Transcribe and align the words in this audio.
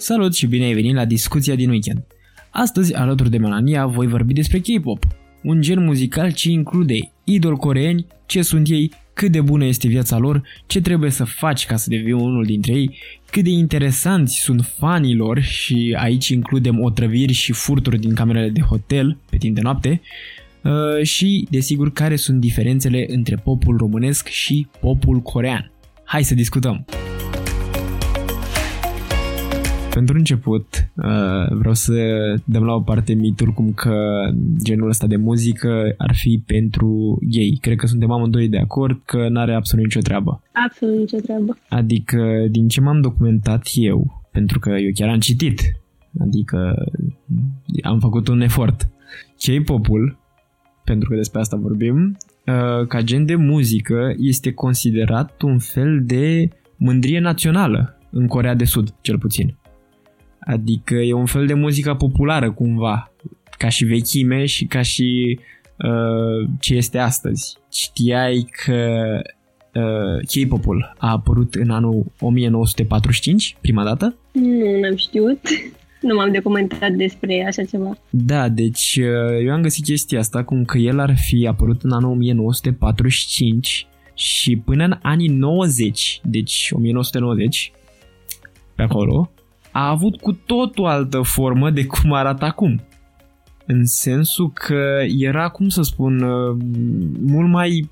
Salut 0.00 0.34
și 0.34 0.46
bine 0.46 0.64
ai 0.64 0.74
venit 0.74 0.94
la 0.94 1.04
discuția 1.04 1.54
din 1.54 1.68
weekend. 1.68 2.02
Astăzi, 2.50 2.94
alături 2.94 3.30
de 3.30 3.38
Melania, 3.38 3.86
voi 3.86 4.06
vorbi 4.06 4.32
despre 4.32 4.58
K-pop, 4.58 5.06
un 5.42 5.60
gen 5.60 5.84
muzical 5.84 6.32
ce 6.32 6.50
include 6.50 7.12
idol 7.24 7.56
coreeni, 7.56 8.06
ce 8.26 8.42
sunt 8.42 8.68
ei, 8.68 8.92
cât 9.12 9.32
de 9.32 9.40
bună 9.40 9.64
este 9.64 9.88
viața 9.88 10.18
lor, 10.18 10.42
ce 10.66 10.80
trebuie 10.80 11.10
să 11.10 11.24
faci 11.24 11.66
ca 11.66 11.76
să 11.76 11.86
devii 11.88 12.12
unul 12.12 12.44
dintre 12.44 12.72
ei, 12.72 12.98
cât 13.30 13.44
de 13.44 13.50
interesanți 13.50 14.34
sunt 14.34 14.72
fanii 14.78 15.14
lor 15.14 15.40
și 15.40 15.96
aici 15.98 16.28
includem 16.28 16.80
otrăviri 16.80 17.32
și 17.32 17.52
furturi 17.52 17.98
din 17.98 18.14
camerele 18.14 18.48
de 18.48 18.60
hotel 18.60 19.18
pe 19.30 19.36
timp 19.36 19.54
de 19.54 19.60
noapte, 19.60 20.00
uh, 20.62 21.02
și, 21.02 21.46
desigur, 21.50 21.92
care 21.92 22.16
sunt 22.16 22.40
diferențele 22.40 23.06
între 23.08 23.36
popul 23.36 23.76
românesc 23.76 24.28
și 24.28 24.66
popul 24.80 25.18
corean. 25.20 25.72
Hai 26.04 26.24
să 26.24 26.34
discutăm! 26.34 26.86
Pentru 29.94 30.16
început, 30.16 30.90
uh, 30.96 31.56
vreau 31.58 31.74
să 31.74 31.94
dăm 32.44 32.64
la 32.64 32.74
o 32.74 32.80
parte 32.80 33.12
mitul 33.12 33.52
cum 33.52 33.72
că 33.72 33.94
genul 34.62 34.88
ăsta 34.88 35.06
de 35.06 35.16
muzică 35.16 35.94
ar 35.96 36.14
fi 36.14 36.42
pentru 36.46 37.18
gay. 37.22 37.58
Cred 37.60 37.76
că 37.76 37.86
suntem 37.86 38.10
amândoi 38.10 38.48
de 38.48 38.58
acord 38.58 39.00
că 39.04 39.28
n-are 39.28 39.54
absolut 39.54 39.84
nicio 39.84 40.00
treabă. 40.00 40.42
Absolut 40.66 40.98
nicio 40.98 41.18
treabă. 41.18 41.58
Adică, 41.68 42.46
din 42.50 42.68
ce 42.68 42.80
m-am 42.80 43.00
documentat 43.00 43.68
eu, 43.74 44.28
pentru 44.32 44.58
că 44.58 44.70
eu 44.70 44.90
chiar 44.94 45.08
am 45.08 45.18
citit, 45.18 45.60
adică 46.20 46.74
am 47.82 47.98
făcut 48.00 48.28
un 48.28 48.40
efort. 48.40 48.88
K-pop-ul, 49.38 50.18
pentru 50.84 51.08
că 51.08 51.16
despre 51.16 51.40
asta 51.40 51.56
vorbim, 51.56 52.16
uh, 52.46 52.86
ca 52.86 53.00
gen 53.02 53.26
de 53.26 53.34
muzică 53.34 54.14
este 54.18 54.52
considerat 54.52 55.42
un 55.42 55.58
fel 55.58 56.00
de 56.04 56.48
mândrie 56.76 57.20
națională 57.20 57.94
în 58.10 58.26
Corea 58.26 58.54
de 58.54 58.64
Sud, 58.64 58.94
cel 59.00 59.18
puțin. 59.18 59.54
Adică 60.40 60.94
e 60.94 61.12
un 61.12 61.26
fel 61.26 61.46
de 61.46 61.54
muzică 61.54 61.94
populară 61.94 62.52
cumva, 62.52 63.12
ca 63.58 63.68
și 63.68 63.84
vechime 63.84 64.46
și 64.46 64.64
ca 64.64 64.82
și 64.82 65.38
uh, 65.76 66.48
ce 66.60 66.74
este 66.74 66.98
astăzi. 66.98 67.56
Știai 67.72 68.48
că 68.64 68.98
uh, 69.74 70.44
K-pop-ul 70.44 70.92
a 70.98 71.10
apărut 71.10 71.54
în 71.54 71.70
anul 71.70 72.04
1945, 72.20 73.56
prima 73.60 73.84
dată? 73.84 74.16
Nu, 74.32 74.80
n-am 74.80 74.96
știut. 74.96 75.40
Nu 76.00 76.14
m-am 76.14 76.32
documentat 76.32 76.90
despre 76.90 77.44
așa 77.46 77.64
ceva. 77.64 77.98
Da, 78.10 78.48
deci 78.48 78.98
uh, 79.00 79.44
eu 79.44 79.52
am 79.52 79.62
găsit 79.62 79.84
chestia 79.84 80.18
asta 80.18 80.44
cum 80.44 80.64
că 80.64 80.78
el 80.78 80.98
ar 80.98 81.16
fi 81.16 81.46
apărut 81.46 81.82
în 81.82 81.92
anul 81.92 82.10
1945 82.10 83.86
și 84.14 84.56
până 84.56 84.84
în 84.84 84.98
anii 85.02 85.28
90, 85.28 86.20
deci 86.24 86.68
1990, 86.72 87.72
pe 88.74 88.82
acolo, 88.82 89.30
a 89.72 89.88
avut 89.88 90.20
cu 90.20 90.32
tot 90.32 90.78
o 90.78 90.86
altă 90.86 91.20
formă 91.20 91.70
de 91.70 91.86
cum 91.86 92.12
arată 92.12 92.44
acum. 92.44 92.80
În 93.66 93.86
sensul 93.86 94.50
că 94.52 95.02
era, 95.18 95.48
cum 95.48 95.68
să 95.68 95.82
spun, 95.82 96.22
uh, 96.22 96.56
mult 97.20 97.48
mai 97.48 97.90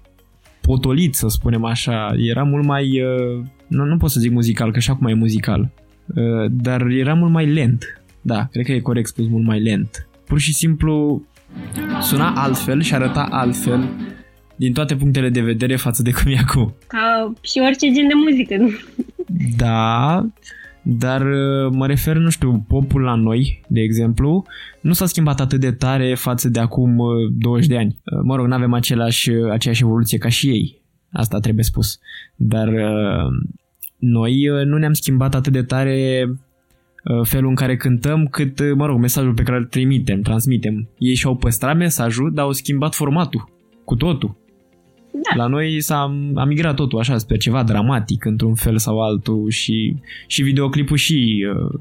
potolit, 0.61 1.15
să 1.15 1.29
spunem 1.29 1.65
așa. 1.65 2.15
Era 2.17 2.43
mult 2.43 2.65
mai... 2.65 3.03
Uh, 3.03 3.45
nu, 3.67 3.85
nu 3.85 3.97
pot 3.97 4.11
să 4.11 4.21
zic 4.21 4.33
muzical, 4.33 4.73
că 4.73 4.79
și 4.79 4.91
acum 4.91 5.07
e 5.07 5.15
muzical. 5.15 5.71
Uh, 6.07 6.51
dar 6.51 6.87
era 6.87 7.15
mult 7.15 7.33
mai 7.33 7.47
lent. 7.47 8.03
Da, 8.21 8.49
cred 8.51 8.65
că 8.65 8.73
e 8.73 8.81
corect 8.81 9.09
spus, 9.09 9.29
mult 9.29 9.45
mai 9.45 9.61
lent. 9.61 10.09
Pur 10.27 10.39
și 10.39 10.55
simplu 10.55 11.23
suna 12.01 12.33
altfel 12.35 12.83
și 12.83 12.95
arăta 12.95 13.29
altfel 13.31 13.89
din 14.57 14.73
toate 14.73 14.97
punctele 14.97 15.29
de 15.29 15.41
vedere 15.41 15.77
față 15.77 16.03
de 16.03 16.13
cum 16.13 16.33
e 16.33 16.39
acum. 16.39 16.75
Ca 16.87 17.33
și 17.41 17.61
orice 17.67 17.93
gen 17.93 18.09
de 18.09 18.15
muzică. 18.15 18.57
Da, 19.57 20.27
dar 20.91 21.21
uh, 21.21 21.71
mă 21.71 21.87
refer, 21.87 22.17
nu 22.17 22.31
știu, 22.31 22.65
popul 22.69 23.01
la 23.01 23.15
noi, 23.15 23.65
de 23.69 23.81
exemplu, 23.81 24.45
nu 24.81 24.93
s-a 24.93 25.07
schimbat 25.07 25.41
atât 25.41 25.61
de 25.61 25.73
tare 25.73 26.15
față 26.15 26.49
de 26.49 26.61
acum 26.61 26.97
20 27.39 27.65
uh, 27.65 27.71
de 27.71 27.79
ani. 27.79 27.99
Uh, 28.05 28.19
mă 28.23 28.37
rog, 28.37 28.47
nu 28.47 28.55
avem 28.55 28.73
același, 28.73 29.31
aceeași 29.31 29.83
evoluție 29.83 30.19
ca 30.19 30.29
și 30.29 30.49
ei, 30.49 30.83
asta 31.13 31.39
trebuie 31.39 31.65
spus. 31.65 31.99
Dar 32.37 32.69
noi 33.99 34.49
nu 34.65 34.79
ne-am 34.79 34.93
schimbat 34.93 35.35
atât 35.35 35.53
de 35.53 35.63
tare 35.63 36.29
felul 37.23 37.49
în 37.49 37.55
care 37.55 37.77
cântăm, 37.77 38.27
cât, 38.27 38.75
mă 38.75 38.87
rog, 38.87 38.99
mesajul 38.99 39.35
pe 39.35 39.43
care 39.43 39.57
îl 39.57 39.65
trimitem, 39.65 40.21
transmitem. 40.21 40.89
Ei 40.99 41.15
și-au 41.15 41.37
păstrat 41.37 41.77
mesajul, 41.77 42.33
dar 42.35 42.45
au 42.45 42.53
schimbat 42.53 42.95
formatul, 42.95 43.49
cu 43.85 43.95
totul. 43.97 44.37
Da. 45.23 45.43
La 45.43 45.47
noi 45.47 45.81
s-a 45.81 46.01
a 46.35 46.45
migrat 46.45 46.75
totul 46.75 46.99
așa 46.99 47.19
spre 47.19 47.37
ceva 47.37 47.63
dramatic 47.63 48.25
într-un 48.25 48.55
fel 48.55 48.79
sau 48.79 49.01
altul 49.01 49.51
și, 49.51 49.97
și 50.27 50.43
videoclipul 50.43 50.97
și 50.97 51.47
uh, 51.55 51.81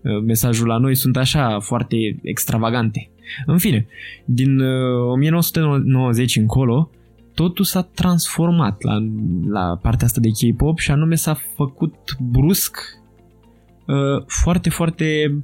uh, 0.00 0.22
mesajul 0.24 0.66
la 0.66 0.78
noi 0.78 0.94
sunt 0.94 1.16
așa 1.16 1.60
foarte 1.60 1.96
extravagante. 2.22 3.10
În 3.46 3.58
fine, 3.58 3.86
din 4.24 4.58
uh, 4.58 5.10
1990 5.10 6.36
încolo, 6.36 6.90
totul 7.34 7.64
s-a 7.64 7.82
transformat 7.82 8.82
la, 8.82 8.98
la 9.48 9.78
partea 9.82 10.06
asta 10.06 10.20
de 10.20 10.28
K-pop 10.28 10.78
și 10.78 10.90
anume 10.90 11.14
s-a 11.14 11.36
făcut 11.56 12.16
brusc 12.20 12.76
uh, 13.86 14.24
foarte, 14.26 14.70
foarte 14.70 15.38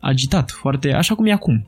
agitat, 0.00 0.50
foarte 0.50 0.92
așa 0.92 1.14
cum 1.14 1.26
e 1.26 1.32
acum. 1.32 1.66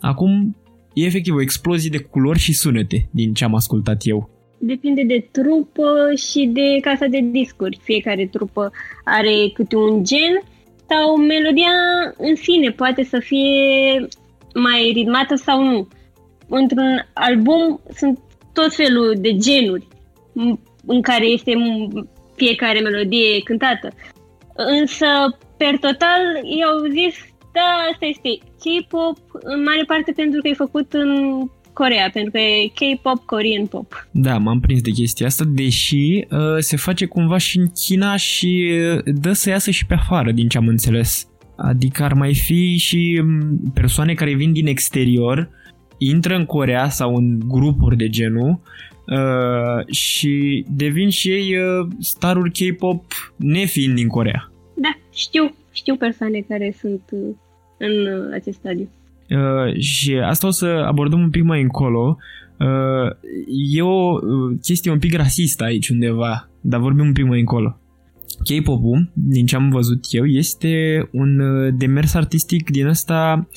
Acum 0.00 0.56
E 0.92 1.04
efectiv 1.04 1.34
o 1.34 1.40
explozie 1.40 1.90
de 1.90 1.98
culori 1.98 2.38
și 2.38 2.52
sunete 2.52 3.08
din 3.10 3.34
ce 3.34 3.44
am 3.44 3.54
ascultat 3.54 4.00
eu. 4.04 4.30
Depinde 4.58 5.02
de 5.02 5.28
trupă 5.30 6.12
și 6.16 6.50
de 6.52 6.78
casa 6.80 7.06
de 7.06 7.20
discuri. 7.30 7.78
Fiecare 7.82 8.26
trupă 8.26 8.72
are 9.04 9.50
câte 9.54 9.76
un 9.76 10.04
gen 10.04 10.42
sau 10.88 11.16
melodia 11.16 11.72
în 12.16 12.34
sine 12.34 12.70
poate 12.70 13.04
să 13.04 13.18
fie 13.18 14.08
mai 14.54 14.90
ritmată 14.94 15.34
sau 15.34 15.64
nu. 15.64 15.88
Într-un 16.48 17.06
album 17.12 17.80
sunt 17.94 18.18
tot 18.52 18.74
felul 18.74 19.14
de 19.18 19.36
genuri 19.36 19.86
în 20.86 21.02
care 21.02 21.26
este 21.26 21.52
fiecare 22.36 22.80
melodie 22.80 23.40
cântată. 23.44 23.92
Însă, 24.54 25.06
per 25.56 25.78
total, 25.78 26.20
eu 26.60 26.68
au 26.68 26.86
zis 26.90 27.31
da, 27.52 27.68
asta 27.92 28.06
este 28.06 28.30
K-pop, 28.62 29.18
în 29.42 29.62
mare 29.62 29.84
parte 29.86 30.12
pentru 30.12 30.40
că 30.40 30.48
e 30.48 30.54
făcut 30.54 30.92
în 30.92 31.10
Corea, 31.72 32.10
pentru 32.12 32.30
că 32.30 32.38
e 32.38 32.72
K-pop, 32.78 33.24
Korean 33.24 33.66
pop. 33.66 34.08
Da, 34.10 34.38
m-am 34.38 34.60
prins 34.60 34.80
de 34.80 34.90
chestia 34.90 35.26
asta, 35.26 35.44
deși 35.48 36.26
uh, 36.30 36.58
se 36.58 36.76
face 36.76 37.06
cumva 37.06 37.38
și 37.38 37.58
în 37.58 37.66
China 37.66 38.16
și 38.16 38.72
uh, 38.94 39.02
dă 39.04 39.32
să 39.32 39.48
iasă 39.48 39.70
și 39.70 39.86
pe 39.86 39.94
afară, 39.94 40.32
din 40.32 40.48
ce 40.48 40.58
am 40.58 40.66
înțeles. 40.66 41.26
Adică 41.56 42.02
ar 42.02 42.12
mai 42.12 42.34
fi 42.34 42.76
și 42.76 43.20
um, 43.22 43.58
persoane 43.74 44.14
care 44.14 44.34
vin 44.34 44.52
din 44.52 44.66
exterior, 44.66 45.50
intră 45.98 46.36
în 46.36 46.44
Corea 46.44 46.88
sau 46.88 47.14
în 47.14 47.38
grupuri 47.48 47.96
de 47.96 48.08
genul 48.08 48.60
uh, 49.06 49.94
și 49.94 50.64
devin 50.68 51.08
și 51.08 51.28
ei 51.30 51.56
uh, 51.56 51.86
staruri 51.98 52.50
K-pop 52.50 53.04
nefiind 53.36 53.94
din 53.94 54.08
Corea. 54.08 54.52
Da, 54.74 54.98
știu, 55.12 55.54
știu 55.72 55.96
persoane 55.96 56.44
care 56.48 56.74
sunt 56.80 57.02
uh, 57.10 57.34
în 57.86 58.06
uh, 58.06 58.28
acest 58.32 58.58
stadiu. 58.58 58.90
Uh, 59.30 59.78
și 59.78 60.14
asta 60.14 60.46
o 60.46 60.50
să 60.50 60.66
abordăm 60.66 61.20
un 61.20 61.30
pic 61.30 61.42
mai 61.42 61.62
încolo. 61.62 62.16
Uh, 62.58 63.10
e 63.72 63.82
o 63.82 64.12
uh, 64.12 64.56
chestie 64.62 64.90
un 64.90 64.98
pic 64.98 65.14
rasistă 65.14 65.64
aici 65.64 65.88
undeva, 65.88 66.48
dar 66.60 66.80
vorbim 66.80 67.06
un 67.06 67.12
pic 67.12 67.24
mai 67.24 67.40
încolo. 67.40 67.76
K-pop-ul, 68.44 69.10
din 69.12 69.46
ce 69.46 69.56
am 69.56 69.70
văzut 69.70 70.04
eu, 70.10 70.26
este 70.26 71.08
un 71.12 71.38
uh, 71.38 71.74
demers 71.76 72.14
artistic 72.14 72.70
din 72.70 72.86
ăsta 72.86 73.48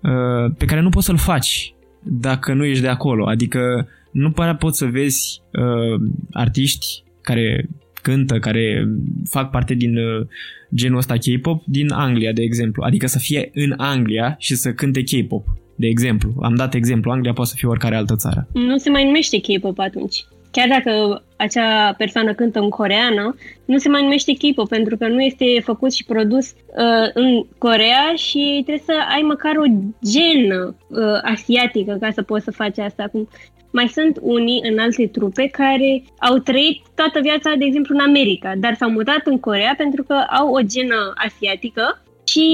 uh, 0.00 0.54
pe 0.58 0.64
care 0.64 0.80
nu 0.80 0.88
poți 0.88 1.06
să-l 1.06 1.16
faci 1.16 1.74
dacă 2.02 2.52
nu 2.52 2.64
ești 2.64 2.82
de 2.82 2.88
acolo. 2.88 3.26
Adică 3.26 3.88
nu 4.12 4.30
pare 4.30 4.54
poți 4.54 4.78
să 4.78 4.86
vezi 4.86 5.42
uh, 5.52 6.00
artiști 6.32 7.04
care 7.20 7.68
cântă, 8.02 8.38
care 8.38 8.88
fac 9.28 9.50
parte 9.50 9.74
din 9.74 9.96
uh, 9.96 10.26
genul 10.74 10.98
ăsta 10.98 11.14
K-pop 11.14 11.62
din 11.66 11.90
Anglia, 11.90 12.32
de 12.32 12.42
exemplu. 12.42 12.82
Adică 12.82 13.06
să 13.06 13.18
fie 13.18 13.50
în 13.54 13.74
Anglia 13.76 14.36
și 14.38 14.54
să 14.54 14.72
cânte 14.72 15.02
K-pop, 15.02 15.44
de 15.76 15.86
exemplu. 15.86 16.32
Am 16.42 16.54
dat 16.54 16.74
exemplu, 16.74 17.10
Anglia 17.10 17.32
poate 17.32 17.50
să 17.50 17.56
fie 17.58 17.68
oricare 17.68 17.96
altă 17.96 18.16
țară. 18.16 18.48
Nu 18.52 18.76
se 18.76 18.90
mai 18.90 19.04
numește 19.04 19.40
K-pop 19.40 19.78
atunci. 19.78 20.24
Chiar 20.50 20.68
dacă 20.68 21.22
acea 21.36 21.92
persoană 21.92 22.34
cântă 22.34 22.58
în 22.58 22.68
coreană, 22.68 23.34
nu 23.64 23.78
se 23.78 23.88
mai 23.88 24.02
numește 24.02 24.32
K-pop 24.32 24.68
pentru 24.68 24.96
că 24.96 25.08
nu 25.08 25.20
este 25.20 25.44
făcut 25.64 25.92
și 25.92 26.04
produs 26.04 26.50
uh, 26.50 27.10
în 27.14 27.46
Corea 27.58 28.12
și 28.16 28.60
trebuie 28.64 28.84
să 28.86 28.92
ai 29.14 29.22
măcar 29.22 29.56
o 29.56 29.72
genă 30.04 30.76
uh, 30.88 30.98
asiatică 31.22 31.96
ca 32.00 32.10
să 32.10 32.22
poți 32.22 32.44
să 32.44 32.50
faci 32.50 32.78
asta. 32.78 33.02
Acum, 33.02 33.28
mai 33.72 33.88
sunt 33.88 34.18
unii 34.20 34.60
în 34.70 34.78
alte 34.78 35.06
trupe 35.06 35.46
care 35.46 36.04
au 36.18 36.38
trăit 36.38 36.80
toată 36.94 37.20
viața, 37.22 37.54
de 37.58 37.64
exemplu, 37.64 37.94
în 37.94 38.04
America, 38.04 38.52
dar 38.56 38.74
s-au 38.74 38.90
mutat 38.90 39.22
în 39.24 39.38
Corea 39.38 39.74
pentru 39.76 40.02
că 40.02 40.14
au 40.14 40.48
o 40.48 40.60
genă 40.60 41.12
asiatică 41.14 42.02
și 42.24 42.46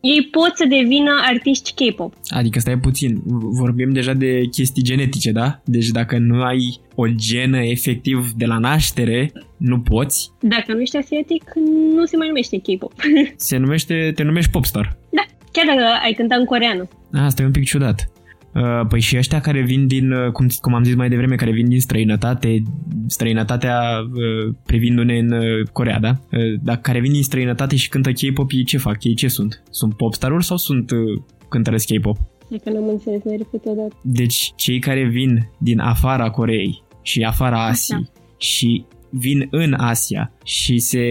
ei 0.00 0.28
pot 0.30 0.50
să 0.54 0.66
devină 0.68 1.10
artiști 1.24 1.72
K-pop. 1.74 2.14
Adică 2.28 2.58
stai 2.58 2.78
puțin, 2.78 3.20
vorbim 3.60 3.92
deja 3.92 4.12
de 4.12 4.40
chestii 4.50 4.82
genetice, 4.82 5.30
da? 5.32 5.60
Deci 5.64 5.88
dacă 5.88 6.18
nu 6.18 6.42
ai 6.42 6.80
o 6.94 7.06
genă 7.06 7.64
efectiv 7.64 8.30
de 8.36 8.44
la 8.44 8.58
naștere, 8.58 9.32
nu 9.56 9.80
poți. 9.80 10.30
Dacă 10.40 10.72
nu 10.72 10.80
ești 10.80 10.96
asiatic, 10.96 11.42
nu 11.94 12.04
se 12.04 12.16
mai 12.16 12.26
numește 12.26 12.58
K-pop. 12.58 12.92
Se 13.36 13.56
numește, 13.56 14.12
te 14.14 14.22
numești 14.22 14.50
popstar. 14.50 14.96
Da, 15.10 15.22
chiar 15.52 15.66
dacă 15.66 15.86
ai 16.04 16.12
cântat 16.12 16.38
în 16.38 16.44
coreană. 16.44 16.88
Asta 17.12 17.42
e 17.42 17.44
un 17.44 17.50
pic 17.50 17.64
ciudat. 17.64 18.12
Uh, 18.54 18.86
Păi 18.88 19.00
și 19.00 19.16
ăștia 19.16 19.40
care 19.40 19.60
vin 19.60 19.86
din, 19.86 20.12
uh, 20.12 20.30
cum, 20.32 20.46
cum 20.60 20.74
am 20.74 20.84
zis 20.84 20.94
mai 20.94 21.08
devreme, 21.08 21.34
care 21.34 21.50
vin 21.50 21.68
din 21.68 21.80
străinătate, 21.80 22.62
străinătatea 23.06 23.80
uh, 24.02 24.54
privindu-ne 24.66 25.18
în 25.18 25.32
uh, 25.32 25.68
Corea, 25.72 25.98
da? 26.00 26.08
Uh, 26.08 26.60
Dacă 26.62 26.80
care 26.82 27.00
vin 27.00 27.12
din 27.12 27.22
străinătate 27.22 27.76
și 27.76 27.88
cântă 27.88 28.12
K-pop, 28.12 28.50
ei 28.52 28.64
ce 28.64 28.78
fac? 28.78 29.04
Ei 29.04 29.14
ce 29.14 29.28
sunt? 29.28 29.62
Sunt 29.70 29.94
popstaruri 29.94 30.44
sau 30.44 30.56
sunt 30.56 30.90
uh, 30.90 31.22
cântăresc 31.48 31.86
K-pop? 31.86 32.16
Dacă 32.48 32.70
n-am 32.70 32.88
înțeles, 32.88 33.20
mai 33.24 33.36
repet 33.36 33.64
o 33.64 33.74
dată. 33.74 33.94
Deci 34.02 34.52
cei 34.56 34.78
care 34.78 35.04
vin 35.04 35.50
din 35.58 35.78
afara 35.78 36.30
Coreei 36.30 36.82
și 37.02 37.22
afara 37.22 37.66
Asiei 37.66 38.10
și 38.36 38.84
vin 39.12 39.48
în 39.50 39.74
Asia 39.76 40.32
și 40.44 40.78
se 40.78 41.04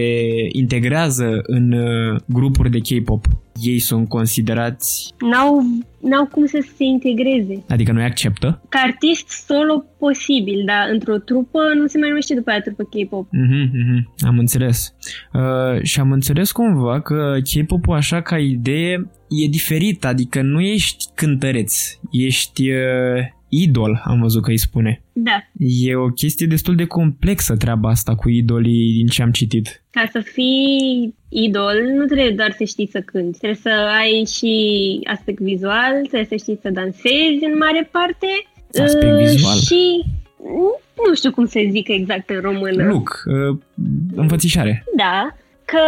integrează 0.52 1.40
în 1.42 1.72
uh, 1.72 2.20
grupuri 2.26 2.70
de 2.70 2.78
K-pop, 2.78 3.24
ei 3.62 3.78
sunt 3.78 4.08
considerați, 4.08 5.14
N-au, 5.30 5.62
n-au 6.00 6.26
cum 6.26 6.46
să 6.46 6.64
se 6.76 6.84
integreze. 6.84 7.64
adică 7.68 7.92
nu-i 7.92 8.04
acceptă? 8.04 8.62
Ca 8.68 8.78
artist 8.84 9.28
solo 9.28 9.84
posibil, 9.98 10.62
dar 10.66 10.88
într-o 10.92 11.16
trupă 11.18 11.58
nu 11.76 11.86
se 11.86 11.98
mai 11.98 12.08
numește 12.08 12.34
după 12.34 12.50
aia 12.50 12.60
trupă 12.60 12.82
K-pop. 12.82 13.28
Mhm, 13.32 13.70
mhm, 13.72 14.14
am 14.26 14.38
înțeles. 14.38 14.94
Uh, 15.32 15.82
și 15.82 16.00
am 16.00 16.12
înțeles 16.12 16.52
cumva 16.52 17.00
că 17.00 17.34
K-pop-ul 17.42 17.94
așa 17.96 18.22
ca 18.22 18.38
idee 18.38 19.10
e 19.44 19.48
diferit, 19.48 20.04
adică 20.04 20.42
nu 20.42 20.60
ești 20.60 21.04
cântăreț, 21.14 21.98
ești 22.10 22.70
uh, 22.70 22.76
idol, 23.54 24.02
am 24.04 24.20
văzut 24.20 24.42
că 24.42 24.50
îi 24.50 24.56
spune. 24.58 25.02
Da, 25.12 25.44
E 25.58 25.94
o 25.94 26.08
chestie 26.08 26.46
destul 26.46 26.74
de 26.74 26.84
complexă 26.84 27.56
treaba 27.56 27.88
asta 27.88 28.14
cu 28.14 28.28
idolii 28.28 28.92
din 28.92 29.06
ce 29.06 29.22
am 29.22 29.30
citit. 29.30 29.82
ca 29.90 30.08
să 30.12 30.20
fii 30.20 31.14
idol, 31.28 31.74
nu 31.96 32.04
trebuie 32.04 32.30
doar 32.30 32.52
să 32.58 32.64
știi 32.64 32.88
să 32.92 33.00
cânti. 33.00 33.38
Trebuie 33.38 33.60
să 33.62 33.88
ai 34.00 34.24
și 34.36 34.54
aspect 35.04 35.40
vizual, 35.40 35.92
trebuie 36.00 36.24
să 36.28 36.36
știi 36.36 36.58
să 36.62 36.70
dansezi 36.70 37.44
în 37.50 37.56
mare 37.58 37.88
parte. 37.92 38.26
Aspect 38.84 39.12
uh, 39.12 39.18
vizual. 39.18 39.58
Și 39.58 40.04
nu 41.06 41.14
știu 41.14 41.30
cum 41.32 41.46
să 41.46 41.60
zic 41.70 41.88
exact 41.88 42.30
în 42.30 42.40
română. 42.40 42.84
Look, 42.84 43.22
uh, 43.26 43.58
înfățișare. 44.14 44.84
Da, 44.96 45.36
că 45.64 45.82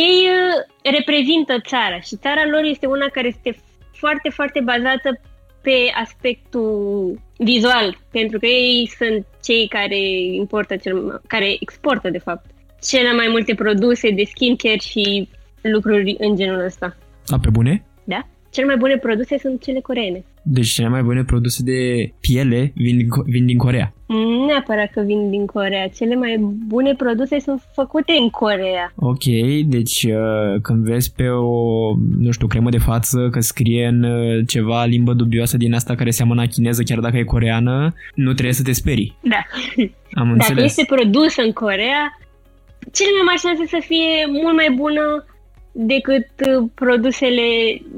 ei 0.00 0.16
uh, 0.36 0.92
reprezintă 0.96 1.54
țara 1.66 2.00
și 2.00 2.16
țara 2.16 2.44
lor 2.50 2.62
este 2.64 2.86
una 2.86 3.06
care 3.12 3.26
este 3.26 3.56
foarte, 3.92 4.28
foarte 4.28 4.60
bazată 4.64 5.20
pe 5.68 5.92
aspectul 6.02 7.20
vizual, 7.38 7.98
pentru 8.10 8.38
că 8.38 8.46
ei 8.46 8.90
sunt 8.98 9.26
cei 9.42 9.68
care 9.68 10.00
importă, 10.42 10.76
cel, 10.76 11.20
care 11.26 11.56
exportă, 11.60 12.10
de 12.10 12.18
fapt, 12.18 12.44
cele 12.80 13.12
mai 13.12 13.26
multe 13.30 13.54
produse 13.54 14.10
de 14.10 14.24
skincare 14.24 14.78
și 14.78 15.28
lucruri 15.60 16.16
în 16.18 16.36
genul 16.36 16.64
ăsta. 16.64 16.96
A, 17.26 17.38
pe 17.38 17.50
bune? 17.50 17.84
Da? 18.04 18.20
Cele 18.58 18.70
mai 18.70 18.80
bune 18.84 18.96
produse 18.96 19.38
sunt 19.38 19.62
cele 19.62 19.80
coreene. 19.80 20.24
Deci 20.42 20.68
cele 20.68 20.88
mai 20.88 21.02
bune 21.02 21.24
produse 21.24 21.62
de 21.62 22.12
piele 22.20 22.72
vin 22.74 22.96
din, 22.96 23.06
Co- 23.06 23.24
vin 23.24 23.46
din 23.46 23.56
Corea. 23.58 23.92
Nu 24.06 24.44
neapărat 24.46 24.90
că 24.90 25.00
vin 25.06 25.30
din 25.30 25.46
Corea. 25.46 25.88
Cele 25.88 26.14
mai 26.14 26.36
bune 26.66 26.94
produse 26.94 27.38
sunt 27.40 27.62
făcute 27.74 28.12
în 28.20 28.30
Corea. 28.30 28.92
Ok, 28.96 29.24
deci 29.66 30.02
uh, 30.04 30.60
când 30.62 30.84
vezi 30.84 31.12
pe 31.14 31.28
o, 31.28 31.94
nu 32.18 32.30
știu, 32.30 32.46
cremă 32.46 32.70
de 32.70 32.78
față 32.78 33.28
că 33.30 33.40
scrie 33.40 33.86
în 33.86 34.02
uh, 34.02 34.42
ceva 34.46 34.84
limbă 34.84 35.12
dubioasă 35.12 35.56
din 35.56 35.74
asta 35.74 35.94
care 35.94 36.10
seamănă 36.10 36.40
a 36.40 36.46
chineză, 36.46 36.82
chiar 36.82 36.98
dacă 36.98 37.16
e 37.16 37.22
coreană, 37.24 37.94
nu 38.14 38.32
trebuie 38.32 38.54
să 38.54 38.62
te 38.62 38.72
sperii. 38.72 39.16
Da. 39.22 39.42
Am 40.12 40.26
Dacă 40.26 40.32
înțeles. 40.32 40.64
este 40.64 40.94
produsă 40.94 41.42
în 41.42 41.52
Corea, 41.52 42.18
cele 42.92 43.10
mai 43.16 43.24
mari 43.26 43.40
șanse 43.40 43.66
să 43.76 43.78
fie 43.86 44.10
mult 44.42 44.54
mai 44.54 44.70
bună 44.76 45.24
decât 45.86 46.28
uh, 46.46 46.70
produsele 46.74 47.46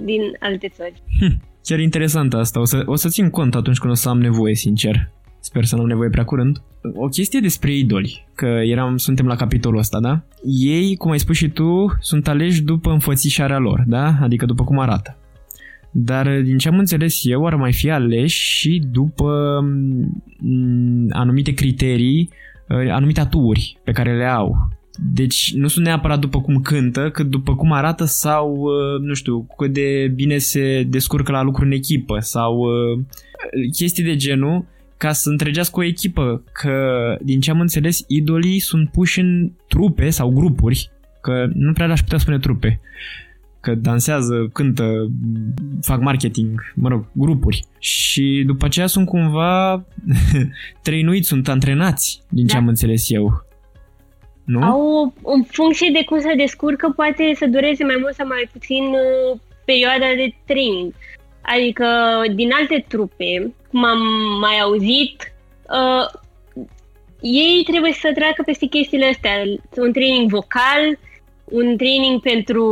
din 0.04 0.20
alte 0.40 0.68
țări. 0.68 1.02
Hm, 1.20 1.42
chiar 1.62 1.78
interesant 1.78 2.34
asta. 2.34 2.60
O 2.60 2.64
să, 2.64 2.82
o 2.86 2.94
să 2.94 3.08
țin 3.08 3.30
cont 3.30 3.54
atunci 3.54 3.78
când 3.78 3.92
o 3.92 3.96
să 3.96 4.08
am 4.08 4.20
nevoie, 4.20 4.54
sincer. 4.54 5.10
Sper 5.40 5.64
să 5.64 5.76
nu 5.76 5.82
am 5.82 5.88
nevoie 5.88 6.08
prea 6.08 6.24
curând. 6.24 6.62
O 6.94 7.06
chestie 7.06 7.40
despre 7.40 7.74
idoli, 7.74 8.26
că 8.34 8.46
eram, 8.46 8.96
suntem 8.96 9.26
la 9.26 9.36
capitolul 9.36 9.78
ăsta, 9.78 10.00
da? 10.00 10.20
Ei, 10.44 10.96
cum 10.96 11.10
ai 11.10 11.18
spus 11.18 11.36
și 11.36 11.48
tu, 11.48 11.96
sunt 12.00 12.28
aleși 12.28 12.62
după 12.62 12.90
înfățișarea 12.90 13.58
lor, 13.58 13.82
da? 13.86 14.14
Adică 14.20 14.46
după 14.46 14.64
cum 14.64 14.78
arată. 14.78 15.16
Dar 15.90 16.40
din 16.40 16.58
ce 16.58 16.68
am 16.68 16.78
înțeles 16.78 17.20
eu, 17.22 17.46
ar 17.46 17.54
mai 17.54 17.72
fi 17.72 17.90
aleși 17.90 18.58
și 18.58 18.82
după 18.92 19.60
m, 20.40 21.06
anumite 21.10 21.52
criterii, 21.52 22.30
uh, 22.68 22.90
anumite 22.90 23.20
aturi 23.20 23.78
pe 23.84 23.92
care 23.92 24.16
le 24.16 24.24
au. 24.24 24.68
Deci 25.02 25.52
nu 25.54 25.68
sunt 25.68 25.84
neapărat 25.84 26.18
după 26.18 26.40
cum 26.40 26.60
cântă, 26.60 27.10
cât 27.10 27.26
după 27.26 27.56
cum 27.56 27.72
arată 27.72 28.04
sau, 28.04 28.52
uh, 28.52 29.00
nu 29.00 29.14
știu, 29.14 29.46
cât 29.56 29.72
de 29.72 30.12
bine 30.14 30.38
se 30.38 30.86
descurcă 30.88 31.32
la 31.32 31.42
lucru 31.42 31.64
în 31.64 31.70
echipă 31.70 32.18
sau 32.18 32.58
uh, 32.58 33.00
chestii 33.72 34.04
de 34.04 34.16
genul 34.16 34.64
ca 34.96 35.12
să 35.12 35.28
întregească 35.28 35.80
o 35.80 35.84
echipă, 35.84 36.42
că 36.52 36.74
din 37.22 37.40
ce 37.40 37.50
am 37.50 37.60
înțeles, 37.60 38.04
idolii 38.06 38.58
sunt 38.58 38.90
puși 38.90 39.20
în 39.20 39.52
trupe 39.68 40.10
sau 40.10 40.30
grupuri, 40.30 40.90
că 41.20 41.50
nu 41.54 41.72
prea 41.72 41.86
le-aș 41.86 42.00
putea 42.00 42.18
spune 42.18 42.38
trupe, 42.38 42.80
că 43.60 43.74
dansează, 43.74 44.48
cântă, 44.52 45.10
fac 45.80 46.00
marketing, 46.00 46.72
mă 46.74 46.88
rog, 46.88 47.06
grupuri. 47.12 47.64
Și 47.78 48.42
după 48.46 48.64
aceea 48.64 48.86
sunt 48.86 49.06
cumva 49.06 49.84
trăinuiți, 50.82 51.28
sunt 51.28 51.48
antrenați, 51.48 52.22
din 52.28 52.46
ce 52.46 52.52
Da. 52.52 52.60
am 52.60 52.68
înțeles 52.68 53.10
eu. 53.10 53.48
Nu? 54.52 54.62
Au, 54.62 55.14
în 55.22 55.42
funcție 55.42 55.90
de 55.92 56.04
cum 56.04 56.20
se 56.20 56.34
descurcă, 56.34 56.92
poate 56.96 57.32
să 57.34 57.46
dureze 57.46 57.84
mai 57.84 57.96
mult 58.00 58.14
sau 58.14 58.26
mai 58.26 58.48
puțin 58.52 58.84
uh, 58.84 59.38
perioada 59.64 60.06
de 60.16 60.34
training. 60.46 60.92
Adică 61.40 61.86
din 62.34 62.50
alte 62.52 62.84
trupe, 62.88 63.52
cum 63.70 63.84
am 63.84 63.98
mai 64.40 64.58
auzit, 64.60 65.32
uh, 65.62 66.20
ei 67.20 67.62
trebuie 67.66 67.92
să 67.92 68.10
treacă 68.14 68.42
peste 68.46 68.66
chestiile 68.66 69.06
astea. 69.06 69.42
Un 69.76 69.92
training 69.92 70.30
vocal, 70.30 70.98
un 71.44 71.76
training 71.76 72.20
pentru 72.20 72.64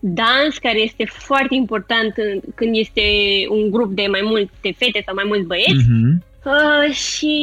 dans, 0.00 0.58
care 0.58 0.78
este 0.78 1.04
foarte 1.06 1.54
important 1.54 2.12
în- 2.16 2.40
când 2.54 2.76
este 2.76 3.02
un 3.48 3.70
grup 3.70 3.90
de 3.92 4.06
mai 4.10 4.20
multe 4.24 4.72
fete 4.76 5.02
sau 5.06 5.14
mai 5.14 5.24
mulți 5.26 5.46
băieți. 5.46 5.84
Mhm. 5.88 6.24
Uh, 6.44 6.94
și 6.94 7.34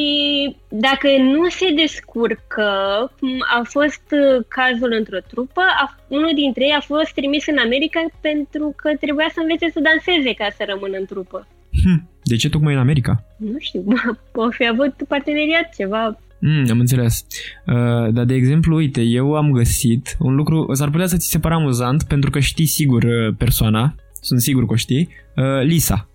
dacă 0.69 1.07
nu 1.33 1.49
se 1.49 1.67
descurcă, 1.75 2.71
cum 3.19 3.35
a 3.59 3.61
fost 3.63 4.05
uh, 4.11 4.45
cazul 4.47 4.91
într-o 4.97 5.21
trupă, 5.31 5.61
a, 5.81 5.95
unul 6.07 6.31
dintre 6.35 6.63
ei 6.63 6.75
a 6.79 6.81
fost 6.81 7.11
trimis 7.13 7.47
în 7.47 7.57
America 7.57 7.99
pentru 8.21 8.73
că 8.75 8.89
trebuia 8.99 9.29
să 9.33 9.39
învețe 9.41 9.67
să 9.73 9.79
danseze 9.89 10.33
ca 10.33 10.47
să 10.57 10.63
rămână 10.67 10.97
în 10.97 11.05
trupă. 11.05 11.47
Hm, 11.83 12.09
De 12.23 12.35
ce 12.35 12.49
tocmai 12.49 12.73
în 12.73 12.79
America? 12.79 13.23
Nu 13.37 13.55
știu, 13.59 13.83
o 14.45 14.49
fi 14.49 14.67
avut 14.67 14.93
parteneriat 15.07 15.67
ceva. 15.77 16.19
Mm, 16.41 16.65
am 16.69 16.79
înțeles. 16.79 17.25
Uh, 17.65 18.13
dar, 18.15 18.25
de 18.25 18.33
exemplu, 18.33 18.75
uite, 18.75 19.01
eu 19.01 19.35
am 19.35 19.51
găsit 19.51 20.15
un 20.19 20.35
lucru, 20.35 20.73
s-ar 20.73 20.89
putea 20.89 21.07
să 21.07 21.17
ți 21.17 21.29
se 21.29 21.39
pară 21.39 21.53
amuzant, 21.55 22.03
pentru 22.03 22.29
că 22.29 22.39
știi 22.39 22.65
sigur 22.65 23.03
uh, 23.03 23.35
persoana, 23.37 23.95
sunt 24.21 24.39
sigur 24.41 24.65
că 24.65 24.73
o 24.73 24.75
știi, 24.75 25.09
uh, 25.35 25.61
Lisa, 25.63 26.08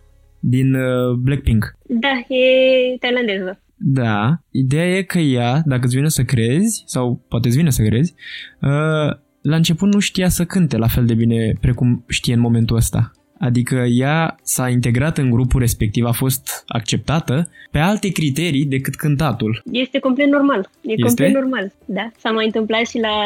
din 0.47 0.75
uh, 0.75 1.15
Blackpink. 1.19 1.77
Da, 1.87 2.35
e 2.35 2.97
tailandeză. 3.01 3.61
Da, 3.77 4.39
ideea 4.51 4.97
e 4.97 5.03
că 5.03 5.19
ea, 5.19 5.63
dacă 5.65 5.85
îți 5.85 5.97
vine 5.97 6.09
să 6.09 6.23
crezi, 6.23 6.83
sau 6.87 7.25
poate 7.29 7.49
îți 7.49 7.57
vine 7.57 7.71
să 7.71 7.83
crezi, 7.83 8.15
uh, 8.61 9.17
la 9.43 9.57
început 9.57 9.95
nu 9.95 9.99
știa 9.99 10.29
să 10.29 10.45
cânte 10.45 10.77
la 10.77 10.87
fel 10.87 11.07
de 11.07 11.15
bine 11.15 11.53
precum 11.61 12.05
știe 12.09 12.35
în 12.35 12.41
momentul 12.41 12.77
ăsta. 12.77 13.11
Adică 13.49 13.75
ea 13.75 14.37
s-a 14.43 14.69
integrat 14.69 15.19
în 15.19 15.31
grupul 15.31 15.61
respectiv, 15.61 16.05
a 16.05 16.13
fost 16.13 16.65
acceptată 16.67 17.49
pe 17.71 17.79
alte 17.79 18.09
criterii 18.09 18.65
decât 18.65 18.95
cântatul. 18.95 19.63
Este 19.73 19.99
complet 19.99 20.29
normal. 20.29 20.61
E 20.81 20.93
Este? 20.93 21.03
complet 21.07 21.33
normal, 21.33 21.73
da. 21.85 22.11
S-a 22.19 22.31
mai 22.31 22.45
întâmplat 22.45 22.87
și 22.87 22.99
la 22.99 23.17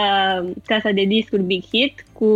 casa 0.66 0.90
de 0.90 1.04
discuri 1.04 1.42
Big 1.42 1.62
Hit 1.72 1.94
cu 2.12 2.28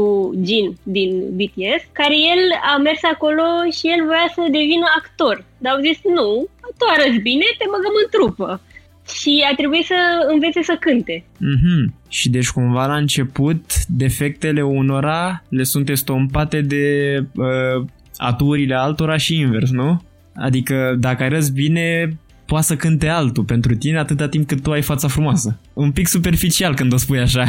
Jin 0.45 0.77
din 0.83 1.11
BTS, 1.39 1.83
care 1.93 2.17
el 2.33 2.43
a 2.75 2.77
mers 2.87 3.03
acolo 3.13 3.45
și 3.77 3.85
el 3.95 4.01
voia 4.11 4.29
să 4.35 4.43
devină 4.59 4.87
actor. 5.01 5.45
Dar 5.63 5.73
au 5.75 5.81
zis, 5.89 5.99
nu, 6.17 6.31
tu 6.79 6.85
arăți 6.95 7.25
bine, 7.29 7.47
te 7.59 7.67
băgăm 7.75 7.95
în 8.03 8.09
trupă. 8.15 8.61
Și 9.09 9.45
a 9.51 9.55
trebuit 9.55 9.85
să 9.85 9.95
învețe 10.33 10.63
să 10.63 10.77
cânte. 10.81 11.25
Mhm. 11.39 11.95
Și 12.09 12.31
deci 12.31 12.49
cumva 12.49 12.87
la 12.87 12.97
început 12.97 13.87
defectele 13.87 14.63
unora 14.63 15.43
le 15.49 15.63
sunt 15.63 15.89
estompate 15.89 16.61
de 16.61 17.17
uh, 17.35 17.85
aturile 18.17 18.75
altora 18.75 19.17
și 19.17 19.39
invers, 19.39 19.71
nu? 19.71 20.03
Adică 20.35 20.97
dacă 20.99 21.23
arăți 21.23 21.53
bine, 21.53 22.17
poate 22.47 22.65
să 22.65 22.77
cânte 22.77 23.09
altul 23.09 23.45
pentru 23.45 23.75
tine 23.75 23.99
atâta 23.99 24.29
timp 24.29 24.49
cât 24.49 24.63
tu 24.63 24.71
ai 24.71 24.83
fața 24.83 25.09
frumoasă. 25.09 25.61
Un 25.73 25.93
pic 25.93 26.07
superficial 26.07 26.75
când 26.75 26.93
o 26.93 26.97
spui 26.97 27.19
așa. 27.19 27.45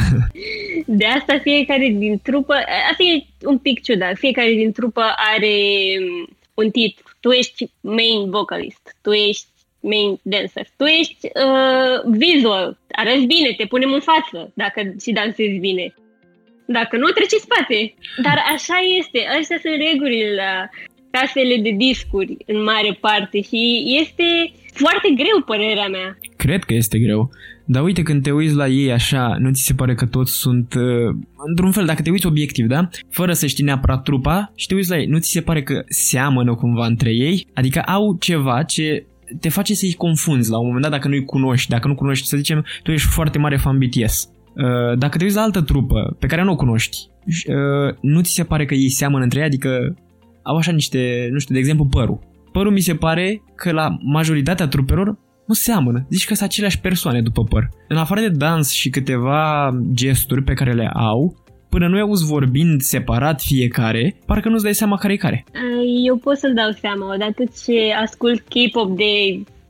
De 0.85 1.05
asta 1.05 1.39
fiecare 1.43 1.95
din 1.97 2.19
trupă, 2.23 2.53
asta 2.91 3.03
e 3.03 3.25
un 3.45 3.57
pic 3.57 3.81
ciudat, 3.81 4.17
fiecare 4.17 4.53
din 4.53 4.71
trupă 4.71 5.01
are 5.35 5.55
um, 5.99 6.37
un 6.53 6.69
titlu. 6.69 7.03
Tu 7.19 7.29
ești 7.31 7.69
main 7.81 8.29
vocalist, 8.29 8.95
tu 9.01 9.11
ești 9.11 9.45
main 9.91 10.09
dancer, 10.33 10.67
tu 10.77 10.85
ești 10.99 11.23
uh, 11.47 11.95
visual, 12.23 12.67
arăți 13.01 13.25
bine, 13.33 13.49
te 13.57 13.65
punem 13.65 13.91
în 13.93 14.03
față 14.11 14.39
dacă 14.61 14.79
și 15.03 15.11
dansezi 15.11 15.57
bine. 15.67 15.85
Dacă 16.65 16.97
nu, 16.97 17.07
treci 17.07 17.37
în 17.37 17.45
spate. 17.47 17.79
Dar 18.25 18.37
așa 18.55 18.77
este, 18.99 19.19
astea 19.39 19.59
sunt 19.63 19.77
regulile 19.87 20.29
la 20.43 20.53
casele 21.15 21.57
de 21.57 21.73
discuri 21.87 22.37
în 22.45 22.63
mare 22.63 22.97
parte 22.99 23.41
și 23.41 23.61
este 24.01 24.27
foarte 24.73 25.09
greu, 25.15 25.37
părerea 25.45 25.87
mea. 25.87 26.17
Cred 26.37 26.63
că 26.63 26.73
este 26.73 26.99
greu. 26.99 27.29
Dar 27.65 27.83
uite, 27.83 28.01
când 28.01 28.23
te 28.23 28.31
uiți 28.31 28.55
la 28.55 28.67
ei 28.67 28.91
așa, 28.91 29.35
nu 29.39 29.51
ți 29.51 29.65
se 29.65 29.73
pare 29.73 29.93
că 29.95 30.05
toți 30.05 30.31
sunt, 30.31 30.73
uh, 30.73 31.15
într-un 31.47 31.71
fel, 31.71 31.85
dacă 31.85 32.01
te 32.01 32.09
uiți 32.09 32.25
obiectiv, 32.25 32.65
da? 32.67 32.89
Fără 33.09 33.33
să 33.33 33.47
știi 33.47 33.63
neapărat 33.63 34.03
trupa 34.03 34.51
și 34.55 34.67
te 34.67 34.75
uiți 34.75 34.89
la 34.89 34.97
ei, 34.97 35.05
nu 35.05 35.19
ți 35.19 35.31
se 35.31 35.41
pare 35.41 35.63
că 35.63 35.83
seamănă 35.87 36.55
cumva 36.55 36.85
între 36.85 37.09
ei? 37.09 37.47
Adică 37.53 37.79
au 37.79 38.17
ceva 38.19 38.63
ce 38.63 39.05
te 39.39 39.49
face 39.49 39.73
să-i 39.73 39.93
confunzi 39.93 40.49
la 40.49 40.57
un 40.57 40.65
moment 40.65 40.83
dat 40.83 40.91
dacă 40.91 41.07
nu-i 41.07 41.25
cunoști. 41.25 41.69
Dacă 41.69 41.87
nu 41.87 41.95
cunoști, 41.95 42.27
să 42.27 42.37
zicem, 42.37 42.65
tu 42.83 42.91
ești 42.91 43.07
foarte 43.07 43.37
mare 43.37 43.57
fan 43.57 43.77
BTS. 43.77 44.29
Uh, 44.55 44.97
dacă 44.97 45.17
te 45.17 45.23
uiți 45.23 45.35
la 45.35 45.41
altă 45.41 45.61
trupă 45.61 46.15
pe 46.19 46.27
care 46.27 46.43
nu 46.43 46.51
o 46.51 46.55
cunoști, 46.55 46.97
uh, 47.25 47.95
nu 48.01 48.21
ți 48.21 48.33
se 48.33 48.43
pare 48.43 48.65
că 48.65 48.73
ei 48.73 48.89
seamănă 48.89 49.23
între 49.23 49.39
ei? 49.39 49.45
Adică 49.45 49.95
au 50.43 50.55
așa 50.55 50.71
niște, 50.71 51.27
nu 51.31 51.39
știu, 51.39 51.53
de 51.53 51.59
exemplu 51.59 51.85
părul. 51.85 52.19
Părul 52.51 52.71
mi 52.71 52.79
se 52.79 52.95
pare 52.95 53.41
că 53.55 53.71
la 53.71 53.97
majoritatea 54.01 54.67
trupelor 54.67 55.17
nu 55.47 55.53
seamănă. 55.53 56.05
Zici 56.09 56.25
că 56.25 56.33
sunt 56.33 56.49
aceleași 56.49 56.79
persoane 56.79 57.21
după 57.21 57.43
păr. 57.43 57.69
În 57.87 57.97
afară 57.97 58.19
de 58.19 58.29
dans 58.29 58.71
și 58.71 58.89
câteva 58.89 59.71
gesturi 59.91 60.43
pe 60.43 60.53
care 60.53 60.73
le 60.73 60.89
au, 60.93 61.42
până 61.73 61.87
nu 61.87 61.99
auzi 61.99 62.25
vorbind 62.25 62.81
separat 62.81 63.41
fiecare, 63.41 64.15
parcă 64.25 64.49
nu-ți 64.49 64.63
dai 64.63 64.73
seama 64.73 64.97
care 64.97 65.13
e 65.13 65.25
care. 65.27 65.45
Eu 66.05 66.15
pot 66.15 66.37
să-mi 66.37 66.55
dau 66.55 66.71
seama, 66.81 67.13
odată 67.13 67.43
ce 67.63 67.77
ascult 68.03 68.39
K-pop 68.39 68.97
de 68.97 69.11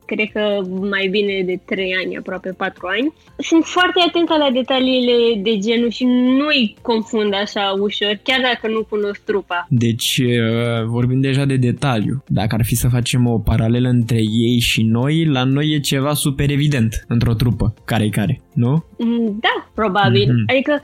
cred 0.05 0.29
că 0.31 0.43
mai 0.89 1.07
bine 1.07 1.43
de 1.45 1.59
3 1.65 1.95
ani, 2.03 2.17
aproape 2.17 2.49
4 2.57 2.87
ani. 2.97 3.13
Sunt 3.37 3.63
foarte 3.63 3.99
atentă 4.07 4.33
la 4.43 4.49
detaliile 4.53 5.41
de 5.47 5.57
genul 5.57 5.89
și 5.89 6.03
nu-i 6.39 6.75
confund 6.81 7.33
așa 7.33 7.75
ușor, 7.79 8.19
chiar 8.23 8.39
dacă 8.49 8.67
nu 8.73 8.83
cunosc 8.89 9.23
trupa. 9.23 9.67
Deci 9.69 10.21
uh, 10.23 10.85
vorbim 10.85 11.21
deja 11.21 11.45
de 11.45 11.55
detaliu. 11.55 12.23
Dacă 12.27 12.55
ar 12.55 12.63
fi 12.65 12.75
să 12.75 12.87
facem 12.87 13.27
o 13.27 13.39
paralelă 13.39 13.89
între 13.89 14.21
ei 14.47 14.59
și 14.59 14.81
noi, 14.81 15.25
la 15.25 15.43
noi 15.43 15.73
e 15.73 15.79
ceva 15.79 16.13
super 16.13 16.49
evident 16.51 17.05
într-o 17.07 17.33
trupă, 17.33 17.73
care-i 17.85 18.09
care, 18.09 18.41
nu? 18.53 18.83
Mm, 18.97 19.37
da, 19.41 19.55
probabil. 19.73 20.27
Mm-hmm. 20.27 20.51
Adică 20.53 20.81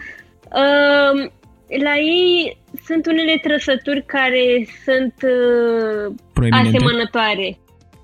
uh, 0.51 1.29
la 1.81 1.95
ei 1.97 2.57
sunt 2.85 3.05
unele 3.05 3.39
trăsături 3.41 4.05
care 4.05 4.67
sunt 4.85 5.13
uh, 5.23 6.15
asemănătoare 6.51 7.59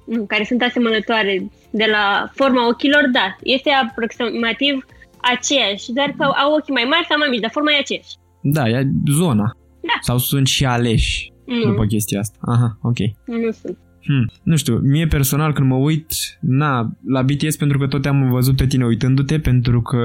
nu, 0.05 0.25
care 0.25 0.43
sunt 0.43 0.61
asemănătoare 0.61 1.49
de 1.71 1.85
la 1.91 2.29
forma 2.33 2.67
ochilor, 2.67 3.09
da, 3.11 3.35
este 3.43 3.69
aproximativ 3.69 4.85
aceeași, 5.21 5.91
doar 5.91 6.13
că 6.17 6.23
au 6.23 6.53
ochii 6.53 6.73
mai 6.73 6.87
mari 6.89 7.05
sau 7.09 7.17
mai 7.17 7.27
mici, 7.29 7.39
dar 7.39 7.51
forma 7.51 7.71
e 7.71 7.79
aceeași. 7.79 8.13
Da, 8.41 8.69
e 8.69 8.87
zona. 9.11 9.57
Da. 9.81 9.97
Sau 10.01 10.17
sunt 10.17 10.47
și 10.47 10.65
aleși 10.65 11.31
nu. 11.45 11.65
după 11.65 11.85
chestia 11.85 12.19
asta. 12.19 12.37
Aha, 12.41 12.77
ok. 12.81 12.97
Nu 13.25 13.51
sunt. 13.51 13.77
Hmm. 14.05 14.31
Nu 14.43 14.55
știu, 14.55 14.79
mie 14.83 15.07
personal 15.07 15.53
când 15.53 15.69
mă 15.69 15.75
uit 15.75 16.11
na, 16.39 16.91
la 17.07 17.21
BTS 17.21 17.55
pentru 17.55 17.77
că 17.77 17.87
tot 17.87 18.01
te-am 18.01 18.29
văzut 18.31 18.55
pe 18.55 18.67
tine 18.67 18.85
uitându-te 18.85 19.39
pentru 19.39 19.81
că 19.81 19.99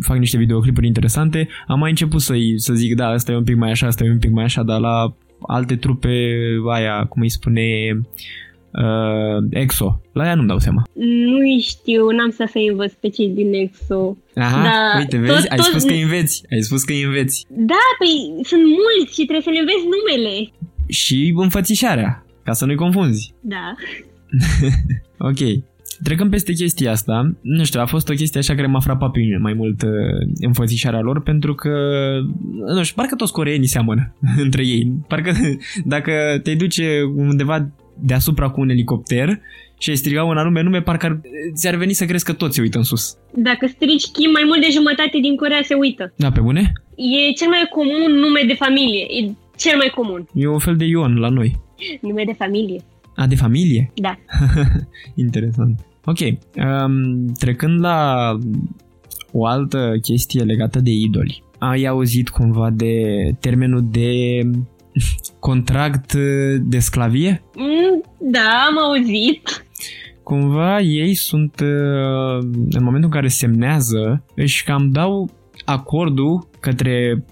fac 0.00 0.16
niște 0.16 0.36
videoclipuri 0.36 0.86
interesante, 0.86 1.48
am 1.66 1.78
mai 1.78 1.90
început 1.90 2.20
să 2.20 2.34
să 2.56 2.74
zic 2.74 2.94
da, 2.94 3.06
asta 3.06 3.32
e 3.32 3.36
un 3.36 3.44
pic 3.44 3.56
mai 3.56 3.70
așa, 3.70 3.86
asta 3.86 4.04
e 4.04 4.10
un 4.10 4.18
pic 4.18 4.30
mai 4.30 4.44
așa, 4.44 4.62
dar 4.62 4.80
la 4.80 5.14
alte 5.46 5.76
trupe 5.76 6.34
aia, 6.72 7.06
cum 7.08 7.22
îi 7.22 7.30
spune 7.30 7.62
uh, 8.70 9.44
EXO. 9.50 10.00
La 10.12 10.26
ea 10.26 10.34
nu-mi 10.34 10.48
dau 10.48 10.58
seama. 10.58 10.82
Nu 10.94 11.60
știu, 11.60 12.10
n-am 12.10 12.30
să 12.30 12.48
să 12.50 12.58
învăț 12.70 12.92
pe 12.92 13.08
cei 13.08 13.28
din 13.28 13.52
EXO. 13.52 14.16
Aha, 14.34 14.62
da, 14.62 14.98
uite, 14.98 15.16
vezi? 15.16 15.32
Tot, 15.32 15.50
ai 15.50 15.56
tot... 15.56 15.66
spus 15.66 15.82
că 15.82 15.92
înveți. 15.92 16.42
Ai 16.52 16.60
spus 16.60 16.82
că 16.82 16.92
înveți. 17.04 17.46
Da, 17.48 17.84
păi 17.98 18.44
sunt 18.44 18.62
mulți 18.62 19.14
și 19.14 19.24
trebuie 19.24 19.42
să 19.48 19.50
le 19.50 19.58
înveți 19.58 19.84
numele. 19.94 20.52
Și 20.88 21.32
înfățișarea, 21.36 22.24
ca 22.42 22.52
să 22.52 22.64
nu-i 22.64 22.74
confunzi. 22.74 23.34
Da. 23.40 23.74
ok. 25.28 25.38
Trecând 26.02 26.30
peste 26.30 26.52
chestia 26.52 26.90
asta, 26.90 27.34
nu 27.40 27.64
știu, 27.64 27.80
a 27.80 27.86
fost 27.86 28.08
o 28.08 28.14
chestie 28.14 28.40
așa 28.40 28.54
care 28.54 28.66
m-a 28.66 28.80
frapat 28.80 29.10
pe 29.10 29.18
mine 29.18 29.36
mai 29.36 29.52
mult 29.52 29.82
uh, 29.82 29.90
înfățișarea 30.40 31.00
lor, 31.00 31.22
pentru 31.22 31.54
că, 31.54 31.70
nu 32.74 32.82
știu, 32.82 32.94
parcă 32.96 33.14
toți 33.14 33.32
coreenii 33.32 33.66
seamănă 33.66 34.14
între 34.44 34.66
ei. 34.66 34.92
Parcă 35.08 35.32
dacă 35.94 36.40
te 36.42 36.54
duce 36.54 37.00
undeva 37.16 37.70
deasupra 38.02 38.48
cu 38.48 38.60
un 38.60 38.68
elicopter 38.68 39.40
și 39.78 39.90
ai 39.90 39.96
striga 39.96 40.24
un 40.24 40.36
anume 40.36 40.62
nume, 40.62 40.82
parcă 40.82 41.20
ți-ar 41.54 41.74
veni 41.74 41.92
să 41.92 42.04
crezi 42.04 42.24
că 42.24 42.32
toți 42.32 42.54
se 42.54 42.60
uită 42.60 42.78
în 42.78 42.84
sus. 42.84 43.16
Dacă 43.34 43.66
strici 43.66 44.10
Kim, 44.12 44.30
mai 44.30 44.42
mult 44.46 44.60
de 44.60 44.68
jumătate 44.72 45.18
din 45.22 45.36
Corea 45.36 45.62
se 45.62 45.74
uită. 45.74 46.12
Da, 46.16 46.30
pe 46.30 46.40
bune? 46.40 46.72
E 46.96 47.32
cel 47.32 47.48
mai 47.48 47.68
comun 47.70 48.12
nume 48.20 48.42
de 48.46 48.54
familie. 48.54 49.04
E 49.08 49.34
cel 49.56 49.76
mai 49.76 49.92
comun. 49.94 50.28
E 50.34 50.46
un 50.48 50.58
fel 50.58 50.76
de 50.76 50.84
Ion 50.84 51.18
la 51.18 51.28
noi. 51.28 51.60
Nume 52.00 52.24
de 52.24 52.32
familie. 52.32 52.82
A, 53.16 53.26
de 53.26 53.34
familie? 53.34 53.92
Da. 53.94 54.18
Interesant. 55.14 55.86
Ok. 56.04 56.18
Um, 56.20 57.26
trecând 57.26 57.80
la 57.80 58.38
o 59.32 59.46
altă 59.46 59.92
chestie 60.02 60.42
legată 60.42 60.80
de 60.80 60.90
idoli. 60.90 61.42
Ai 61.58 61.84
auzit 61.84 62.28
cumva 62.28 62.70
de 62.70 63.04
termenul 63.40 63.88
de 63.90 64.40
contract 65.48 66.14
de 66.60 66.78
sclavie? 66.78 67.42
Mm, 67.56 68.02
da, 68.30 68.66
am 68.68 68.78
auzit. 68.78 69.64
Cumva 70.22 70.80
ei 70.80 71.14
sunt, 71.14 71.60
uh, 71.60 72.38
în 72.70 72.82
momentul 72.82 73.02
în 73.02 73.10
care 73.10 73.28
semnează, 73.28 74.24
își 74.34 74.64
cam 74.64 74.90
dau 74.90 75.30
acordul 75.64 76.48
către 76.60 77.24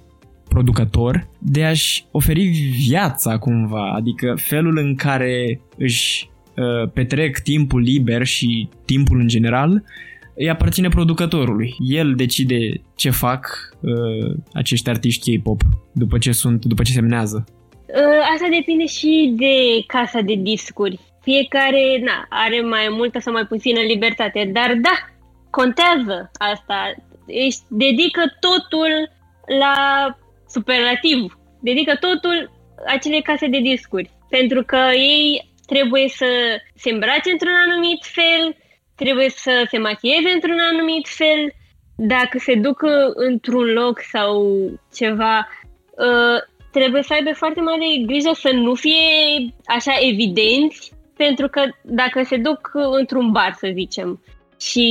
producător 0.48 1.28
de 1.38 1.64
a-și 1.64 2.04
oferi 2.10 2.48
viața 2.88 3.38
cumva, 3.38 3.92
adică 3.92 4.34
felul 4.40 4.78
în 4.78 4.94
care 4.94 5.60
își 5.76 6.30
uh, 6.56 6.90
petrec 6.92 7.38
timpul 7.38 7.80
liber 7.80 8.26
și 8.26 8.68
timpul 8.84 9.20
în 9.20 9.28
general 9.28 9.82
îi 10.38 10.50
aparține 10.50 10.88
producătorului. 10.88 11.74
El 11.78 12.14
decide 12.14 12.58
ce 12.96 13.10
fac 13.10 13.46
uh, 13.80 14.36
acești 14.52 14.88
artiști 14.88 15.38
K-pop 15.38 15.60
după 15.92 16.18
ce 16.18 16.32
sunt, 16.32 16.64
după 16.64 16.82
ce 16.82 16.92
semnează. 16.92 17.44
Uh, 17.86 18.32
asta 18.34 18.46
depinde 18.50 18.86
și 18.86 19.32
de 19.36 19.54
casa 19.86 20.20
de 20.20 20.34
discuri. 20.34 21.00
Fiecare 21.22 22.00
na, 22.04 22.26
are 22.28 22.60
mai 22.60 22.88
multă 22.90 23.18
sau 23.18 23.32
mai 23.32 23.46
puțină 23.46 23.80
libertate, 23.80 24.50
dar 24.52 24.78
da, 24.82 24.96
contează 25.50 26.30
asta. 26.32 26.94
Își 27.26 27.58
dedică 27.68 28.22
totul 28.40 28.92
la 29.58 29.76
superlativ. 30.48 31.38
Dedică 31.60 31.96
totul 32.00 32.50
acele 32.86 33.20
case 33.20 33.46
de 33.46 33.58
discuri. 33.58 34.10
Pentru 34.28 34.62
că 34.62 34.80
ei 34.94 35.50
trebuie 35.66 36.08
să 36.08 36.26
se 36.74 36.90
îmbrace 36.90 37.30
într-un 37.30 37.54
anumit 37.66 38.04
fel, 38.04 38.56
trebuie 38.96 39.28
să 39.28 39.64
se 39.70 39.78
machieze 39.78 40.30
într-un 40.34 40.58
anumit 40.72 41.08
fel, 41.08 41.52
dacă 41.96 42.38
se 42.38 42.54
duc 42.54 42.82
într-un 43.14 43.64
loc 43.72 44.00
sau 44.00 44.32
ceva, 44.94 45.48
uh, 45.90 46.40
trebuie 46.72 47.02
să 47.02 47.12
aibă 47.12 47.32
foarte 47.32 47.60
mare 47.60 48.02
grijă 48.06 48.30
să 48.32 48.50
nu 48.52 48.74
fie 48.74 49.04
așa 49.66 49.92
evidenți, 50.00 50.92
pentru 51.16 51.48
că 51.48 51.62
dacă 51.82 52.22
se 52.22 52.36
duc 52.36 52.70
într-un 52.98 53.30
bar, 53.30 53.52
să 53.52 53.70
zicem, 53.74 54.22
și 54.60 54.86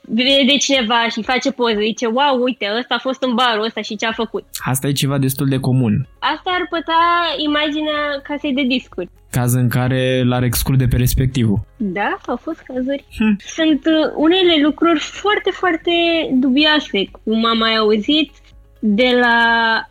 vede 0.00 0.56
cineva 0.58 1.08
și 1.10 1.22
face 1.22 1.50
poză, 1.50 1.78
zice, 1.80 2.06
wow, 2.06 2.42
uite, 2.42 2.66
ăsta 2.78 2.94
a 2.94 2.98
fost 2.98 3.22
în 3.22 3.34
barul 3.34 3.64
ăsta 3.64 3.80
și 3.80 3.96
ce 3.96 4.06
a 4.06 4.12
făcut. 4.12 4.44
Asta 4.64 4.86
e 4.86 4.92
ceva 4.92 5.18
destul 5.18 5.48
de 5.48 5.58
comun. 5.58 6.08
Asta 6.18 6.50
ar 6.58 6.66
putea 6.68 7.04
imaginea 7.36 8.00
casei 8.22 8.52
de 8.52 8.62
discuri. 8.62 9.08
Caz 9.30 9.54
în 9.54 9.68
care 9.68 10.22
l-ar 10.24 10.42
exclude 10.42 10.86
pe 10.86 10.96
respectivul. 10.96 11.60
Da, 11.76 12.16
au 12.26 12.36
fost 12.36 12.60
cazuri. 12.60 13.04
Hm. 13.16 13.36
Sunt 13.38 13.86
uh, 13.86 14.12
unele 14.16 14.62
lucruri 14.62 14.98
foarte, 14.98 15.50
foarte 15.50 15.92
dubioase, 16.32 17.10
cum 17.24 17.44
am 17.44 17.58
mai 17.58 17.76
auzit 17.76 18.32
de 18.80 19.10
la 19.20 19.38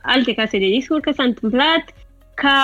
alte 0.01 0.33
case 0.33 0.57
de 0.57 0.69
discuri 0.77 1.01
că 1.01 1.11
s-a 1.11 1.23
întâmplat 1.23 1.83
ca 2.33 2.57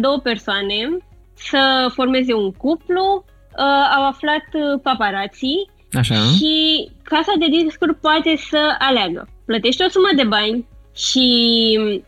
două 0.00 0.18
persoane 0.18 0.96
să 1.34 1.90
formeze 1.94 2.34
un 2.34 2.52
cuplu 2.52 3.24
uh, 3.56 3.96
au 3.96 4.06
aflat 4.06 4.46
uh, 4.52 4.80
paparații 4.82 5.70
Așa. 5.92 6.14
și 6.14 6.88
casa 7.02 7.32
de 7.38 7.46
discuri 7.62 7.94
poate 7.94 8.36
să 8.36 8.76
aleagă. 8.78 9.28
Plătește 9.46 9.84
o 9.84 9.88
sumă 9.88 10.08
de 10.16 10.24
bani 10.24 10.66
și 10.94 11.26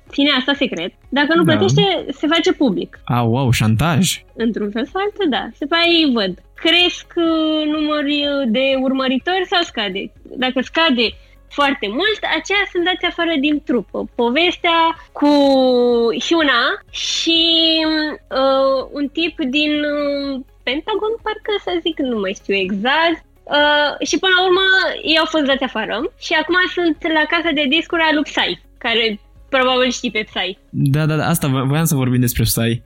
ține 0.09 0.31
asta 0.39 0.53
secret. 0.53 0.93
Dacă 1.09 1.35
nu 1.35 1.43
da. 1.43 1.53
plătește, 1.53 2.07
se 2.13 2.27
face 2.27 2.53
public. 2.53 3.01
A, 3.05 3.23
wow, 3.23 3.51
șantaj. 3.51 4.23
Într-un 4.37 4.71
fel 4.71 4.87
sau 4.87 5.01
altul, 5.01 5.27
da. 5.29 5.49
Se 5.55 5.67
pare 5.67 5.91
ei 5.91 6.13
văd 6.13 6.35
cresc 6.65 7.07
uh, 7.17 7.67
numări 7.75 8.25
de 8.47 8.65
urmăritori 8.81 9.47
sau 9.51 9.63
scade. 9.63 10.13
Dacă 10.23 10.61
scade 10.61 11.07
foarte 11.49 11.87
mult, 11.89 12.21
aceia 12.39 12.65
sunt 12.73 12.85
dați 12.85 13.07
afară 13.07 13.35
din 13.41 13.63
trupă. 13.65 14.09
Povestea 14.15 14.79
cu 15.13 15.33
Hyuna 16.27 16.63
și 16.91 17.41
uh, 18.41 18.89
un 18.93 19.09
tip 19.09 19.35
din 19.57 19.73
uh, 19.85 20.41
Pentagon, 20.67 21.15
parcă 21.25 21.53
să 21.67 21.73
zic, 21.85 21.97
nu 21.99 22.19
mai 22.25 22.35
știu 22.41 22.55
exact, 22.55 23.25
Uh, 23.59 24.07
și 24.09 24.17
până 24.19 24.33
la 24.37 24.45
urmă 24.49 24.65
ei 25.11 25.19
au 25.19 25.29
fost 25.35 25.45
dați 25.45 25.69
afară 25.69 25.97
și 26.27 26.33
acum 26.41 26.57
sunt 26.77 27.13
la 27.19 27.25
casa 27.35 27.51
de 27.55 27.65
discuri 27.77 28.03
a 28.03 28.15
lui 28.15 28.23
Psy, 28.31 28.51
care 28.79 29.21
probabil 29.49 29.91
știi 29.91 30.11
pe 30.11 30.27
Psy. 30.31 30.59
Da, 30.71 31.07
da, 31.07 31.17
da, 31.17 31.27
asta 31.29 31.47
voiam 31.73 31.85
să 31.85 31.95
vorbim 31.95 32.21
despre 32.21 32.43
Psy. 32.43 32.83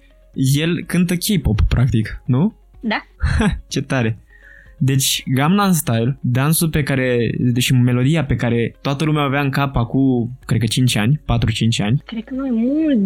El 0.62 0.84
cântă 0.86 1.14
K-pop, 1.14 1.58
practic, 1.68 2.22
nu? 2.26 2.54
Da. 2.80 3.00
Ce 3.72 3.80
tare. 3.80 4.18
Deci 4.78 5.22
Gangnam 5.34 5.72
Style, 5.72 6.18
dansul 6.20 6.68
pe 6.68 6.82
care, 6.82 7.30
deși 7.38 7.72
melodia 7.72 8.24
pe 8.24 8.36
care 8.36 8.76
toată 8.80 9.04
lumea 9.04 9.22
avea 9.22 9.40
în 9.40 9.50
cap 9.50 9.76
acum, 9.76 10.38
cred 10.46 10.60
că 10.60 10.66
5 10.66 10.96
ani, 10.96 11.20
4-5 11.20 11.22
ani. 11.78 12.02
Cred 12.06 12.24
că 12.24 12.34
mai 12.34 12.50
mult, 12.52 12.98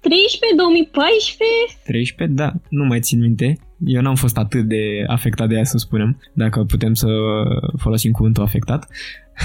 2013, 0.00 0.56
2014? 0.56 1.46
13, 1.84 2.36
da, 2.36 2.52
nu 2.68 2.84
mai 2.84 3.00
țin 3.00 3.20
minte. 3.20 3.58
Eu 3.86 4.00
n-am 4.00 4.14
fost 4.14 4.36
atât 4.36 4.64
de 4.64 5.04
afectat 5.06 5.48
de 5.48 5.54
ea, 5.54 5.64
să 5.64 5.78
spunem, 5.78 6.20
dacă 6.32 6.64
putem 6.64 6.94
să 6.94 7.08
folosim 7.76 8.12
cuvântul 8.12 8.42
afectat. 8.42 8.88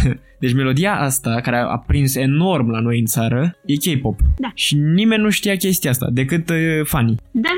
Deci 0.43 0.53
melodia 0.53 0.99
asta, 0.99 1.39
care 1.41 1.57
a 1.57 1.77
prins 1.77 2.15
enorm 2.15 2.69
la 2.69 2.79
noi 2.79 2.99
în 2.99 3.05
țară, 3.05 3.57
e 3.65 3.75
K-pop. 3.75 4.19
Da. 4.37 4.51
Și 4.53 4.75
nimeni 4.75 5.21
nu 5.21 5.29
știa 5.29 5.55
chestia 5.55 5.89
asta, 5.89 6.07
decât 6.11 6.49
uh, 6.49 6.81
fanii. 6.83 7.17
Da, 7.31 7.53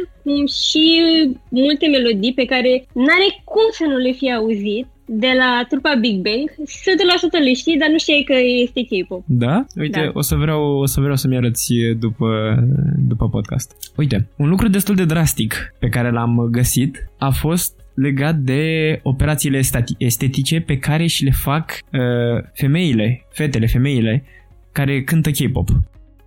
și 0.63 1.03
multe 1.49 1.87
melodii 1.87 2.33
pe 2.33 2.45
care 2.45 2.85
n-are 2.93 3.41
cum 3.43 3.67
să 3.71 3.83
nu 3.87 3.97
le 3.97 4.11
fi 4.11 4.33
auzit, 4.33 4.87
de 5.05 5.27
la 5.37 5.65
trupa 5.69 5.97
Big 5.99 6.21
Bang, 6.21 6.51
100% 6.51 7.43
le 7.43 7.53
știi, 7.53 7.77
dar 7.77 7.89
nu 7.89 7.97
știi 7.97 8.23
că 8.23 8.33
este 8.63 8.81
K-pop. 8.81 9.23
Da? 9.25 9.65
Uite, 9.75 9.99
da. 9.99 10.11
o 10.13 10.21
să 10.21 10.35
vreau, 10.35 10.63
o 10.63 10.85
să 10.85 10.99
vreau 10.99 11.15
să-mi 11.15 11.37
arăți 11.37 11.73
după, 11.99 12.59
după 13.07 13.29
podcast. 13.29 13.91
Uite, 13.97 14.27
un 14.37 14.49
lucru 14.49 14.67
destul 14.67 14.95
de 14.95 15.05
drastic 15.05 15.73
pe 15.79 15.89
care 15.89 16.11
l-am 16.11 16.47
găsit 16.51 17.09
a 17.17 17.29
fost 17.29 17.73
legat 17.95 18.35
de 18.35 18.99
operațiile 19.03 19.61
estetice 19.97 20.59
pe 20.59 20.77
care 20.77 21.05
și 21.05 21.23
le 21.23 21.31
fac 21.31 21.71
uh, 21.71 22.43
femeile, 22.53 23.25
fetele, 23.29 23.65
femeile 23.65 24.23
care 24.71 25.03
cântă 25.03 25.29
K-pop. 25.29 25.69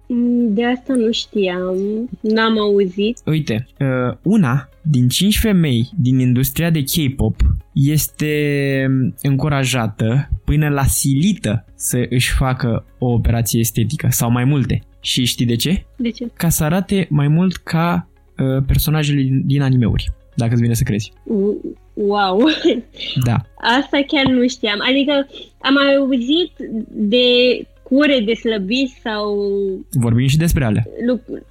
Mm, 0.09 0.55
de 0.55 0.65
asta 0.65 0.95
nu 0.95 1.13
știam, 1.13 1.77
n-am 2.21 2.59
auzit. 2.59 3.19
Uite, 3.25 3.67
uh, 3.81 4.17
una 4.23 4.69
din 4.91 5.09
cinci 5.09 5.39
femei 5.39 5.91
din 5.97 6.19
industria 6.19 6.71
de 6.71 6.83
K-pop 6.83 7.37
este 7.73 8.35
încurajată 9.23 10.29
până 10.45 10.69
la 10.69 10.85
silită 10.85 11.65
să 11.75 12.07
își 12.11 12.33
facă 12.33 12.85
o 12.99 13.13
operație 13.13 13.61
estetică 13.61 14.09
sau 14.11 14.31
mai 14.31 14.45
multe. 14.45 14.83
Și 15.01 15.25
știi 15.25 15.47
de 15.47 15.57
ce? 15.57 15.85
De 15.97 16.11
ce? 16.11 16.27
Ca 16.35 16.49
să 16.49 16.65
arate 16.65 17.07
mai 17.11 17.29
mult 17.29 17.57
ca 17.57 18.09
uh, 18.39 18.65
personajele 18.67 19.23
din, 19.23 19.43
din 19.47 19.63
animeuri 19.63 20.13
dacă 20.39 20.53
îți 20.53 20.63
vine 20.63 20.75
să 20.75 20.83
crezi. 20.83 21.13
Wow! 21.95 22.39
Da. 23.29 23.37
Asta 23.79 23.99
chiar 24.07 24.27
nu 24.27 24.49
știam. 24.49 24.79
Adică 24.91 25.27
am 25.61 25.73
mai 25.73 25.95
auzit 25.95 26.53
de 26.91 27.27
cure 27.83 28.21
de 28.21 28.35
slăbiți 28.35 29.01
sau... 29.03 29.37
Vorbim 29.91 30.27
și 30.27 30.37
despre 30.37 30.65
alea. 30.65 30.85
Lucruri, 31.07 31.43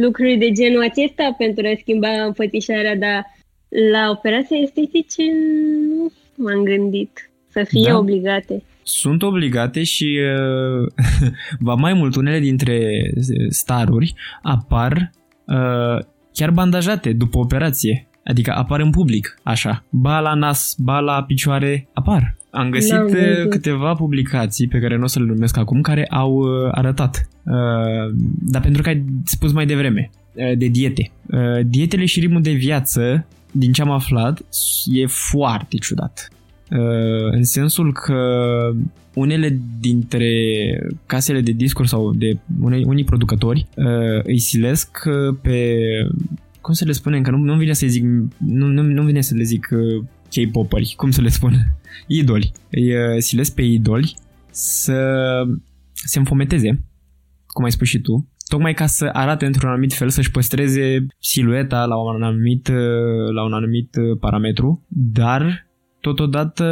lucruri 0.00 0.36
de 0.36 0.50
genul 0.50 0.82
acesta 0.82 1.34
pentru 1.38 1.66
a 1.66 1.76
schimba 1.80 2.08
înfățișarea, 2.08 2.96
dar 2.96 3.24
la 3.92 4.10
operații 4.10 4.62
estetice 4.62 5.22
nu 5.96 6.12
m-am 6.34 6.62
gândit 6.62 7.30
să 7.48 7.64
fie 7.68 7.90
da. 7.90 7.98
obligate. 7.98 8.62
Sunt 8.82 9.22
obligate 9.22 9.82
și 9.82 10.18
uh, 10.20 10.88
va 11.68 11.74
mai 11.74 11.92
mult 11.92 12.16
unele 12.16 12.38
dintre 12.38 12.90
staruri 13.48 14.14
apar 14.42 15.10
uh, 15.44 16.04
chiar 16.32 16.50
bandajate 16.50 17.12
după 17.12 17.38
operație. 17.38 18.06
Adică 18.24 18.52
apar 18.52 18.80
în 18.80 18.90
public, 18.90 19.38
așa. 19.42 19.84
Ba 19.90 20.20
la 20.20 20.34
nas, 20.34 20.74
ba 20.78 20.98
la 20.98 21.22
picioare, 21.22 21.88
apar. 21.92 22.34
Am 22.54 22.70
găsit 22.70 22.92
uh, 22.92 23.48
câteva 23.48 23.94
publicații 23.94 24.68
pe 24.68 24.78
care 24.78 24.96
nu 24.96 25.02
o 25.02 25.06
să 25.06 25.18
le 25.18 25.24
numesc 25.24 25.56
acum, 25.56 25.80
care 25.80 26.06
au 26.06 26.32
uh, 26.34 26.68
arătat. 26.72 27.28
Uh, 27.42 28.14
dar 28.40 28.62
pentru 28.62 28.82
că 28.82 28.88
ai 28.88 29.04
spus 29.24 29.52
mai 29.52 29.66
devreme, 29.66 30.10
uh, 30.32 30.56
de 30.58 30.66
diete. 30.66 31.10
Uh, 31.26 31.60
dietele 31.66 32.04
și 32.04 32.20
ritmul 32.20 32.42
de 32.42 32.52
viață, 32.52 33.26
din 33.52 33.72
ce 33.72 33.82
am 33.82 33.90
aflat, 33.90 34.42
e 34.92 35.06
foarte 35.06 35.76
ciudat. 35.76 36.28
Uh, 36.70 37.30
în 37.30 37.44
sensul 37.44 37.92
că 37.92 38.22
unele 39.14 39.60
dintre 39.80 40.30
casele 41.06 41.40
de 41.40 41.52
discuri 41.52 41.88
sau 41.88 42.14
de 42.14 42.38
unei, 42.60 42.84
unii 42.86 43.04
producători 43.04 43.66
uh, 43.76 44.22
îi 44.22 44.38
silesc 44.38 44.98
pe 45.42 45.78
cum 46.60 46.74
să 46.74 46.84
le 46.84 46.92
spunem, 46.92 47.22
că 47.22 47.30
nu, 47.30 47.36
nu 47.36 47.56
vine 47.56 47.72
să 47.72 47.86
zic, 47.86 48.04
nu, 48.38 48.66
nu, 48.66 48.82
nu 48.82 49.02
vine 49.02 49.20
să 49.20 49.34
le 49.34 49.42
zic 49.42 49.68
uh, 49.72 50.04
K-popări, 50.30 50.94
cum 50.96 51.10
să 51.10 51.20
le 51.20 51.28
spun, 51.28 51.52
idoli. 52.06 52.52
Îi 52.70 52.94
uh, 52.94 53.18
silesc 53.18 53.54
pe 53.54 53.62
idoli 53.62 54.16
să 54.50 55.02
se 55.92 56.18
înfometeze, 56.18 56.84
cum 57.46 57.64
ai 57.64 57.72
spus 57.72 57.88
și 57.88 58.00
tu, 58.00 58.28
tocmai 58.48 58.74
ca 58.74 58.86
să 58.86 59.10
arate 59.12 59.46
într-un 59.46 59.68
anumit 59.70 59.92
fel, 59.92 60.08
să-și 60.08 60.30
păstreze 60.30 61.06
silueta 61.18 61.84
la 61.84 61.96
un 61.96 62.22
anumit, 62.22 62.68
uh, 62.68 63.32
la 63.34 63.44
un 63.44 63.52
anumit 63.52 63.96
uh, 63.96 64.18
parametru, 64.20 64.86
dar 64.88 65.66
totodată 66.00 66.64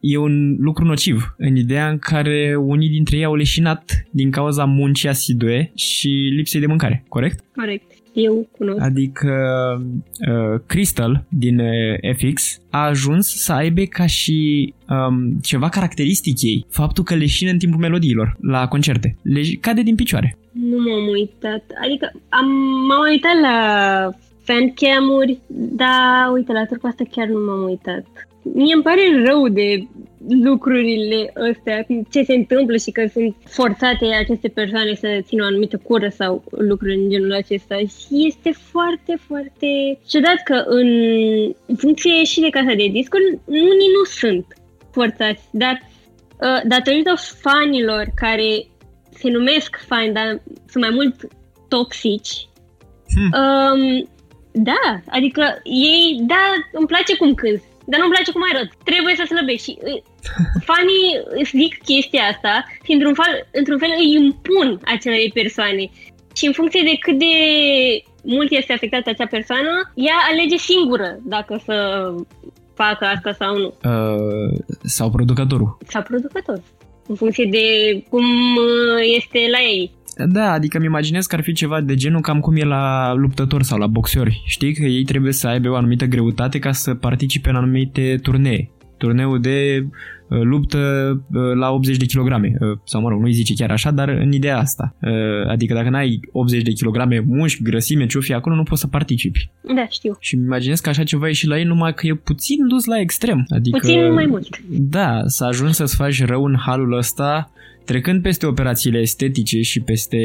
e 0.00 0.16
un 0.16 0.56
lucru 0.58 0.84
nociv 0.84 1.34
în 1.36 1.56
ideea 1.56 1.88
în 1.88 1.98
care 1.98 2.56
unii 2.56 2.88
dintre 2.88 3.16
ei 3.16 3.24
au 3.24 3.34
leșinat 3.34 4.04
din 4.10 4.30
cauza 4.30 4.64
muncii 4.64 5.08
asidue 5.08 5.72
și 5.74 6.08
lipsei 6.08 6.60
de 6.60 6.66
mâncare, 6.66 7.04
corect? 7.08 7.44
Corect 7.54 7.91
eu 8.12 8.48
cunosc. 8.58 8.80
Adică 8.80 9.32
uh, 10.28 10.60
Crystal 10.66 11.24
din 11.28 11.58
uh, 11.58 12.14
FX 12.16 12.60
a 12.70 12.86
ajuns 12.86 13.26
să 13.26 13.52
aibă 13.52 13.82
ca 13.82 14.06
și 14.06 14.72
um, 14.88 15.38
ceva 15.42 15.68
caracteristic 15.68 16.42
ei, 16.42 16.66
faptul 16.68 17.04
că 17.04 17.14
leșină 17.14 17.50
în 17.50 17.58
timpul 17.58 17.80
melodiilor 17.80 18.36
la 18.40 18.68
concerte. 18.68 19.16
Le 19.22 19.40
cade 19.60 19.82
din 19.82 19.94
picioare. 19.94 20.36
Nu 20.52 20.76
m-am 20.76 21.08
uitat. 21.08 21.64
Adică 21.84 22.12
am, 22.28 22.46
m-am 22.86 23.08
uitat 23.10 23.40
la 23.42 23.58
fancam-uri, 24.42 25.38
dar 25.48 26.32
uite, 26.32 26.52
la 26.52 26.64
trupa 26.64 26.88
asta 26.88 27.04
chiar 27.10 27.26
nu 27.26 27.38
m-am 27.38 27.62
uitat. 27.62 28.06
Mie 28.42 28.74
îmi 28.74 28.82
pare 28.82 29.24
rău 29.24 29.48
de 29.48 29.86
lucrurile 30.28 31.32
astea, 31.50 31.86
ce 32.10 32.22
se 32.22 32.34
întâmplă 32.34 32.76
și 32.76 32.90
că 32.90 33.06
sunt 33.12 33.36
forțate 33.48 34.06
aceste 34.20 34.48
persoane 34.48 34.94
să 34.94 35.20
țină 35.22 35.42
o 35.42 35.46
anumită 35.46 35.76
cură 35.76 36.08
sau 36.08 36.44
lucruri 36.50 36.94
în 36.94 37.08
genul 37.08 37.32
acesta. 37.32 37.76
Și 37.76 38.26
este 38.26 38.50
foarte, 38.50 39.18
foarte 39.26 39.98
ciudat 40.08 40.42
că 40.44 40.54
în 40.66 40.88
funcție 41.76 42.24
și 42.24 42.40
de 42.40 42.48
casa 42.48 42.74
de 42.74 42.88
discuri, 42.92 43.38
unii 43.44 43.92
nu 43.96 44.04
sunt 44.04 44.46
forțați, 44.90 45.42
dar 45.50 45.80
uh, 45.82 46.60
datorită 46.64 47.14
fanilor 47.40 48.04
care 48.14 48.66
se 49.10 49.30
numesc 49.30 49.84
fani, 49.86 50.12
dar 50.12 50.42
sunt 50.68 50.84
mai 50.84 50.92
mult 50.94 51.14
toxici, 51.68 52.48
hmm. 53.14 53.30
um, 53.40 54.08
da, 54.52 55.00
adică 55.06 55.42
ei, 55.64 56.20
da, 56.26 56.44
îmi 56.72 56.86
place 56.86 57.16
cum 57.16 57.34
cânti, 57.34 57.64
dar 57.92 58.00
nu-mi 58.00 58.14
place 58.14 58.30
cum 58.32 58.44
arăt. 58.50 58.68
Trebuie 58.90 59.14
să 59.20 59.24
slăbești. 59.24 59.64
Și 59.66 59.72
uh, 59.80 60.00
fanii 60.70 61.06
zic 61.60 61.72
chestia 61.90 62.24
asta 62.32 62.54
și 62.84 62.92
într-un 62.96 63.14
fel, 63.20 63.32
într-un 63.60 63.78
fel 63.82 63.92
îi 63.98 64.10
impun 64.22 64.68
acelei 64.94 65.30
persoane. 65.40 65.84
Și 66.38 66.44
în 66.46 66.54
funcție 66.58 66.82
de 66.90 66.96
cât 67.04 67.16
de 67.18 67.34
mult 68.34 68.50
este 68.50 68.72
afectată 68.72 69.08
acea 69.10 69.26
persoană, 69.36 69.72
ea 69.94 70.18
alege 70.30 70.56
singură 70.56 71.10
dacă 71.34 71.52
să 71.66 71.76
facă 72.74 73.04
asta 73.14 73.32
sau 73.40 73.52
nu. 73.62 73.70
Uh, 73.92 74.52
sau 74.82 75.10
producătorul. 75.10 75.78
Sau 75.92 76.02
producătorul. 76.02 76.62
În 77.06 77.14
funcție 77.14 77.48
de 77.50 77.66
cum 78.10 78.24
uh, 78.56 78.98
este 79.16 79.38
la 79.50 79.60
ei. 79.60 79.92
Da, 80.16 80.52
adică 80.52 80.76
îmi 80.76 80.86
imaginez 80.86 81.26
că 81.26 81.34
ar 81.34 81.42
fi 81.42 81.52
ceva 81.52 81.80
de 81.80 81.94
genul 81.94 82.20
cam 82.20 82.40
cum 82.40 82.56
e 82.56 82.64
la 82.64 83.14
luptători 83.14 83.64
sau 83.64 83.78
la 83.78 83.86
boxeri. 83.86 84.42
Știi 84.46 84.74
că 84.74 84.82
ei 84.82 85.04
trebuie 85.04 85.32
să 85.32 85.48
aibă 85.48 85.68
o 85.68 85.76
anumită 85.76 86.04
greutate 86.04 86.58
ca 86.58 86.72
să 86.72 86.94
participe 86.94 87.48
în 87.48 87.56
anumite 87.56 88.18
turnee. 88.22 88.70
Turneul 88.96 89.40
de 89.40 89.86
uh, 90.28 90.40
luptă 90.42 90.78
uh, 91.32 91.54
la 91.54 91.70
80 91.70 91.96
de 91.96 92.04
kilograme, 92.04 92.56
uh, 92.60 92.78
sau 92.84 93.00
mă 93.00 93.08
rog, 93.08 93.20
nu-i 93.20 93.32
zice 93.32 93.54
chiar 93.54 93.70
așa, 93.70 93.90
dar 93.90 94.08
în 94.08 94.32
ideea 94.32 94.58
asta. 94.58 94.96
Adică 95.48 95.74
dacă 95.74 95.88
n-ai 95.88 96.20
80 96.32 96.62
de 96.62 96.72
kilograme 96.72 97.22
mușchi, 97.26 97.62
grăsime, 97.62 98.06
ce 98.06 98.18
fi 98.18 98.32
acolo, 98.32 98.54
nu 98.54 98.62
poți 98.62 98.80
să 98.80 98.86
participi. 98.86 99.50
Da, 99.74 99.86
știu. 99.90 100.16
Și 100.20 100.34
îmi 100.34 100.44
imaginez 100.44 100.80
că 100.80 100.88
așa 100.88 101.04
ceva 101.04 101.28
e 101.28 101.32
și 101.32 101.46
la 101.46 101.58
ei, 101.58 101.64
numai 101.64 101.94
că 101.94 102.06
e 102.06 102.14
puțin 102.14 102.66
dus 102.68 102.84
la 102.84 103.00
extrem. 103.00 103.44
Adică, 103.48 103.78
puțin 103.78 104.12
mai 104.12 104.26
mult. 104.26 104.60
Da, 104.68 105.22
să 105.26 105.44
ajungi 105.44 105.74
să-ți 105.74 105.96
faci 105.96 106.24
rău 106.24 106.44
în 106.44 106.56
halul 106.58 106.96
ăsta, 106.96 107.50
Trecând 107.84 108.22
peste 108.22 108.46
operațiile 108.46 108.98
estetice 108.98 109.60
și 109.60 109.80
peste 109.80 110.18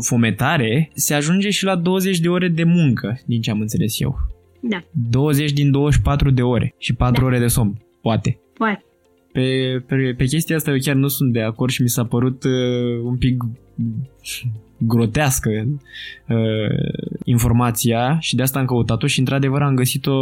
fometare, 0.00 0.90
se 0.94 1.14
ajunge 1.14 1.50
și 1.50 1.64
la 1.64 1.76
20 1.76 2.18
de 2.18 2.28
ore 2.28 2.48
de 2.48 2.64
muncă, 2.64 3.20
din 3.26 3.40
ce 3.40 3.50
am 3.50 3.60
înțeles 3.60 4.00
eu. 4.00 4.16
Da. 4.60 4.84
20 5.10 5.52
din 5.52 5.70
24 5.70 6.30
de 6.30 6.42
ore 6.42 6.74
și 6.78 6.94
4 6.94 7.20
Da. 7.20 7.26
ore 7.26 7.38
de 7.38 7.46
somn. 7.46 7.80
Poate. 8.00 8.38
Poate. 8.58 8.84
Pe, 9.32 9.42
pe, 9.86 10.14
pe 10.16 10.24
chestia 10.24 10.56
asta 10.56 10.70
eu 10.70 10.76
chiar 10.80 10.94
nu 10.94 11.08
sunt 11.08 11.32
de 11.32 11.40
acord 11.40 11.70
și 11.70 11.82
mi 11.82 11.88
s-a 11.88 12.04
părut 12.04 12.44
uh, 12.44 13.00
un 13.02 13.16
pic 13.16 13.36
grotească 14.78 15.50
uh, 16.28 16.36
informația 17.24 18.18
și 18.20 18.34
de 18.34 18.42
asta 18.42 18.58
am 18.58 18.64
căutat-o 18.64 19.06
și 19.06 19.18
într-adevăr 19.18 19.62
am 19.62 19.74
găsit-o 19.74 20.14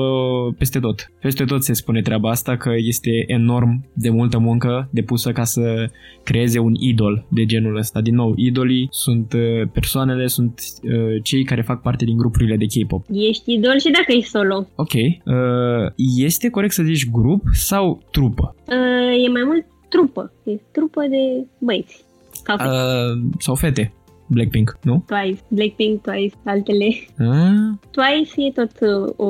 peste 0.58 0.78
tot. 0.78 1.12
Peste 1.20 1.44
tot 1.44 1.62
se 1.62 1.72
spune 1.72 2.00
treaba 2.02 2.30
asta 2.30 2.56
că 2.56 2.70
este 2.76 3.10
enorm 3.26 3.84
de 3.92 4.10
multă 4.10 4.38
muncă 4.38 4.88
depusă 4.90 5.32
ca 5.32 5.44
să 5.44 5.90
creeze 6.22 6.58
un 6.58 6.74
idol 6.74 7.26
de 7.28 7.44
genul 7.44 7.76
ăsta. 7.76 8.00
Din 8.00 8.14
nou, 8.14 8.32
idolii 8.36 8.88
sunt 8.90 9.32
uh, 9.32 9.68
persoanele, 9.72 10.26
sunt 10.26 10.60
uh, 10.82 11.22
cei 11.22 11.44
care 11.44 11.62
fac 11.62 11.82
parte 11.82 12.04
din 12.04 12.16
grupurile 12.16 12.56
de 12.56 12.64
K-pop. 12.64 13.04
Ești 13.12 13.52
idol 13.52 13.78
și 13.78 13.90
dacă 13.90 14.12
ești 14.12 14.30
solo. 14.30 14.68
Ok. 14.74 14.92
Uh, 14.92 15.92
este 16.16 16.50
corect 16.50 16.72
să 16.72 16.82
zici 16.82 17.10
grup 17.10 17.42
sau 17.52 18.02
trupă? 18.10 18.54
Uh, 18.66 19.24
e 19.26 19.30
mai 19.30 19.42
mult 19.44 19.66
trupă. 19.88 20.32
E 20.44 20.60
trupă 20.72 21.00
de 21.10 21.46
băieți. 21.58 22.04
Sau 22.46 22.56
fete. 22.56 22.70
Uh, 22.70 23.22
sau 23.38 23.54
fete? 23.54 23.92
Blackpink, 24.26 24.78
nu? 24.82 25.04
Twice, 25.06 25.40
Blackpink, 25.48 26.02
Twice, 26.02 26.34
altele. 26.44 26.88
Ah, 27.18 27.78
Twice 27.90 28.32
e 28.36 28.50
tot 28.52 28.70
uh, 28.80 29.12
o, 29.16 29.26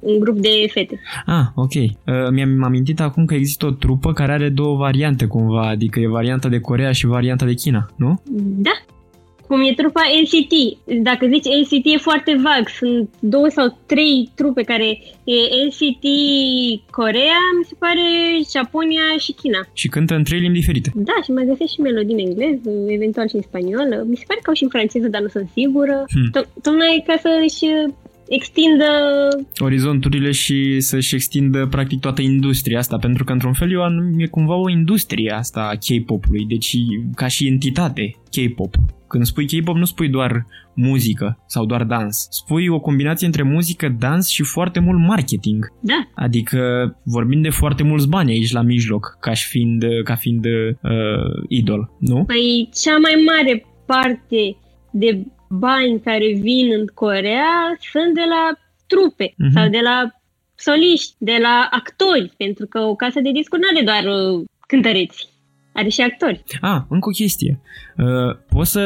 un 0.00 0.18
grup 0.18 0.38
de 0.38 0.48
fete. 0.70 1.00
ah 1.26 1.46
ok. 1.54 1.72
Uh, 1.74 1.90
mi-am 2.30 2.62
amintit 2.64 3.00
acum 3.00 3.24
că 3.24 3.34
există 3.34 3.66
o 3.66 3.70
trupă 3.70 4.12
care 4.12 4.32
are 4.32 4.48
două 4.48 4.76
variante 4.76 5.26
cumva, 5.26 5.68
adică 5.68 6.00
e 6.00 6.08
varianta 6.08 6.48
de 6.48 6.60
Corea 6.60 6.92
și 6.92 7.06
varianta 7.06 7.44
de 7.44 7.54
China, 7.54 7.90
nu? 7.96 8.22
Da. 8.56 8.70
Cum 9.50 9.60
e 9.62 9.72
trupa 9.80 10.02
NCT. 10.22 10.52
Dacă 11.08 11.26
zici 11.26 11.52
NCT 11.60 11.86
e 11.94 12.06
foarte 12.08 12.32
vag. 12.46 12.68
Sunt 12.80 13.08
două 13.18 13.48
sau 13.48 13.66
trei 13.86 14.30
trupe 14.34 14.62
care 14.62 14.88
e 15.24 15.38
NCT 15.66 16.04
Corea, 16.90 17.40
mi 17.58 17.64
se 17.70 17.74
pare 17.78 18.06
Japonia 18.52 19.06
și 19.18 19.32
China. 19.32 19.60
Și 19.72 19.88
cântă 19.88 20.14
în 20.14 20.24
trei 20.24 20.40
limbi 20.40 20.58
diferite. 20.58 20.90
Da, 20.94 21.16
și 21.24 21.30
mai 21.30 21.44
găsesc 21.50 21.72
și 21.72 21.80
melodii 21.80 22.14
în 22.14 22.26
engleză, 22.26 22.70
eventual 22.88 23.28
și 23.28 23.34
în 23.36 23.42
spaniolă. 23.42 23.96
Mi 24.10 24.16
se 24.16 24.24
pare 24.26 24.40
că 24.42 24.48
au 24.50 24.56
și 24.58 24.62
în 24.62 24.68
franceză, 24.68 25.08
dar 25.08 25.20
nu 25.22 25.28
sunt 25.28 25.48
sigură. 25.56 25.96
Hmm. 26.14 26.30
To- 26.34 26.48
Tocmai 26.62 27.04
ca 27.06 27.16
să-și 27.24 27.66
extindă... 28.30 28.84
Orizonturile 29.58 30.30
și 30.30 30.80
să-și 30.80 31.14
extindă 31.14 31.66
practic 31.66 32.00
toată 32.00 32.22
industria 32.22 32.78
asta, 32.78 32.96
pentru 32.96 33.24
că 33.24 33.32
într-un 33.32 33.52
fel 33.52 33.72
e, 33.72 33.76
o 33.76 33.82
anum- 33.82 34.14
e 34.16 34.26
cumva 34.26 34.54
o 34.54 34.70
industrie 34.70 35.30
asta 35.30 35.60
a 35.60 35.74
K-pop-ului, 35.74 36.44
deci 36.48 36.76
ca 37.14 37.26
și 37.26 37.46
entitate 37.46 38.16
K-pop. 38.30 38.74
Când 39.08 39.24
spui 39.24 39.46
K-pop 39.46 39.76
nu 39.76 39.84
spui 39.84 40.08
doar 40.08 40.46
muzică 40.74 41.44
sau 41.46 41.66
doar 41.66 41.84
dans. 41.84 42.26
Spui 42.30 42.68
o 42.68 42.80
combinație 42.80 43.26
între 43.26 43.42
muzică, 43.42 43.96
dans 43.98 44.28
și 44.28 44.42
foarte 44.42 44.80
mult 44.80 44.98
marketing. 44.98 45.66
Da, 45.80 46.08
Adică 46.14 46.60
vorbim 47.02 47.40
de 47.40 47.50
foarte 47.50 47.82
mulți 47.82 48.08
bani 48.08 48.30
aici 48.30 48.52
la 48.52 48.62
mijloc, 48.62 49.16
ca 49.20 49.32
și 49.32 49.48
fiind, 49.48 49.84
ca 50.04 50.14
fiind 50.14 50.44
uh, 50.44 50.80
idol, 51.48 51.90
nu? 51.98 52.24
Păi 52.24 52.68
cea 52.82 52.96
mai 52.98 53.24
mare 53.26 53.64
parte 53.86 54.56
de 54.90 55.26
bani 55.50 56.00
care 56.00 56.32
vin 56.40 56.72
în 56.78 56.86
Corea 56.94 57.76
sunt 57.92 58.14
de 58.14 58.24
la 58.28 58.58
trupe 58.86 59.34
Mhm. 59.36 59.50
sau 59.52 59.68
de 59.68 59.78
la 59.82 60.10
soliști, 60.54 61.14
de 61.18 61.36
la 61.42 61.68
actori, 61.70 62.32
pentru 62.36 62.66
că 62.66 62.78
o 62.80 62.94
casă 62.94 63.20
de 63.20 63.30
discuri 63.30 63.60
nu 63.60 63.68
are 63.74 63.84
doar 63.84 64.14
uh, 64.16 64.44
cântăreți, 64.66 65.28
are 65.72 65.88
și 65.88 66.00
actori. 66.00 66.42
Ah, 66.60 66.80
încă 66.88 67.08
o 67.08 67.12
chestie. 67.12 67.60
Uh, 67.96 68.36
poți 68.48 68.70
să 68.70 68.84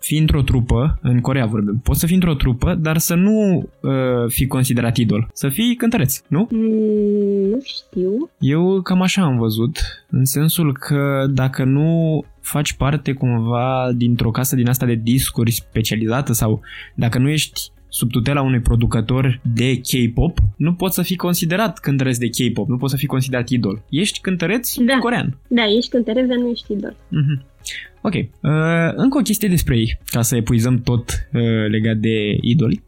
fii 0.00 0.18
într-o 0.18 0.42
trupă, 0.42 0.98
în 1.02 1.20
Corea 1.20 1.46
vorbim, 1.46 1.80
poți 1.82 2.00
să 2.00 2.06
fii 2.06 2.14
într-o 2.14 2.34
trupă, 2.34 2.74
dar 2.74 2.98
să 2.98 3.14
nu 3.14 3.68
uh, 3.80 4.28
fii 4.28 4.46
considerat 4.46 4.96
idol. 4.96 5.28
Să 5.32 5.48
fii 5.48 5.74
cântăreț, 5.76 6.20
nu? 6.28 6.48
Mm, 6.50 7.48
nu 7.50 7.60
știu. 7.62 8.30
Eu 8.38 8.80
cam 8.82 9.02
așa 9.02 9.22
am 9.22 9.36
văzut, 9.38 9.78
în 10.10 10.24
sensul 10.24 10.72
că 10.78 11.26
dacă 11.30 11.64
nu 11.64 12.24
faci 12.46 12.72
parte 12.72 13.12
cumva 13.12 13.92
dintr-o 13.96 14.30
casă 14.30 14.56
din 14.56 14.68
asta 14.68 14.86
de 14.86 14.94
discuri 14.94 15.50
specializată 15.50 16.32
sau 16.32 16.60
dacă 16.94 17.18
nu 17.18 17.28
ești 17.28 17.60
sub 17.88 18.10
tutela 18.10 18.42
unui 18.42 18.60
producător 18.60 19.40
de 19.54 19.80
K-pop, 19.80 20.38
nu 20.56 20.74
poți 20.74 20.94
să 20.94 21.02
fii 21.02 21.16
considerat 21.16 21.78
cântăreț 21.78 22.16
de 22.16 22.28
K-pop, 22.28 22.68
nu 22.68 22.76
poți 22.76 22.92
să 22.92 22.98
fii 22.98 23.06
considerat 23.06 23.48
idol. 23.48 23.84
Ești 23.90 24.20
cântăreț 24.20 24.74
Da. 24.74 24.98
corean. 24.98 25.38
Da, 25.48 25.62
ești 25.76 25.90
cântăreț, 25.90 26.26
dar 26.28 26.36
nu 26.36 26.48
ești 26.48 26.72
idol. 26.72 26.96
Mhm. 27.08 27.44
Ok. 28.00 28.14
Uh, 28.14 28.92
încă 28.94 29.18
o 29.18 29.22
chestie 29.22 29.48
despre 29.48 29.76
ei, 29.76 29.98
ca 30.10 30.22
să 30.22 30.36
epuizăm 30.36 30.80
tot 30.80 31.28
uh, 31.32 31.40
legat 31.68 31.96
de 31.96 32.36
idoli. 32.40 32.82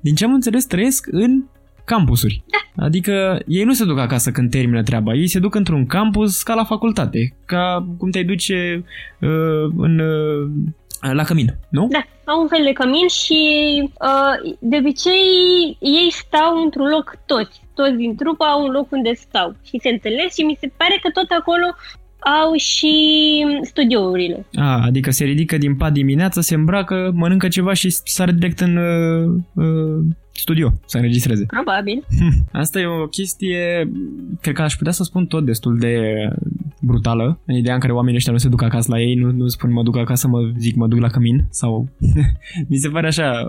Din 0.00 0.14
ce 0.14 0.24
am 0.24 0.32
înțeles, 0.32 0.64
trăiesc 0.64 1.06
în 1.10 1.44
campusuri. 1.86 2.42
Da. 2.46 2.84
Adică 2.84 3.42
ei 3.46 3.64
nu 3.64 3.72
se 3.72 3.84
duc 3.84 3.98
acasă 3.98 4.30
când 4.30 4.50
termină 4.50 4.82
treaba, 4.82 5.14
ei 5.14 5.26
se 5.26 5.38
duc 5.38 5.54
într-un 5.54 5.86
campus 5.86 6.42
ca 6.42 6.54
la 6.54 6.64
facultate, 6.64 7.36
ca 7.44 7.86
cum 7.98 8.10
te 8.10 8.22
duce 8.22 8.84
uh, 9.20 9.70
în, 9.76 9.98
uh, 9.98 11.12
la 11.12 11.24
cămin, 11.24 11.58
nu? 11.68 11.88
Da, 11.90 12.04
au 12.24 12.40
un 12.40 12.48
fel 12.48 12.64
de 12.64 12.72
cămin 12.72 13.08
și 13.08 13.40
uh, 13.82 14.56
de 14.60 14.76
obicei 14.76 15.76
ei 15.80 16.08
stau 16.10 16.62
într-un 16.64 16.88
loc 16.88 17.18
toți. 17.26 17.60
Toți 17.74 17.96
din 17.96 18.16
trupă 18.16 18.44
au 18.44 18.64
un 18.64 18.70
loc 18.70 18.92
unde 18.92 19.12
stau 19.14 19.56
și 19.64 19.78
se 19.82 19.88
întâlnesc 19.88 20.34
și 20.34 20.42
mi 20.42 20.58
se 20.60 20.72
pare 20.76 20.98
că 21.02 21.10
tot 21.10 21.30
acolo 21.40 21.66
au 22.42 22.54
și 22.54 22.94
studiourile. 23.62 24.46
A, 24.54 24.82
adică 24.84 25.10
se 25.10 25.24
ridică 25.24 25.58
din 25.58 25.76
pat 25.76 25.92
dimineața, 25.92 26.40
se 26.40 26.54
îmbracă, 26.54 27.10
mănâncă 27.14 27.48
ceva 27.48 27.72
și 27.72 27.90
sare 27.90 28.32
direct 28.32 28.60
în 28.60 28.76
uh, 28.76 29.42
uh, 29.54 30.04
studio 30.40 30.72
să 30.86 30.96
înregistreze. 30.96 31.46
Probabil. 31.46 32.04
Hm, 32.18 32.44
Asta 32.62 32.80
e 32.80 32.86
o 32.86 33.06
chestie, 33.06 33.90
cred 34.40 34.54
că 34.54 34.62
aș 34.62 34.74
putea 34.74 34.92
să 34.92 35.02
spun 35.02 35.26
tot 35.26 35.44
destul 35.44 35.78
de 35.78 36.14
brutală, 36.80 37.38
în 37.44 37.54
ideea 37.54 37.74
în 37.74 37.80
care 37.80 37.92
oamenii 37.92 38.16
ăștia 38.16 38.32
nu 38.32 38.38
se 38.38 38.48
duc 38.48 38.62
acasă 38.62 38.90
la 38.90 39.00
ei, 39.00 39.14
nu, 39.14 39.30
nu 39.30 39.46
spun 39.46 39.72
mă 39.72 39.82
duc 39.82 39.96
acasă, 39.96 40.28
mă 40.28 40.50
zic 40.58 40.74
mă 40.74 40.86
duc 40.86 41.00
la 41.00 41.08
cămin 41.08 41.46
sau... 41.50 41.88
Mi 42.68 42.76
se 42.76 42.88
pare 42.88 43.06
așa, 43.06 43.42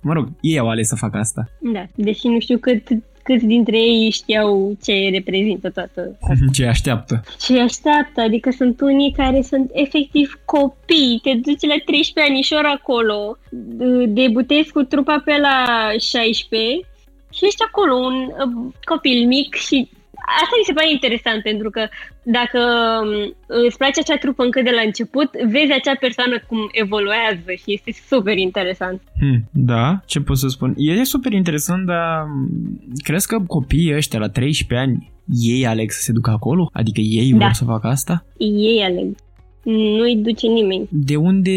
mă 0.00 0.12
rog, 0.12 0.28
ei 0.40 0.58
au 0.58 0.68
ales 0.68 0.88
să 0.88 0.94
facă 0.94 1.18
asta. 1.18 1.48
Da, 1.72 1.86
deși 1.94 2.28
nu 2.28 2.40
știu 2.40 2.58
cât, 2.58 2.88
câți 3.26 3.46
dintre 3.46 3.78
ei 3.78 4.10
știau 4.10 4.76
ce 4.82 5.08
reprezintă 5.12 5.70
toată 5.70 6.18
Ce 6.56 6.66
așteaptă. 6.66 7.22
ce 7.40 7.60
așteaptă, 7.60 8.20
adică 8.20 8.50
sunt 8.50 8.80
unii 8.80 9.12
care 9.12 9.42
sunt 9.42 9.70
efectiv 9.72 10.40
copii, 10.44 11.20
te 11.22 11.32
duci 11.34 11.66
la 11.66 11.74
13 11.84 12.32
anișori 12.32 12.66
acolo, 12.66 13.38
debutezi 14.08 14.72
cu 14.72 14.82
trupa 14.82 15.22
pe 15.24 15.36
la 15.40 15.88
16 15.98 16.80
și 17.32 17.44
ești 17.44 17.62
acolo 17.66 17.94
un 17.94 18.14
uh, 18.14 18.72
copil 18.84 19.26
mic 19.26 19.54
și 19.54 19.88
asta 20.42 20.54
mi 20.58 20.68
se 20.68 20.72
pare 20.72 20.90
interesant 20.90 21.42
pentru 21.42 21.70
că 21.70 21.82
dacă 22.38 22.60
um, 23.02 23.34
îți 23.66 23.76
place 23.76 24.00
acea 24.00 24.16
trupă 24.16 24.42
încă 24.42 24.60
de 24.62 24.70
la 24.70 24.80
început, 24.80 25.30
vezi 25.54 25.72
acea 25.72 25.96
persoană 26.00 26.36
cum 26.48 26.58
evoluează 26.72 27.50
și 27.60 27.72
este 27.76 27.90
super 28.10 28.36
interesant. 28.36 28.98
Hm, 29.20 29.38
da, 29.52 30.00
ce 30.06 30.20
pot 30.20 30.38
să 30.38 30.48
spun? 30.48 30.74
E 30.76 31.04
super 31.04 31.32
interesant, 31.32 31.86
dar 31.86 32.26
crezi 33.02 33.26
că 33.26 33.36
copiii 33.46 33.94
ăștia 33.94 34.18
la 34.18 34.28
13 34.28 34.88
ani 34.88 35.12
ei 35.42 35.66
aleg 35.66 35.90
să 35.90 36.00
se 36.02 36.12
ducă 36.12 36.30
acolo? 36.30 36.70
Adică 36.72 37.00
ei 37.00 37.30
Da. 37.32 37.44
vor 37.44 37.52
să 37.52 37.64
facă 37.64 37.86
asta? 37.86 38.24
Ei 38.38 38.82
aleg. 38.84 39.14
Nu-i 39.66 40.16
duce 40.16 40.46
nimeni. 40.46 40.88
de 40.90 41.16
unde, 41.16 41.50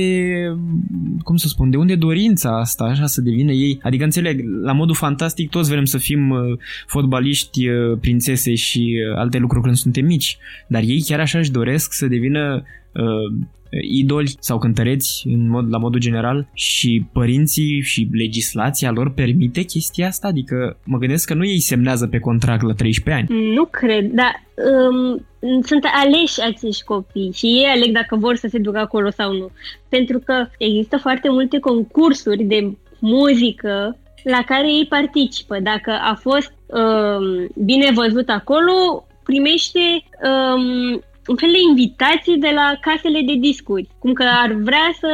cum 1.23 1.35
să 1.35 1.47
spun, 1.47 1.69
de 1.69 1.77
unde 1.77 1.95
dorința 1.95 2.59
asta 2.59 2.83
așa 2.83 3.05
să 3.05 3.21
devină 3.21 3.51
ei? 3.51 3.79
Adică 3.81 4.03
înțeleg, 4.03 4.43
la 4.63 4.71
modul 4.71 4.95
fantastic 4.95 5.49
toți 5.49 5.69
vrem 5.69 5.85
să 5.85 5.97
fim 5.97 6.29
uh, 6.29 6.39
fotbaliști, 6.87 7.67
uh, 7.67 7.97
prințese 8.01 8.55
și 8.55 8.97
uh, 9.11 9.17
alte 9.17 9.37
lucruri 9.37 9.63
când 9.63 9.75
suntem 9.75 10.05
mici, 10.05 10.37
dar 10.67 10.81
ei 10.81 11.01
chiar 11.01 11.19
așa 11.19 11.37
își 11.39 11.51
doresc 11.51 11.93
să 11.93 12.07
devină 12.07 12.63
uh, 12.93 13.45
idoli 13.81 14.31
sau 14.39 14.57
cântăreți 14.57 15.27
în 15.27 15.49
mod, 15.49 15.69
la 15.69 15.77
modul 15.77 15.99
general 15.99 16.49
și 16.53 17.05
părinții 17.13 17.81
și 17.81 18.07
legislația 18.11 18.91
lor 18.91 19.11
permite 19.13 19.61
chestia 19.61 20.07
asta? 20.07 20.27
Adică 20.27 20.77
mă 20.85 20.97
gândesc 20.97 21.27
că 21.27 21.33
nu 21.33 21.45
ei 21.45 21.59
semnează 21.59 22.07
pe 22.07 22.19
contract 22.19 22.63
la 22.63 22.73
13 22.73 23.23
ani. 23.23 23.53
Nu 23.53 23.65
cred, 23.65 24.11
dar 24.11 24.43
um, 24.55 25.25
sunt 25.63 25.83
aleși 26.03 26.41
acești 26.41 26.83
copii 26.83 27.31
și 27.33 27.45
ei 27.45 27.65
aleg 27.65 27.93
dacă 27.93 28.15
vor 28.15 28.35
să 28.35 28.47
se 28.47 28.57
ducă 28.57 28.77
acolo 28.77 29.09
sau 29.09 29.33
nu. 29.33 29.51
Pentru 29.89 30.19
că 30.19 30.47
există 30.57 30.97
foarte 30.97 31.29
multe 31.29 31.59
concursuri 31.59 32.43
de 32.43 32.77
muzică 32.99 33.97
la 34.23 34.43
care 34.45 34.67
ei 34.67 34.85
participă. 34.89 35.59
Dacă 35.59 35.91
a 35.91 36.15
fost 36.21 36.53
um, 36.65 37.49
bine 37.65 37.91
văzut 37.93 38.29
acolo, 38.29 39.05
primește 39.23 39.79
um, 40.23 41.01
un 41.29 41.35
fel 41.35 41.49
de 41.51 41.61
invitații 41.69 42.37
de 42.37 42.51
la 42.53 42.77
casele 42.81 43.21
de 43.25 43.35
discuri, 43.39 43.87
cum 43.99 44.13
că 44.13 44.23
ar 44.43 44.51
vrea 44.53 44.89
să 44.99 45.11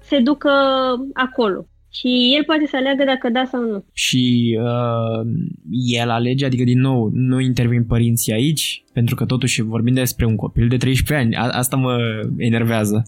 se 0.00 0.18
ducă 0.18 0.50
acolo. 1.12 1.66
Și 1.90 2.34
el 2.36 2.44
poate 2.44 2.66
să 2.66 2.76
aleagă 2.76 3.04
dacă 3.04 3.28
da 3.30 3.44
sau 3.44 3.60
nu. 3.62 3.84
și 3.92 4.58
uh, 4.62 5.26
el 5.70 6.10
alege, 6.10 6.44
adică 6.44 6.64
din 6.64 6.80
nou 6.80 7.10
nu 7.12 7.40
intervin 7.40 7.84
părinții 7.84 8.32
aici, 8.32 8.84
pentru 8.92 9.14
că 9.14 9.24
totuși 9.24 9.62
vorbim 9.62 9.94
despre 9.94 10.26
un 10.26 10.36
copil 10.36 10.68
de 10.68 10.76
13 10.76 11.26
ani, 11.26 11.36
A- 11.36 11.56
asta 11.58 11.76
mă 11.76 11.96
enervează. 12.36 13.02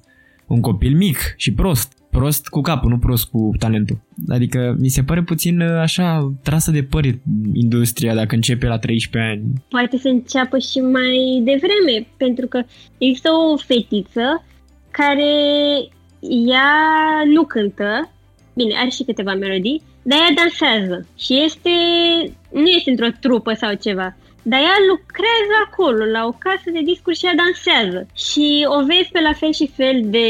Un 0.46 0.60
copil 0.60 0.96
mic 0.96 1.18
și 1.36 1.52
prost. 1.52 1.95
Prost 2.18 2.48
cu 2.48 2.60
capul, 2.60 2.90
nu 2.90 2.98
prost 2.98 3.28
cu 3.30 3.50
talentul. 3.58 3.98
Adică 4.28 4.76
mi 4.78 4.88
se 4.88 5.02
pare 5.02 5.22
puțin 5.22 5.60
uh, 5.60 5.80
așa 5.80 6.32
trasă 6.42 6.70
de 6.70 6.82
păr 6.82 7.04
industria 7.52 8.14
dacă 8.14 8.34
începe 8.34 8.66
la 8.66 8.78
13 8.78 9.30
ani. 9.30 9.42
Poate 9.68 9.96
să 9.98 10.08
înceapă 10.08 10.58
și 10.58 10.78
mai 10.78 11.42
devreme, 11.50 12.06
pentru 12.16 12.46
că 12.46 12.62
există 12.98 13.28
o 13.30 13.56
fetiță 13.56 14.44
care 14.90 15.32
ea 16.50 16.72
nu 17.34 17.42
cântă, 17.44 18.10
bine, 18.54 18.74
are 18.76 18.88
și 18.88 19.02
câteva 19.04 19.34
melodii, 19.34 19.82
dar 20.02 20.18
ea 20.18 20.34
dansează 20.42 21.06
și 21.16 21.42
este, 21.44 21.70
nu 22.52 22.68
este 22.76 22.90
într-o 22.90 23.08
trupă 23.20 23.52
sau 23.52 23.74
ceva. 23.74 24.16
Dar 24.50 24.60
ea 24.68 24.78
lucrează 24.90 25.54
acolo, 25.66 26.02
la 26.16 26.22
o 26.30 26.34
casă 26.46 26.68
de 26.76 26.82
discuri 26.90 27.18
și 27.18 27.26
ea 27.28 27.40
dansează. 27.44 28.00
Și 28.24 28.46
o 28.76 28.78
vezi 28.90 29.10
pe 29.14 29.20
la 29.28 29.34
fel 29.40 29.52
și 29.58 29.74
fel 29.78 29.96
de 30.16 30.26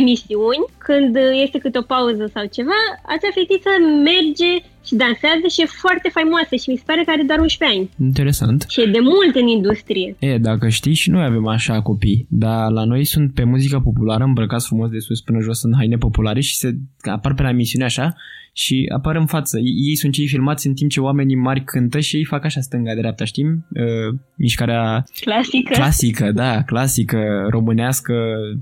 emisiuni, 0.00 0.64
când 0.86 1.12
este 1.44 1.58
câte 1.64 1.78
o 1.82 1.90
pauză 1.94 2.24
sau 2.34 2.44
ceva, 2.56 2.80
acea 3.14 3.32
fetiță 3.36 3.70
merge 4.10 4.52
și 4.86 4.94
dansează 5.04 5.46
și 5.54 5.62
e 5.62 5.78
foarte 5.82 6.08
faimoasă 6.16 6.54
și 6.62 6.70
mi 6.70 6.80
se 6.80 6.88
pare 6.88 7.02
că 7.04 7.10
are 7.12 7.24
doar 7.30 7.40
11 7.40 7.76
ani. 7.76 7.90
Interesant. 8.08 8.58
Și 8.72 8.78
e 8.80 8.96
de 8.96 9.02
mult 9.12 9.34
în 9.42 9.48
industrie. 9.58 10.08
E, 10.30 10.32
dacă 10.50 10.64
știi 10.78 11.00
și 11.02 11.08
noi 11.14 11.24
avem 11.30 11.46
așa 11.56 11.76
copii, 11.88 12.26
dar 12.44 12.64
la 12.78 12.84
noi 12.92 13.04
sunt 13.12 13.28
pe 13.38 13.44
muzică 13.52 13.78
populară, 13.88 14.24
îmbrăcați 14.24 14.66
frumos 14.70 14.88
de 14.94 15.00
sus 15.06 15.20
până 15.26 15.38
jos 15.48 15.58
în 15.62 15.74
haine 15.78 15.98
populare 16.06 16.40
și 16.48 16.54
se 16.60 16.68
apar 17.16 17.32
pe 17.34 17.42
la 17.42 17.54
emisiune 17.56 17.84
așa 17.84 18.06
și 18.52 18.90
apar 18.94 19.16
în 19.16 19.26
față. 19.26 19.58
Ei 19.88 19.96
sunt 19.96 20.12
cei 20.12 20.26
filmați 20.26 20.66
în 20.66 20.74
timp 20.74 20.90
ce 20.90 21.00
oamenii 21.00 21.34
mari 21.34 21.64
cântă 21.64 22.00
și 22.00 22.16
ei 22.16 22.24
fac 22.24 22.44
așa 22.44 22.60
stânga-dreapta, 22.60 23.24
știm? 23.24 23.66
Uh, 23.70 24.18
mișcarea 24.36 25.04
clasică. 25.20 25.72
Clasică, 25.72 26.32
da, 26.32 26.62
clasică, 26.62 27.46
românească, 27.50 28.14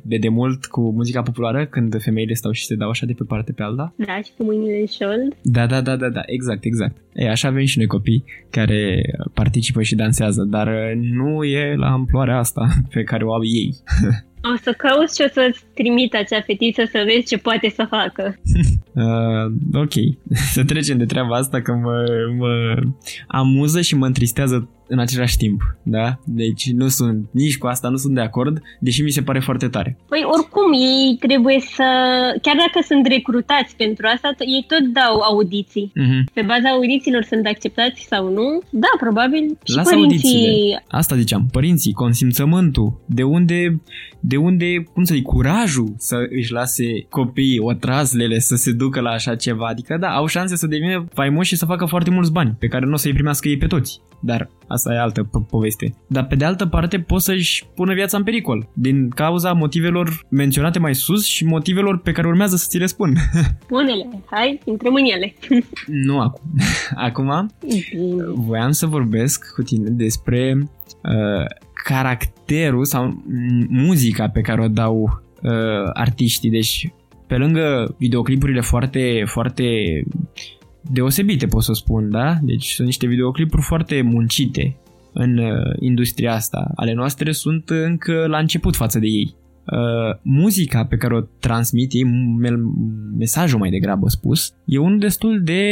de 0.03 0.17
demult 0.17 0.67
cu 0.67 0.93
muzica 0.93 1.23
populară, 1.23 1.67
când 1.67 2.03
femeile 2.03 2.35
stau 2.35 2.53
și 2.53 2.65
se 2.65 2.75
dau 2.75 2.89
așa 2.89 3.07
de 3.07 3.13
pe 3.13 3.25
parte 3.25 3.53
pe 3.53 3.63
alta. 3.63 3.95
Da, 3.97 4.21
și 4.25 4.31
cu 4.37 4.45
mâinile 4.45 4.81
în 4.81 4.87
șold. 4.87 5.37
Da, 5.43 5.67
da, 5.67 5.81
da, 5.81 5.97
da, 5.97 6.09
da, 6.09 6.23
exact, 6.27 6.65
exact. 6.65 6.97
E, 7.13 7.31
așa 7.31 7.49
avem 7.49 7.65
și 7.65 7.79
noi 7.79 7.87
copii 7.87 8.25
care 8.51 9.03
participă 9.35 9.83
și 9.83 9.95
dansează, 9.95 10.43
dar 10.43 10.69
nu 10.95 11.45
e 11.45 11.75
la 11.77 11.91
amploarea 11.91 12.39
asta 12.39 12.69
pe 12.91 13.03
care 13.03 13.25
o 13.25 13.33
au 13.33 13.45
ei. 13.45 13.75
O 14.53 14.57
să 14.63 14.73
cauți 14.77 15.17
și 15.17 15.27
o 15.29 15.31
să-ți 15.33 15.65
trimit 15.75 16.15
acea 16.15 16.41
fetiță 16.41 16.83
să 16.85 17.03
vezi 17.07 17.27
ce 17.27 17.39
poate 17.39 17.69
să 17.77 17.87
facă. 17.91 18.25
Uh, 18.99 19.53
ok, 19.73 19.93
să 20.55 20.65
trecem 20.65 20.99
de 20.99 21.05
treaba 21.05 21.37
asta 21.37 21.63
că 21.63 21.73
mă, 21.73 22.05
mă 22.39 22.75
amuză 23.27 23.81
și 23.81 23.97
mă 23.97 24.07
întristează 24.07 24.69
în 24.89 24.99
același 24.99 25.37
timp, 25.37 25.61
da? 25.83 26.19
Deci 26.25 26.71
nu 26.71 26.89
sunt, 26.89 27.29
nici 27.31 27.59
cu 27.59 27.67
asta 27.67 27.89
nu 27.89 27.97
sunt 27.97 28.15
de 28.15 28.21
acord, 28.21 28.63
deși 28.81 29.03
mi 29.03 29.11
se 29.11 29.23
pare 29.23 29.39
foarte 29.39 29.69
tare. 29.69 29.97
Păi 30.09 30.23
oricum, 30.25 30.73
ei 30.73 31.17
trebuie 31.27 31.61
să, 31.61 31.89
chiar 32.43 32.57
dacă 32.65 32.87
sunt 32.87 33.07
recrutați 33.07 33.77
pentru 33.77 34.07
asta, 34.15 34.35
ei 34.39 34.65
tot 34.69 34.85
dau 34.93 35.21
audiții. 35.21 35.93
Uh-huh. 36.03 36.23
Pe 36.35 36.43
baza 36.43 36.69
audițiilor 36.69 37.23
sunt 37.23 37.47
acceptați 37.47 38.07
sau 38.11 38.33
nu? 38.33 38.47
Da, 38.71 38.93
probabil 39.01 39.59
și 39.65 39.75
Lasă 39.75 39.91
părinții... 39.91 40.35
Audițiile. 40.35 40.85
Asta 40.89 41.17
ziceam, 41.17 41.49
părinții, 41.53 41.93
consimțământul, 41.93 43.01
de 43.07 43.23
unde, 43.23 43.81
de 44.21 44.37
unde, 44.37 44.83
cum 44.93 45.05
să 45.05 45.15
zic, 45.15 45.25
curajul 45.25 45.95
să 45.97 46.17
își 46.39 46.53
lase 46.53 47.07
copiii, 47.09 47.59
o 47.59 47.73
trazlele 47.73 48.39
să 48.39 48.57
se 48.57 48.73
ducă 48.73 49.01
la 49.01 49.11
așa 49.11 49.35
ceva. 49.35 49.67
Adică 49.67 49.97
da, 50.01 50.09
au 50.09 50.27
șanse 50.27 50.57
să 50.57 50.67
devină 50.67 51.07
faimoși 51.15 51.49
și 51.49 51.57
să 51.57 51.65
facă 51.65 51.85
foarte 51.85 52.11
mulți 52.11 52.33
bani, 52.33 52.57
pe 52.59 52.67
care 52.67 52.87
nu 52.87 52.93
o 52.93 52.97
să-i 52.97 53.13
primească 53.13 53.49
ei 53.49 53.57
pe 53.57 53.67
toți. 53.67 54.01
Dar 54.21 54.51
asta 54.67 54.93
e 54.95 54.99
altă 54.99 55.23
po- 55.27 55.49
poveste. 55.51 55.95
Dar 56.07 56.27
pe 56.27 56.35
de 56.35 56.45
altă 56.45 56.67
parte 56.67 57.01
pot 57.01 57.21
să-și 57.21 57.65
pună 57.75 57.95
viața 57.95 58.17
în 58.17 58.23
pericol 58.23 58.69
din 58.73 59.09
cauza 59.09 59.53
motivelor 59.53 60.27
menționate 60.31 60.79
mai 60.79 60.95
sus 60.95 61.27
și 61.27 61.45
motivelor 61.45 61.99
pe 61.99 62.13
care 62.13 62.27
urmează 62.27 62.57
să 62.57 62.67
ți 62.69 62.79
le 62.79 62.87
spun. 62.87 63.17
Pune-le, 63.69 64.09
hai, 64.31 64.61
intrăm 64.65 64.95
în 64.95 65.05
ele. 65.05 65.35
nu 66.07 66.21
acum. 66.21 66.43
Acum 67.07 67.51
Bine. 67.67 68.25
voiam 68.35 68.71
să 68.71 68.87
vorbesc 68.87 69.53
cu 69.55 69.63
tine 69.63 69.91
despre 69.91 70.57
uh, 71.03 71.45
caracterul 71.85 72.85
sau 72.85 73.23
muzica 73.69 74.29
pe 74.29 74.41
care 74.41 74.63
o 74.63 74.69
dau 74.69 75.23
uh, 75.43 75.91
artiștii. 75.93 76.51
Deci 76.51 76.93
pe 77.27 77.37
lângă 77.37 77.95
videoclipurile 77.99 78.61
foarte, 78.61 79.23
foarte 79.27 79.65
deosebite, 80.93 81.47
pot 81.47 81.63
să 81.63 81.73
spun, 81.73 82.11
da? 82.11 82.39
Deci 82.43 82.67
sunt 82.67 82.87
niște 82.87 83.07
videoclipuri 83.07 83.63
foarte 83.63 84.03
muncite 84.03 84.77
în 85.13 85.39
uh, 85.39 85.77
industria 85.81 86.33
asta. 86.33 86.73
Ale 86.75 86.93
noastre 86.93 87.33
sunt 87.33 87.71
încă 87.71 88.27
la 88.27 88.39
început 88.39 88.77
față 88.77 88.99
de 88.99 89.07
ei. 89.07 89.35
Uh, 89.65 90.19
muzica 90.23 90.85
pe 90.85 90.97
care 90.97 91.15
o 91.15 91.21
transmit 91.21 91.93
ei, 91.93 92.05
mesajul 93.19 93.59
mai 93.59 93.71
degrabă 93.71 94.09
spus, 94.09 94.55
e 94.65 94.79
unul 94.79 94.99
destul 94.99 95.43
de 95.43 95.63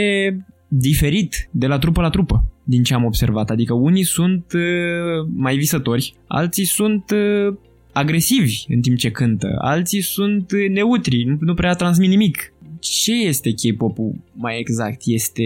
diferit 0.69 1.49
de 1.51 1.67
la 1.67 1.79
trupă 1.79 2.01
la 2.01 2.11
trupă, 2.11 2.45
din 2.65 2.83
ce 2.83 2.95
am 2.95 3.05
observat. 3.05 3.51
Adică 3.51 3.75
unii 3.75 4.05
sunt 4.05 4.53
uh, 4.55 5.29
mai 5.35 5.57
visători, 5.57 6.15
alții 6.27 6.65
sunt 6.65 7.11
uh, 7.11 7.55
agresivi 7.93 8.65
în 8.69 8.81
timp 8.81 8.97
ce 8.97 9.11
cântă, 9.11 9.57
alții 9.59 10.01
sunt 10.01 10.53
neutri, 10.73 11.25
nu, 11.25 11.37
nu 11.41 11.55
prea 11.55 11.75
transmit 11.75 12.09
nimic 12.09 12.53
ce 12.81 13.13
este 13.13 13.51
K-pop-ul 13.51 14.15
mai 14.33 14.59
exact? 14.59 15.01
Este 15.05 15.43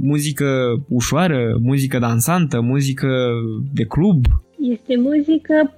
muzică 0.00 0.80
ușoară, 0.88 1.58
muzică 1.62 1.98
dansantă, 1.98 2.60
muzică 2.60 3.08
de 3.72 3.84
club? 3.84 4.24
Este 4.58 4.96
muzică 4.96 5.74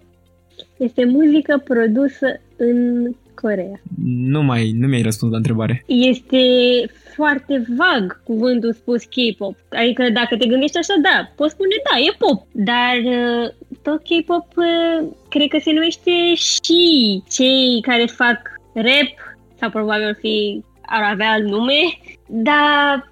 este 0.76 1.04
muzică 1.04 1.62
produsă 1.64 2.26
în 2.56 3.10
Corea. 3.34 3.80
Nu 4.04 4.42
mai, 4.42 4.70
nu 4.78 4.86
mi-ai 4.86 5.02
răspuns 5.02 5.30
la 5.30 5.36
întrebare. 5.36 5.84
Este 5.86 6.42
foarte 7.14 7.64
vag 7.78 8.22
cuvântul 8.24 8.72
spus 8.72 9.02
K-pop. 9.04 9.56
Adică 9.70 10.02
dacă 10.12 10.36
te 10.36 10.46
gândești 10.46 10.78
așa, 10.78 10.94
da, 11.02 11.32
poți 11.36 11.52
spune 11.52 11.76
da, 11.90 11.98
e 11.98 12.16
pop. 12.18 12.46
Dar 12.52 12.96
uh, 13.18 13.46
tot 13.82 14.00
K-pop 14.08 14.46
uh, 14.56 15.08
cred 15.28 15.48
că 15.48 15.58
se 15.60 15.72
numește 15.72 16.34
și 16.34 16.82
cei 17.30 17.80
care 17.82 18.06
fac 18.06 18.40
rap 18.74 19.12
sau 19.62 19.70
probabil 19.70 20.16
fi, 20.20 20.64
ar 20.86 21.02
avea 21.12 21.30
alt 21.30 21.44
nume, 21.44 21.80
dar 22.28 23.10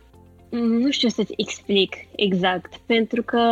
mm, 0.50 0.80
nu 0.82 0.90
știu 0.90 1.08
să-ți 1.08 1.34
explic 1.36 1.96
exact, 2.16 2.76
pentru 2.86 3.22
că 3.22 3.44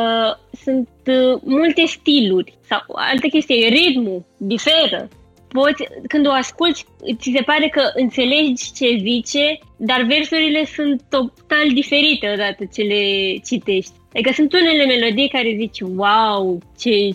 sunt 0.62 0.88
uh, 1.06 1.40
multe 1.44 1.86
stiluri 1.86 2.54
sau 2.68 2.80
altă 2.86 3.26
chestie, 3.26 3.68
ritmul 3.68 4.24
diferă. 4.36 5.08
Poți, 5.48 5.84
când 6.08 6.26
o 6.26 6.30
asculti, 6.30 6.84
ți 7.16 7.32
se 7.36 7.42
pare 7.42 7.68
că 7.68 7.82
înțelegi 7.94 8.72
ce 8.72 8.98
zice, 9.00 9.58
dar 9.76 10.02
versurile 10.02 10.64
sunt 10.64 11.02
total 11.10 11.68
diferite 11.74 12.30
odată 12.32 12.64
ce 12.72 12.82
le 12.82 13.34
citești. 13.46 13.92
Adică 14.12 14.32
sunt 14.32 14.52
unele 14.52 14.84
melodii 14.84 15.28
care 15.28 15.54
zici, 15.56 15.80
wow, 15.80 16.62
ce 16.78 17.10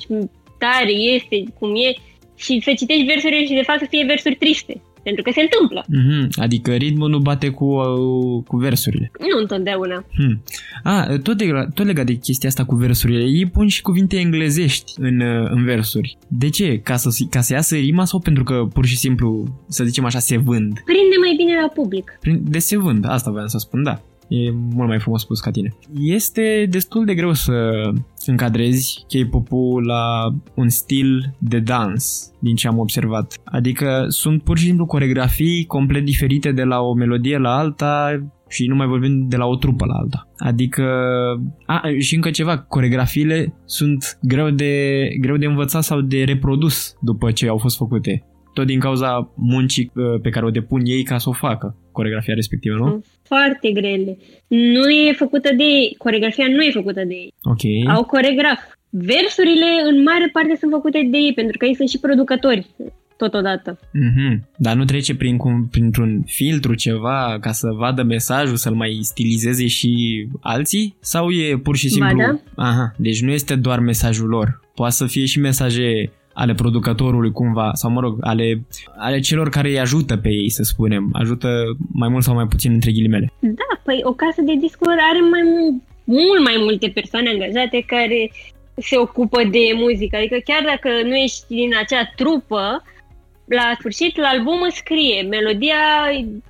tare 0.59 0.91
este, 0.91 1.43
cum 1.59 1.75
e, 1.75 1.93
și 2.35 2.61
să 2.63 2.73
citești 2.73 3.03
versurile 3.03 3.45
și 3.45 3.53
de 3.53 3.61
fapt 3.61 3.79
să 3.79 3.85
fie 3.89 4.05
versuri 4.05 4.35
triste. 4.35 4.81
Pentru 5.03 5.23
că 5.23 5.31
se 5.33 5.41
întâmplă. 5.41 5.85
Mm-hmm. 5.85 6.27
Adică 6.35 6.71
ritmul 6.71 7.09
nu 7.09 7.19
bate 7.19 7.49
cu, 7.49 7.65
uh, 7.65 8.43
cu 8.47 8.57
versurile. 8.57 9.11
Nu 9.19 9.39
întotdeauna. 9.39 10.05
Hmm. 10.15 10.43
A, 10.83 11.17
tot, 11.23 11.37
de, 11.37 11.51
tot 11.73 11.85
legat 11.85 12.05
de 12.05 12.13
chestia 12.13 12.49
asta 12.49 12.65
cu 12.65 12.75
versurile, 12.75 13.23
ei 13.23 13.45
pun 13.45 13.67
și 13.67 13.81
cuvinte 13.81 14.17
englezești 14.17 14.93
în, 14.97 15.19
uh, 15.19 15.49
în 15.49 15.63
versuri. 15.63 16.17
De 16.27 16.49
ce? 16.49 16.79
Ca 16.79 16.95
să, 16.95 17.09
ca 17.29 17.41
să 17.41 17.53
iasă 17.53 17.75
rima 17.75 18.05
sau 18.05 18.19
pentru 18.19 18.43
că 18.43 18.67
pur 18.73 18.85
și 18.85 18.97
simplu, 18.97 19.43
să 19.67 19.83
zicem 19.83 20.05
așa, 20.05 20.19
se 20.19 20.37
vând? 20.37 20.81
Prinde 20.85 21.15
mai 21.19 21.33
bine 21.37 21.53
la 21.61 21.67
public. 21.67 22.19
De 22.41 22.59
se 22.59 22.77
vând, 22.77 23.05
asta 23.07 23.31
voiam 23.31 23.47
să 23.47 23.57
spun, 23.57 23.83
da. 23.83 24.01
E 24.27 24.51
mult 24.51 24.87
mai 24.87 24.99
frumos 24.99 25.21
spus 25.21 25.39
ca 25.39 25.51
tine. 25.51 25.75
Este 25.99 26.67
destul 26.69 27.05
de 27.05 27.15
greu 27.15 27.33
să 27.33 27.53
încadrezi 28.29 29.05
K-pop-ul 29.07 29.85
la 29.85 30.33
un 30.55 30.69
stil 30.69 31.35
de 31.39 31.59
dans, 31.59 32.31
din 32.39 32.55
ce 32.55 32.67
am 32.67 32.77
observat. 32.77 33.39
Adică 33.43 34.05
sunt 34.07 34.43
pur 34.43 34.57
și 34.57 34.65
simplu 34.65 34.85
coregrafii 34.85 35.65
complet 35.65 36.05
diferite 36.05 36.51
de 36.51 36.63
la 36.63 36.79
o 36.79 36.93
melodie 36.93 37.37
la 37.37 37.57
alta 37.57 38.23
și 38.49 38.67
nu 38.67 38.75
mai 38.75 38.87
vorbim 38.87 39.27
de 39.27 39.37
la 39.37 39.45
o 39.45 39.55
trupă 39.55 39.85
la 39.85 39.93
alta. 39.93 40.27
Adică, 40.37 40.83
a, 41.65 41.81
și 41.99 42.15
încă 42.15 42.29
ceva, 42.29 42.57
coregrafiile 42.57 43.53
sunt 43.65 44.19
greu 44.21 44.49
de, 44.49 45.07
greu 45.19 45.37
de 45.37 45.45
învățat 45.45 45.83
sau 45.83 46.01
de 46.01 46.23
reprodus 46.23 46.93
după 47.01 47.31
ce 47.31 47.47
au 47.47 47.57
fost 47.57 47.77
făcute 47.77 48.23
tot 48.53 48.65
din 48.65 48.79
cauza 48.79 49.31
muncii 49.35 49.91
uh, 49.95 50.21
pe 50.21 50.29
care 50.29 50.45
o 50.45 50.49
depun 50.49 50.81
ei 50.83 51.03
ca 51.03 51.17
să 51.17 51.29
o 51.29 51.31
facă, 51.31 51.75
coregrafia 51.93 52.33
respectivă, 52.33 52.75
nu? 52.75 53.03
Foarte 53.23 53.71
grele. 53.71 54.17
Nu 54.47 54.89
e 54.89 55.13
făcută 55.13 55.49
de 55.57 55.63
ei. 55.63 55.95
Coregrafia 55.97 56.47
nu 56.47 56.61
e 56.61 56.71
făcută 56.71 57.01
de 57.07 57.13
ei. 57.13 57.33
Ok. 57.43 57.63
Au 57.95 58.03
coregraf. 58.03 58.59
Versurile, 58.89 59.69
în 59.89 60.03
mare 60.03 60.29
parte, 60.33 60.55
sunt 60.59 60.71
făcute 60.71 61.07
de 61.11 61.17
ei, 61.17 61.33
pentru 61.33 61.57
că 61.57 61.65
ei 61.65 61.75
sunt 61.75 61.89
și 61.89 61.99
producători 61.99 62.67
totodată. 63.17 63.79
Mm-hmm. 63.79 64.39
Dar 64.57 64.75
nu 64.75 64.85
trece 64.85 65.15
prin 65.15 65.37
cum, 65.37 65.67
printr-un 65.71 66.23
filtru 66.25 66.73
ceva 66.73 67.37
ca 67.41 67.51
să 67.51 67.67
vadă 67.77 68.03
mesajul, 68.03 68.55
să-l 68.55 68.73
mai 68.73 68.99
stilizeze 69.01 69.67
și 69.67 69.91
alții? 70.41 70.95
Sau 70.99 71.31
e 71.31 71.57
pur 71.57 71.75
și 71.75 71.89
simplu... 71.89 72.17
Ba 72.17 72.41
da. 72.55 72.63
Aha, 72.63 72.93
deci 72.97 73.21
nu 73.21 73.31
este 73.31 73.55
doar 73.55 73.79
mesajul 73.79 74.27
lor. 74.27 74.61
Poate 74.75 74.93
să 74.93 75.05
fie 75.05 75.25
și 75.25 75.39
mesaje 75.39 76.11
ale 76.33 76.53
producătorului 76.53 77.31
cumva, 77.31 77.71
sau 77.73 77.91
mă 77.91 77.99
rog, 77.99 78.17
ale, 78.21 78.65
ale 78.97 79.19
celor 79.19 79.49
care 79.49 79.67
îi 79.67 79.79
ajută 79.79 80.17
pe 80.17 80.29
ei, 80.29 80.49
să 80.49 80.63
spunem. 80.63 81.09
Ajută 81.13 81.77
mai 81.91 82.09
mult 82.09 82.23
sau 82.23 82.33
mai 82.35 82.47
puțin 82.47 82.71
între 82.71 82.91
ghilimele. 82.91 83.31
Da, 83.39 83.79
păi 83.83 83.99
o 84.03 84.13
casă 84.13 84.41
de 84.41 84.55
discuri 84.55 84.97
are 85.11 85.19
mai 85.19 85.41
mult 86.03 86.43
mai 86.43 86.55
multe 86.59 86.87
persoane 86.93 87.29
angajate 87.29 87.83
care 87.87 88.31
se 88.75 88.97
ocupă 88.97 89.43
de 89.43 89.71
muzică. 89.75 90.15
Adică 90.15 90.37
chiar 90.43 90.63
dacă 90.65 90.89
nu 91.03 91.15
ești 91.15 91.43
din 91.47 91.75
acea 91.75 92.11
trupă, 92.15 92.83
la 93.45 93.71
sfârșit, 93.79 94.17
la 94.17 94.27
album 94.27 94.69
scrie 94.69 95.21
melodia, 95.21 95.83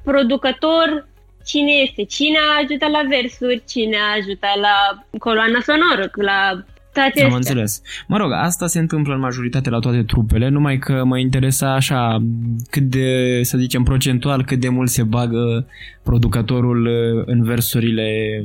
producător, 0.04 1.08
cine 1.46 1.72
este, 1.72 2.04
cine 2.04 2.38
a 2.38 2.60
ajutat 2.63 2.89
la 2.89 3.04
versuri, 3.10 3.63
cine 3.67 3.98
a 3.98 4.15
ajutat 4.17 4.58
la 4.60 5.06
coloana 5.19 5.60
sonoră, 5.60 6.12
la 6.15 6.63
toate 6.93 7.23
Am 7.23 7.34
înțeles. 7.34 7.82
Mă 8.08 8.17
rog, 8.17 8.32
asta 8.32 8.67
se 8.67 8.79
întâmplă 8.79 9.13
în 9.13 9.19
majoritate 9.19 9.69
la 9.69 9.79
toate 9.79 10.03
trupele, 10.03 10.49
numai 10.49 10.77
că 10.77 11.03
mă 11.06 11.19
interesa 11.19 11.73
așa 11.73 12.23
cât 12.69 12.84
de, 12.84 13.39
să 13.43 13.58
zicem, 13.58 13.84
procentual, 13.84 14.43
cât 14.43 14.60
de 14.60 14.69
mult 14.69 14.89
se 14.89 15.03
bagă 15.03 15.67
producătorul 16.03 16.86
uh, 16.86 17.23
în 17.25 17.43
versurile 17.43 18.41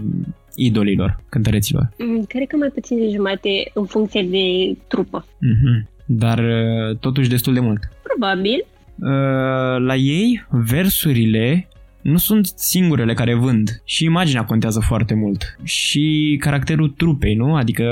idolilor, 0.55 1.21
cântăreților. 1.29 1.89
Mm, 1.99 2.25
cred 2.25 2.47
că 2.47 2.57
mai 2.57 2.69
puțin 2.69 2.99
de 2.99 3.09
jumate 3.15 3.71
în 3.75 3.85
funcție 3.85 4.23
de 4.23 4.77
trupă. 4.89 5.25
Mm-hmm. 5.25 5.89
Dar 6.07 6.39
uh, 6.39 6.97
totuși 6.97 7.29
destul 7.29 7.55
de 7.55 7.61
mult. 7.61 7.81
Probabil. 8.03 8.67
Uh, 9.01 9.87
la 9.87 9.95
ei, 9.95 10.47
versurile 10.51 11.68
nu 12.09 12.17
sunt 12.17 12.47
singurele 12.57 13.15
care 13.15 13.35
vând 13.35 13.83
și 13.85 14.05
imaginea 14.05 14.45
contează 14.45 14.81
foarte 14.81 15.15
mult 15.15 15.57
și 15.65 16.37
caracterul 16.41 16.89
trupei, 16.89 17.35
nu? 17.35 17.55
Adică 17.55 17.85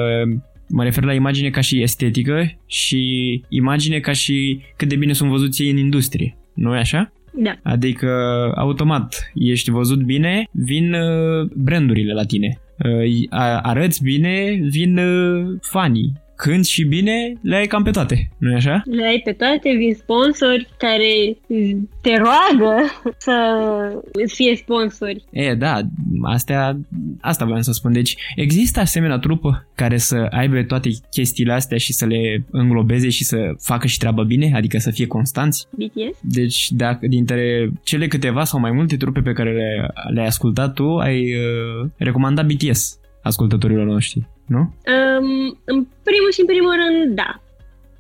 mă 0.69 0.83
refer 0.83 1.05
la 1.05 1.15
imagine 1.15 1.51
ca 1.51 1.61
și 1.61 1.83
estetică 1.83 2.59
și 2.67 3.43
imagine 3.49 3.99
ca 3.99 4.13
și 4.13 4.61
cât 4.77 4.89
de 4.89 4.97
bine 4.97 5.13
sunt 5.13 5.31
văzuți 5.31 5.63
ei 5.63 5.71
în 5.71 5.77
industrie. 5.77 6.37
Nu 6.55 6.75
e 6.75 6.79
așa? 6.79 7.13
Da. 7.33 7.59
Adică, 7.63 8.09
automat, 8.57 9.31
ești 9.35 9.71
văzut 9.71 10.03
bine, 10.03 10.49
vin 10.51 10.93
uh, 10.93 11.51
brandurile 11.55 12.13
la 12.13 12.25
tine. 12.25 12.61
Uh, 12.85 13.27
arăți 13.63 14.03
bine, 14.03 14.59
vin 14.71 15.01
fanii 15.61 16.13
când 16.37 16.65
și 16.65 16.85
bine, 16.85 17.33
le 17.41 17.57
ai 17.57 17.67
cam 17.67 17.83
pe 17.83 17.91
toate, 17.91 18.31
nu 18.39 18.55
așa? 18.55 18.83
Le 18.85 19.07
ai 19.07 19.21
pe 19.25 19.33
toate, 19.33 19.77
vin 19.77 19.95
sponsori 19.95 20.69
care 20.79 21.37
te 22.01 22.17
roagă 22.17 22.77
să 23.19 23.35
fie 24.27 24.57
sponsori. 24.57 25.25
E, 25.31 25.55
da, 25.55 25.81
astea, 26.23 26.79
asta 27.21 27.45
vreau 27.45 27.61
să 27.61 27.73
spun. 27.73 27.93
Deci, 27.93 28.17
există 28.37 28.81
asemenea 28.81 29.19
trupă 29.19 29.67
care 29.75 29.97
să 29.97 30.27
aibă 30.31 30.63
toate 30.63 30.89
chestiile 31.11 31.53
astea 31.53 31.79
și 31.79 31.93
să 31.93 32.07
le 32.07 32.45
înglobeze 32.51 33.09
și 33.09 33.25
să 33.25 33.55
facă 33.59 33.87
și 33.87 33.99
treabă 33.99 34.25
bine, 34.25 34.53
adică 34.55 34.79
să 34.79 34.91
fie 34.91 35.07
constanți? 35.07 35.67
BTS? 35.71 36.19
Deci, 36.21 36.71
dacă 36.71 37.07
dintre 37.07 37.71
cele 37.83 38.07
câteva 38.07 38.45
sau 38.45 38.61
mai 38.61 38.71
multe 38.71 38.97
trupe 38.97 39.21
pe 39.21 39.33
care 39.33 39.53
le, 39.53 39.91
le-ai 40.13 40.27
ascultat 40.27 40.73
tu, 40.73 40.97
ai 40.97 41.35
uh, 41.35 41.91
recomandat 41.97 42.47
BTS 42.47 42.99
ascultătorilor 43.23 43.87
noștri 43.87 44.27
nu? 44.47 44.59
Um, 44.59 45.59
în 45.65 45.87
primul 46.03 46.33
și 46.33 46.41
în 46.41 46.47
primul 46.47 46.75
rând, 46.83 47.15
da. 47.15 47.41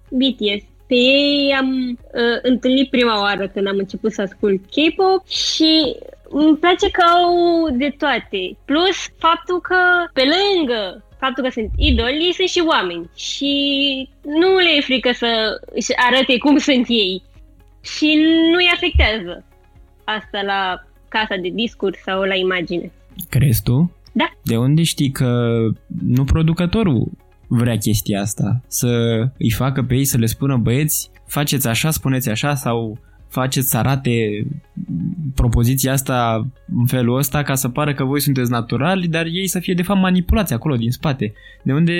BTS. 0.08 0.64
Pe 0.86 0.94
ei 0.94 1.54
am 1.58 1.70
uh, 1.88 2.38
întâlnit 2.42 2.90
prima 2.90 3.20
oară 3.20 3.48
când 3.48 3.66
am 3.66 3.76
început 3.78 4.12
să 4.12 4.22
ascult 4.22 4.60
K-pop 4.60 5.26
și 5.28 5.96
îmi 6.28 6.56
place 6.56 6.90
că 6.90 7.02
au 7.02 7.68
de 7.70 7.94
toate. 7.98 8.56
Plus 8.64 8.96
faptul 9.18 9.60
că 9.60 9.76
pe 10.12 10.22
lângă 10.22 11.04
faptul 11.18 11.44
că 11.44 11.50
sunt 11.50 11.70
idoli, 11.76 12.24
ei 12.24 12.32
sunt 12.32 12.48
și 12.48 12.62
oameni 12.66 13.10
și 13.14 13.52
nu 14.22 14.56
le 14.56 14.70
e 14.76 14.80
frică 14.80 15.10
să 15.12 15.60
își 15.74 15.92
arate 15.96 16.38
cum 16.38 16.56
sunt 16.56 16.86
ei 16.88 17.22
și 17.82 18.08
nu 18.50 18.56
îi 18.56 18.70
afectează 18.74 19.44
asta 20.04 20.42
la 20.42 20.84
casa 21.08 21.36
de 21.36 21.48
discurs 21.48 21.98
sau 21.98 22.22
la 22.22 22.34
imagine. 22.34 22.92
Crezi 23.28 23.62
tu? 23.62 23.96
Da. 24.16 24.30
De 24.42 24.56
unde 24.56 24.82
știi 24.82 25.10
că 25.10 25.56
nu 26.02 26.24
producătorul 26.24 27.10
vrea 27.48 27.76
chestia 27.76 28.20
asta? 28.20 28.60
Să 28.66 28.88
îi 29.38 29.50
facă 29.50 29.82
pe 29.82 29.94
ei 29.94 30.04
să 30.04 30.18
le 30.18 30.26
spună 30.26 30.56
băieți, 30.56 31.10
faceți 31.26 31.68
așa, 31.68 31.90
spuneți 31.90 32.30
așa 32.30 32.54
sau 32.54 32.98
faceți 33.28 33.70
să 33.70 33.76
arate 33.76 34.46
propoziția 35.34 35.92
asta 35.92 36.46
în 36.78 36.86
felul 36.86 37.16
ăsta 37.16 37.42
ca 37.42 37.54
să 37.54 37.68
pară 37.68 37.94
că 37.94 38.04
voi 38.04 38.20
sunteți 38.20 38.50
naturali, 38.50 39.08
dar 39.08 39.26
ei 39.26 39.46
să 39.46 39.58
fie 39.58 39.74
de 39.74 39.82
fapt 39.82 40.00
manipulați 40.00 40.52
acolo 40.52 40.76
din 40.76 40.90
spate. 40.90 41.32
De 41.62 41.72
unde 41.72 41.94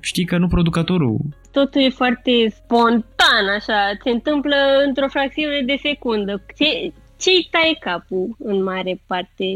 știi 0.00 0.24
că 0.24 0.38
nu 0.38 0.48
producătorul? 0.48 1.20
Totul 1.52 1.80
e 1.80 1.88
foarte 1.88 2.32
spontan, 2.54 3.44
așa, 3.56 3.80
se 4.04 4.10
întâmplă 4.10 4.56
într-o 4.86 5.08
fracțiune 5.08 5.62
de 5.66 5.76
secundă. 5.82 6.44
Ce, 6.58 6.92
ce-i 7.18 7.48
taie 7.50 7.74
capul 7.80 8.36
în 8.38 8.62
mare 8.62 9.02
parte? 9.06 9.46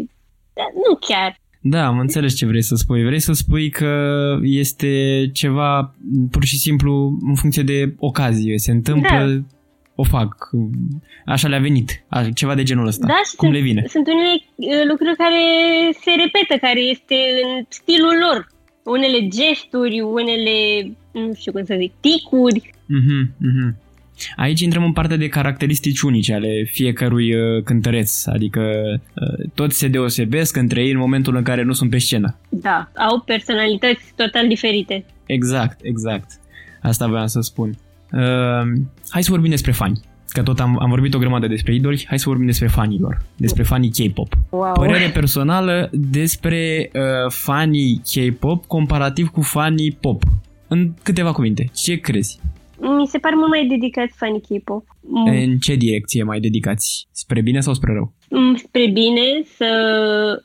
Dar 0.53 0.71
nu 0.75 0.97
chiar. 1.09 1.45
Da, 1.69 1.87
am 1.87 1.99
înțeles 1.99 2.35
ce 2.35 2.47
vrei 2.47 2.63
să 2.63 2.75
spui. 2.75 3.05
Vrei 3.05 3.19
să 3.19 3.33
spui 3.33 3.71
că 3.71 3.93
este 4.43 4.91
ceva 5.33 5.95
pur 6.31 6.45
și 6.45 6.57
simplu 6.57 7.19
în 7.27 7.35
funcție 7.35 7.63
de 7.63 7.95
ocazie. 7.99 8.59
Se 8.59 8.71
întâmplă, 8.71 9.27
da. 9.27 9.57
o 9.95 10.03
fac. 10.03 10.51
Așa 11.27 11.49
le-a 11.49 11.59
venit. 11.59 12.05
Ceva 12.35 12.55
de 12.55 12.63
genul 12.63 12.87
ăsta. 12.87 13.07
Da, 13.07 13.21
Cum 13.37 13.49
sunt, 13.49 13.53
le 13.53 13.61
vine. 13.61 13.85
Sunt 13.89 14.07
unele 14.07 14.35
uh, 14.55 14.89
lucruri 14.89 15.17
care 15.17 15.43
se 16.01 16.11
repetă, 16.11 16.55
care 16.61 16.81
este 16.81 17.15
în 17.45 17.65
stilul 17.69 18.15
lor. 18.27 18.49
Unele 18.85 19.29
gesturi, 19.29 20.01
unele, 20.01 20.57
nu 21.13 21.35
știu 21.35 21.53
cum 21.53 21.65
să 21.65 21.77
zic, 21.79 21.93
ticuri. 22.01 22.75
Mhm, 22.87 23.35
mhm. 23.39 23.77
Aici 24.37 24.61
intrăm 24.61 24.85
în 24.85 24.93
partea 24.93 25.17
de 25.17 25.29
caracteristici 25.29 26.01
unice 26.01 26.35
ale 26.35 26.69
fiecărui 26.71 27.35
uh, 27.35 27.63
cântăreț, 27.65 28.27
adică 28.27 28.61
uh, 29.15 29.51
toți 29.55 29.79
se 29.79 29.89
deosebesc 29.89 30.57
între 30.57 30.83
ei 30.85 30.91
în 30.91 30.99
momentul 30.99 31.37
în 31.37 31.43
care 31.43 31.63
nu 31.63 31.73
sunt 31.73 31.91
pe 31.91 31.99
scenă. 31.99 32.37
Da, 32.49 32.91
au 32.97 33.21
personalități 33.21 34.13
total 34.17 34.49
diferite. 34.49 35.05
Exact, 35.27 35.79
exact. 35.83 36.31
Asta 36.83 37.07
vreau 37.07 37.27
să 37.27 37.41
spun. 37.41 37.79
Uh, 38.13 38.83
hai 39.09 39.23
să 39.23 39.31
vorbim 39.31 39.51
despre 39.51 39.73
fani. 39.73 40.01
Că 40.29 40.43
tot 40.43 40.61
am, 40.61 40.79
am 40.81 40.89
vorbit 40.89 41.15
o 41.15 41.19
grămadă 41.19 41.47
despre 41.47 41.75
idoli, 41.75 42.05
hai 42.09 42.19
să 42.19 42.29
vorbim 42.29 42.47
despre 42.47 42.67
fanilor, 42.67 43.23
despre 43.37 43.63
fanii 43.63 43.91
K-pop. 43.91 44.35
Wow. 44.51 44.73
Părere 44.73 45.11
personală 45.13 45.91
despre 45.93 46.91
uh, 46.93 47.31
fanii 47.31 48.03
K-pop 48.05 48.65
comparativ 48.67 49.29
cu 49.29 49.41
fanii 49.41 49.93
pop. 50.01 50.23
În 50.69 50.93
câteva 51.03 51.33
cuvinte, 51.33 51.71
ce 51.75 51.97
crezi? 51.97 52.41
Mi 52.81 53.07
se 53.07 53.19
pare 53.19 53.35
mult 53.35 53.49
mai 53.49 53.67
dedicat 53.67 54.09
fanii 54.17 54.41
K-pop. 54.41 54.85
În 55.25 55.59
ce 55.59 55.75
direcție 55.75 56.23
mai 56.23 56.41
dedicați? 56.41 57.09
Spre 57.13 57.41
bine 57.41 57.61
sau 57.61 57.75
spre 57.75 57.93
rău? 57.93 58.13
Spre 58.57 58.87
bine, 58.87 59.43
să 59.57 59.73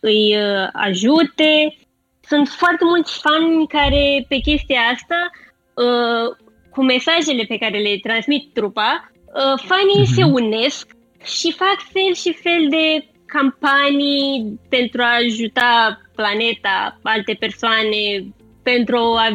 îi 0.02 0.36
uh, 0.36 0.70
ajute. 0.72 1.76
Sunt 2.22 2.48
foarte 2.48 2.84
mulți 2.84 3.20
fani 3.20 3.67
care 3.67 4.26
pe 4.28 4.38
chestia 4.38 4.80
asta, 4.94 5.30
uh, 5.74 6.50
cu 6.70 6.84
mesajele 6.84 7.44
pe 7.44 7.58
care 7.58 7.78
le 7.78 7.98
transmit 8.02 8.54
trupa, 8.54 9.12
uh, 9.13 9.63
fanii 9.65 10.06
uh-huh. 10.06 10.15
se 10.15 10.24
unesc 10.24 10.96
și 11.24 11.52
fac 11.52 11.78
fel 11.94 12.13
și 12.13 12.34
fel 12.34 12.67
de 12.70 13.06
campanii 13.26 14.60
pentru 14.70 15.02
a 15.02 15.15
ajuta 15.15 16.02
planeta, 16.15 17.00
alte 17.04 17.34
persoane, 17.39 18.34
pentru 18.63 18.98
a, 18.98 19.28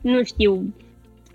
nu 0.00 0.22
știu, 0.22 0.74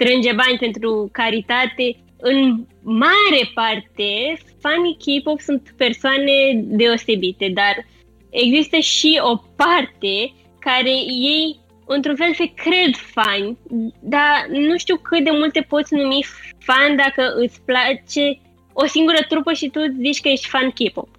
strânge 0.02 0.34
bani 0.34 0.58
pentru 0.60 1.10
caritate. 1.12 1.96
În 2.18 2.66
mare 2.82 3.52
parte, 3.54 4.38
fanii 4.62 4.98
K-pop 5.04 5.40
sunt 5.40 5.74
persoane 5.78 6.36
deosebite, 6.56 7.52
dar 7.54 7.86
există 8.30 8.78
și 8.78 9.20
o 9.22 9.36
parte 9.56 10.34
care 10.60 10.94
ei 11.36 11.60
într-un 11.86 12.16
fel 12.16 12.34
se 12.34 12.52
cred 12.56 12.96
fani, 12.96 13.58
dar 14.00 14.48
nu 14.50 14.78
știu 14.78 14.98
cât 14.98 15.24
de 15.24 15.32
multe 15.32 15.66
poți 15.70 15.94
numi 15.94 16.26
fan 16.60 16.96
dacă 16.96 17.34
îți 17.36 17.62
place 17.66 18.40
o 18.74 18.86
singură 18.86 19.26
trupă 19.28 19.54
și 19.54 19.70
tu 19.70 19.80
zici 20.02 20.22
că 20.22 20.28
ești 20.28 20.48
fan 20.48 20.70
K-pop. 20.70 21.10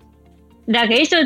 Dacă 0.65 0.93
ești 0.93 1.15
o, 1.15 1.19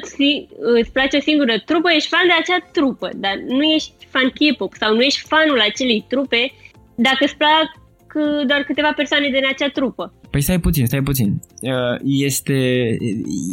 îți 0.59 0.93
place 0.93 1.17
o 1.17 1.21
singură 1.21 1.59
trupă, 1.65 1.91
ești 1.91 2.09
fan 2.09 2.27
de 2.27 2.33
acea 2.33 2.69
trupă, 2.73 3.11
dar 3.15 3.35
nu 3.49 3.63
ești 3.63 3.93
fan 4.09 4.33
K-pop 4.39 4.73
sau 4.75 4.95
nu 4.95 5.03
ești 5.03 5.21
fanul 5.21 5.61
acelei 5.61 6.05
trupe 6.09 6.53
dacă 6.97 7.25
îți 7.25 7.37
plac 7.37 7.69
uh, 8.15 8.47
doar 8.47 8.61
câteva 8.61 8.93
persoane 8.97 9.29
din 9.29 9.47
acea 9.53 9.69
trupă. 9.69 10.13
Păi 10.31 10.41
stai 10.41 10.61
puțin, 10.61 10.87
stai 10.87 11.03
puțin. 11.03 11.41
Uh, 11.61 11.99
este... 12.05 12.89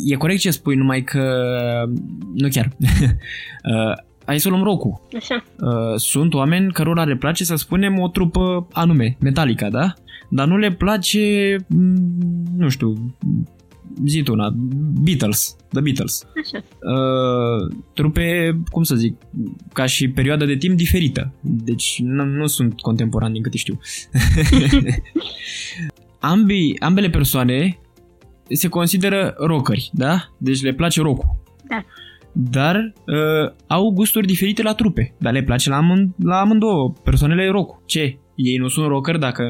E 0.05 0.15
corect 0.15 0.39
ce 0.39 0.51
spui, 0.51 0.75
numai 0.75 1.01
că... 1.01 1.23
Nu 2.33 2.47
chiar. 2.49 2.69
Uh, 3.63 3.93
hai 4.25 4.39
să 4.39 4.49
luăm 4.49 4.63
Roku. 4.63 5.07
Așa. 5.15 5.43
Sunt 5.95 6.33
oameni 6.33 6.71
cărora 6.71 7.03
le 7.03 7.15
place 7.15 7.43
să 7.43 7.55
spunem 7.55 7.99
o 7.99 8.07
trupă 8.07 8.67
anume, 8.71 9.17
Metallica, 9.19 9.69
da? 9.69 9.93
Dar 10.29 10.47
nu 10.47 10.57
le 10.57 10.71
place, 10.71 11.55
mm, 11.67 12.23
nu 12.57 12.69
știu, 12.69 13.15
zi 14.05 14.23
tu 14.23 14.31
una, 14.31 14.53
Beatles, 15.01 15.55
The 15.69 15.81
Beatles. 15.81 16.27
Așa. 16.43 16.63
Uh, 16.93 17.75
trupe, 17.93 18.59
cum 18.71 18.83
să 18.83 18.95
zic, 18.95 19.15
ca 19.73 19.85
și 19.85 20.09
perioada 20.09 20.45
de 20.45 20.55
timp 20.55 20.77
diferită. 20.77 21.33
Deci 21.41 21.99
nu, 22.03 22.23
nu 22.23 22.47
sunt 22.47 22.81
contemporani 22.81 23.33
din 23.33 23.41
câte 23.41 23.57
știu. 23.57 23.79
Ambii, 26.19 26.79
ambele 26.79 27.09
persoane 27.09 27.77
se 28.49 28.67
consideră 28.67 29.33
rockeri, 29.37 29.89
da? 29.93 30.29
Deci 30.37 30.61
le 30.61 30.73
place 30.73 31.01
rock 31.01 31.23
Da. 31.69 31.85
Dar 32.31 32.93
uh, 33.05 33.51
au 33.67 33.91
gusturi 33.91 34.27
diferite 34.27 34.61
la 34.61 34.73
trupe, 34.73 35.15
dar 35.19 35.33
le 35.33 35.43
place 35.43 35.69
la, 35.69 35.75
amând- 35.75 36.15
la 36.23 36.39
amândouă 36.39 36.93
persoanele 37.03 37.49
rock. 37.49 37.85
Ce? 37.85 38.17
Ei 38.35 38.57
nu 38.57 38.67
sunt 38.67 38.87
rocker 38.87 39.17
dacă 39.17 39.43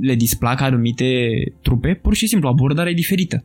le 0.00 0.14
displac 0.14 0.60
anumite 0.60 1.28
trupe, 1.62 1.94
pur 2.02 2.14
și 2.14 2.26
simplu 2.26 2.48
abordare 2.48 2.92
diferită. 2.92 3.44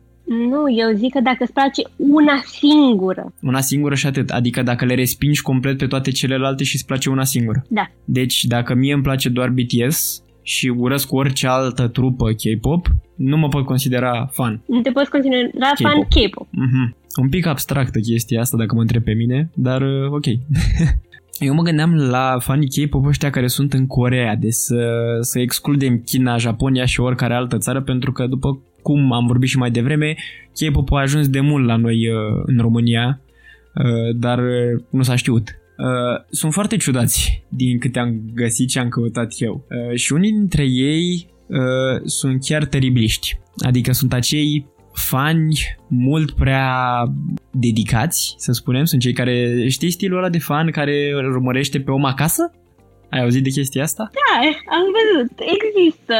Nu, 0.50 0.62
eu 0.82 0.96
zic 0.96 1.12
că 1.12 1.20
dacă 1.20 1.36
îți 1.40 1.52
place 1.52 1.82
una 1.96 2.40
singură, 2.44 3.32
Una 3.42 3.60
singură 3.60 3.94
și 3.94 4.06
atât, 4.06 4.30
adică 4.30 4.62
dacă 4.62 4.84
le 4.84 4.94
respingi 4.94 5.42
complet 5.42 5.78
pe 5.78 5.86
toate 5.86 6.10
celelalte 6.10 6.64
și 6.64 6.74
îți 6.74 6.86
place 6.86 7.10
una 7.10 7.24
singură. 7.24 7.62
da. 7.68 7.90
Deci 8.04 8.44
dacă 8.44 8.74
mie 8.74 8.92
îmi 8.92 9.02
place 9.02 9.28
doar 9.28 9.48
BTS 9.48 10.22
și 10.42 10.68
urăsc 10.76 11.12
orice 11.12 11.46
altă 11.46 11.88
trupă 11.88 12.30
K-pop, 12.30 12.86
nu 13.16 13.36
mă 13.36 13.48
pot 13.48 13.64
considera 13.64 14.28
fan. 14.32 14.62
Nu 14.66 14.80
te 14.80 14.90
poți 14.90 15.10
considera 15.10 15.48
fan 15.82 15.92
K-pop. 15.92 16.08
K-pop. 16.30 16.48
Mhm. 16.50 16.96
Un 17.22 17.28
pic 17.28 17.46
abstractă 17.46 17.98
chestia 17.98 18.40
asta 18.40 18.56
dacă 18.56 18.74
mă 18.74 18.80
întreb 18.80 19.02
pe 19.02 19.12
mine, 19.12 19.50
dar 19.54 19.82
uh, 19.82 20.10
ok. 20.10 20.24
Eu 21.38 21.54
mă 21.54 21.62
gândeam 21.62 21.94
la 21.94 22.36
fanii 22.38 22.68
K-pop 22.68 23.06
ăștia 23.06 23.30
care 23.30 23.46
sunt 23.46 23.72
în 23.72 23.86
Corea, 23.86 24.36
de 24.36 24.50
să, 24.50 24.76
să 25.20 25.40
excludem 25.40 26.02
China, 26.04 26.36
Japonia 26.36 26.84
și 26.84 27.00
oricare 27.00 27.34
altă 27.34 27.58
țară, 27.58 27.82
pentru 27.82 28.12
că 28.12 28.26
după 28.26 28.62
cum 28.82 29.12
am 29.12 29.26
vorbit 29.26 29.48
și 29.48 29.58
mai 29.58 29.70
devreme, 29.70 30.14
K-pop 30.52 30.92
a 30.92 31.00
ajuns 31.00 31.28
de 31.28 31.40
mult 31.40 31.66
la 31.66 31.76
noi 31.76 32.08
uh, 32.08 32.42
în 32.46 32.58
România, 32.58 33.20
uh, 33.74 34.16
dar 34.16 34.38
uh, 34.38 34.82
nu 34.90 35.02
s-a 35.02 35.16
știut. 35.16 35.48
Uh, 35.78 36.24
sunt 36.30 36.52
foarte 36.52 36.76
ciudați 36.76 37.44
din 37.48 37.78
câte 37.78 37.98
am 37.98 38.20
găsit 38.34 38.70
și 38.70 38.78
am 38.78 38.88
căutat 38.88 39.32
eu. 39.38 39.66
Uh, 39.70 39.96
și 39.96 40.12
unii 40.12 40.30
dintre 40.30 40.64
ei 40.64 41.28
uh, 41.46 42.00
sunt 42.04 42.44
chiar 42.44 42.64
teribiliști. 42.64 43.38
Adică 43.58 43.92
sunt 43.92 44.12
acei 44.12 44.66
fani 44.92 45.76
mult 45.88 46.30
prea 46.30 47.04
dedicați, 47.50 48.34
să 48.38 48.52
spunem, 48.52 48.84
sunt 48.84 49.00
cei 49.00 49.12
care, 49.12 49.66
știi 49.68 49.90
stilul 49.90 50.18
ăla 50.18 50.28
de 50.28 50.38
fan 50.38 50.70
care 50.70 51.12
îl 51.12 51.30
urmărește 51.30 51.80
pe 51.80 51.90
om 51.90 52.04
acasă? 52.04 52.52
Ai 53.10 53.20
auzit 53.20 53.42
de 53.42 53.50
chestia 53.50 53.82
asta? 53.82 54.10
Da, 54.12 54.46
am 54.76 54.84
văzut. 54.96 55.32
Există. 55.38 56.14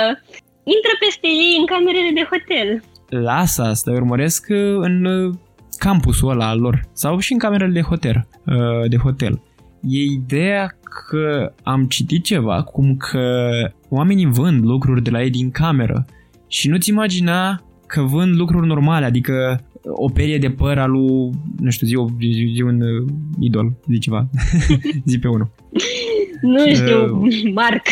Intră 0.64 0.90
peste 1.00 1.26
ei 1.26 1.56
în 1.58 1.66
camerele 1.66 2.10
de 2.14 2.26
hotel. 2.30 2.82
Lasă 3.24 3.62
asta, 3.62 3.90
urmăresc 3.90 4.46
uh, 4.50 4.56
în 4.80 5.04
uh, 5.04 5.34
campusul 5.78 6.30
ăla 6.30 6.48
al 6.48 6.58
lor 6.60 6.80
sau 6.92 7.18
și 7.18 7.32
în 7.32 7.38
camerele 7.38 7.72
de 7.72 7.80
hotel. 7.80 8.26
uh, 8.46 8.88
De 8.88 8.96
hotel. 8.96 9.42
E 9.82 9.98
ideea 10.02 10.78
că 11.08 11.52
am 11.62 11.84
citit 11.86 12.24
ceva 12.24 12.62
cum 12.62 12.96
că 12.96 13.48
oamenii 13.88 14.26
vând 14.26 14.64
lucruri 14.64 15.02
de 15.02 15.10
la 15.10 15.22
ei 15.22 15.30
din 15.30 15.50
cameră 15.50 16.04
și 16.48 16.68
nu-ți 16.68 16.88
imagina 16.88 17.62
că 17.86 18.02
vând 18.02 18.36
lucruri 18.36 18.66
normale, 18.66 19.04
adică 19.04 19.60
o 19.84 20.08
perie 20.10 20.38
de 20.38 20.50
păr 20.50 20.78
al 20.78 20.90
lui, 20.90 21.30
nu 21.60 21.70
știu, 21.70 21.86
zi, 21.86 21.96
o- 21.96 22.06
zi, 22.20 22.52
zi 22.54 22.62
un 22.62 22.80
uh, 22.80 23.06
idol, 23.40 23.72
zi 23.90 23.98
ceva, 23.98 24.26
zi 25.10 25.18
pe 25.18 25.28
unul. 25.28 25.50
Nu 26.42 26.74
știu, 26.74 27.16
Uh. 27.20 27.52
Marc. 27.54 27.86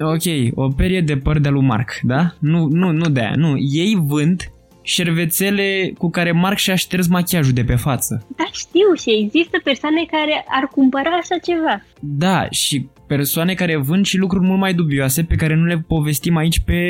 Ok, 0.00 0.54
o 0.54 0.68
perie 0.68 1.00
de 1.00 1.16
păr 1.16 1.38
de 1.38 1.48
lui 1.48 1.64
Mark, 1.66 1.90
da? 2.02 2.34
Nu, 2.38 2.66
nu, 2.66 2.90
nu 2.90 3.08
de 3.08 3.20
aia, 3.20 3.32
nu. 3.36 3.54
Ei 3.72 3.98
vând 4.06 4.42
șervețele 4.82 5.92
cu 5.98 6.10
care 6.10 6.32
Mark 6.32 6.56
și-a 6.56 6.74
șters 6.74 7.06
machiajul 7.08 7.52
de 7.52 7.64
pe 7.64 7.74
față. 7.74 8.26
Da, 8.36 8.44
știu 8.52 8.92
și 9.00 9.10
există 9.24 9.60
persoane 9.64 10.06
care 10.10 10.44
ar 10.48 10.68
cumpăra 10.70 11.10
așa 11.10 11.36
ceva. 11.42 11.82
Da, 12.00 12.46
și 12.50 12.88
persoane 13.06 13.54
care 13.54 13.76
vând 13.76 14.04
și 14.04 14.16
lucruri 14.18 14.44
mult 14.46 14.58
mai 14.58 14.74
dubioase 14.74 15.22
pe 15.22 15.34
care 15.34 15.54
nu 15.54 15.64
le 15.64 15.84
povestim 15.88 16.36
aici 16.36 16.60
pe, 16.60 16.80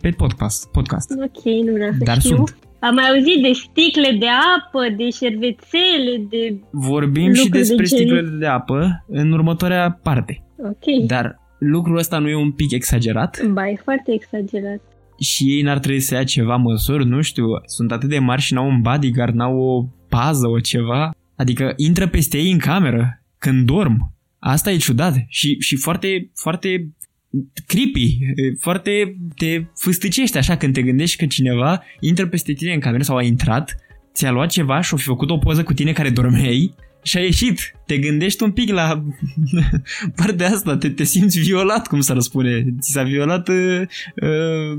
pe 0.00 0.10
podcast. 0.10 0.70
podcast. 0.70 1.10
Ok, 1.10 1.44
nu 1.44 1.72
vreau 1.72 1.90
să 1.90 2.04
Dar 2.04 2.18
știu. 2.20 2.36
sunt. 2.36 2.56
Am 2.78 2.94
mai 2.94 3.04
auzit 3.08 3.42
de 3.42 3.52
sticle 3.52 4.16
de 4.18 4.26
apă, 4.56 4.94
de 4.96 5.10
șervețele, 5.10 6.26
de... 6.30 6.56
Vorbim 6.70 7.32
și 7.32 7.42
Lucruri 7.42 7.50
de 7.50 7.58
despre 7.58 7.84
genul. 7.84 8.04
sticlele 8.04 8.38
de 8.38 8.46
apă 8.46 9.04
în 9.08 9.32
următoarea 9.32 10.00
parte. 10.02 10.44
Ok. 10.58 11.06
Dar 11.06 11.42
lucrul 11.66 11.96
ăsta 11.96 12.18
nu 12.18 12.28
e 12.28 12.36
un 12.36 12.52
pic 12.52 12.70
exagerat? 12.72 13.46
Ba, 13.46 13.68
e 13.68 13.80
foarte 13.84 14.12
exagerat. 14.12 14.80
și 15.20 15.44
ei 15.44 15.62
n-ar 15.62 15.78
trebui 15.78 16.00
să 16.00 16.14
ia 16.14 16.24
ceva 16.24 16.56
măsuri, 16.56 17.06
nu 17.06 17.20
știu, 17.20 17.44
sunt 17.66 17.92
atât 17.92 18.08
de 18.08 18.18
mari 18.18 18.42
și 18.42 18.54
n-au 18.54 18.68
un 18.68 18.80
bodyguard, 18.80 19.34
n-au 19.34 19.58
o 19.58 19.86
pază, 20.08 20.46
o 20.48 20.58
ceva. 20.58 21.14
Adică 21.36 21.72
intră 21.76 22.08
peste 22.08 22.38
ei 22.38 22.50
în 22.50 22.58
cameră 22.58 23.22
când 23.38 23.66
dorm. 23.66 24.12
Asta 24.38 24.70
e 24.70 24.76
ciudat 24.76 25.14
și, 25.28 25.56
și 25.60 25.76
foarte, 25.76 26.30
foarte 26.34 26.92
creepy, 27.66 28.18
e, 28.34 28.54
foarte 28.60 29.16
te 29.36 29.64
fâstăcești 29.76 30.38
așa 30.38 30.56
când 30.56 30.74
te 30.74 30.82
gândești 30.82 31.16
că 31.16 31.26
cineva 31.26 31.82
intră 32.00 32.26
peste 32.26 32.52
tine 32.52 32.72
în 32.72 32.80
cameră 32.80 33.02
sau 33.02 33.16
a 33.16 33.22
intrat, 33.22 33.76
ți-a 34.14 34.30
luat 34.30 34.50
ceva 34.50 34.80
și 34.80 34.94
a 34.94 34.96
fi 34.96 35.02
făcut 35.02 35.30
o 35.30 35.38
poză 35.38 35.62
cu 35.62 35.72
tine 35.72 35.92
care 35.92 36.10
dormeai 36.10 36.74
și 37.04 37.16
a 37.16 37.20
ieșit. 37.20 37.58
Te 37.86 37.98
gândești 37.98 38.42
un 38.42 38.52
pic 38.52 38.72
la 38.72 39.02
partea 40.20 40.50
asta, 40.50 40.76
te, 40.76 40.90
te 40.90 41.04
simți 41.04 41.38
violat, 41.38 41.86
cum 41.86 42.00
s-ar 42.00 42.20
spune. 42.20 42.64
Ți 42.80 42.90
s-a 42.92 43.02
violat 43.02 43.48
uh, 43.48 43.80
uh, 44.22 44.78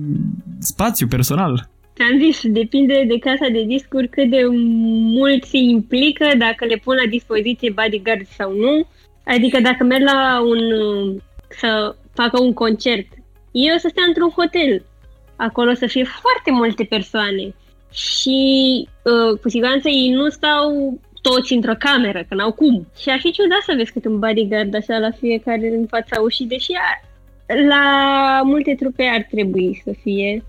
spațiu 0.59 1.07
personal. 1.07 1.69
Ți-am 1.95 2.19
zis, 2.19 2.41
depinde 2.43 3.05
de 3.07 3.17
casa 3.19 3.47
de 3.51 3.63
discuri 3.67 4.09
cât 4.09 4.29
de 4.29 4.41
mult 5.19 5.43
se 5.43 5.57
implică, 5.57 6.25
dacă 6.37 6.65
le 6.65 6.75
pun 6.83 6.95
la 6.95 7.09
dispoziție 7.09 7.73
bodyguard 7.75 8.27
sau 8.37 8.53
nu. 8.53 8.87
Adică 9.25 9.59
dacă 9.59 9.83
merg 9.83 10.03
la 10.03 10.41
un... 10.41 10.59
să 11.49 11.95
facă 12.13 12.41
un 12.41 12.53
concert, 12.53 13.07
eu 13.51 13.77
să 13.77 13.87
stea 13.89 14.03
într-un 14.07 14.29
hotel. 14.29 14.85
Acolo 15.35 15.73
să 15.73 15.87
fie 15.87 16.03
foarte 16.03 16.51
multe 16.51 16.83
persoane. 16.83 17.53
Și 17.91 18.39
uh, 19.03 19.39
cu 19.41 19.49
siguranță 19.49 19.89
ei 19.89 20.09
nu 20.11 20.29
stau 20.29 20.99
toți 21.27 21.53
într-o 21.53 21.75
cameră, 21.79 22.23
că 22.27 22.35
n-au 22.35 22.51
cum. 22.51 22.87
Și 23.01 23.09
ar 23.09 23.19
fi 23.19 23.31
ciudat 23.31 23.61
să 23.65 23.73
vezi 23.75 23.91
cât 23.91 24.05
un 24.05 24.19
bodyguard 24.19 24.75
așa 24.75 24.97
la 24.97 25.11
fiecare 25.11 25.67
în 25.67 25.85
fața 25.87 26.21
ușii, 26.21 26.45
deși 26.45 26.71
ar, 26.87 26.97
la 27.67 27.83
multe 28.43 28.75
trupe 28.75 29.03
ar 29.03 29.27
trebui 29.31 29.81
să 29.83 29.91
fie. 30.01 30.43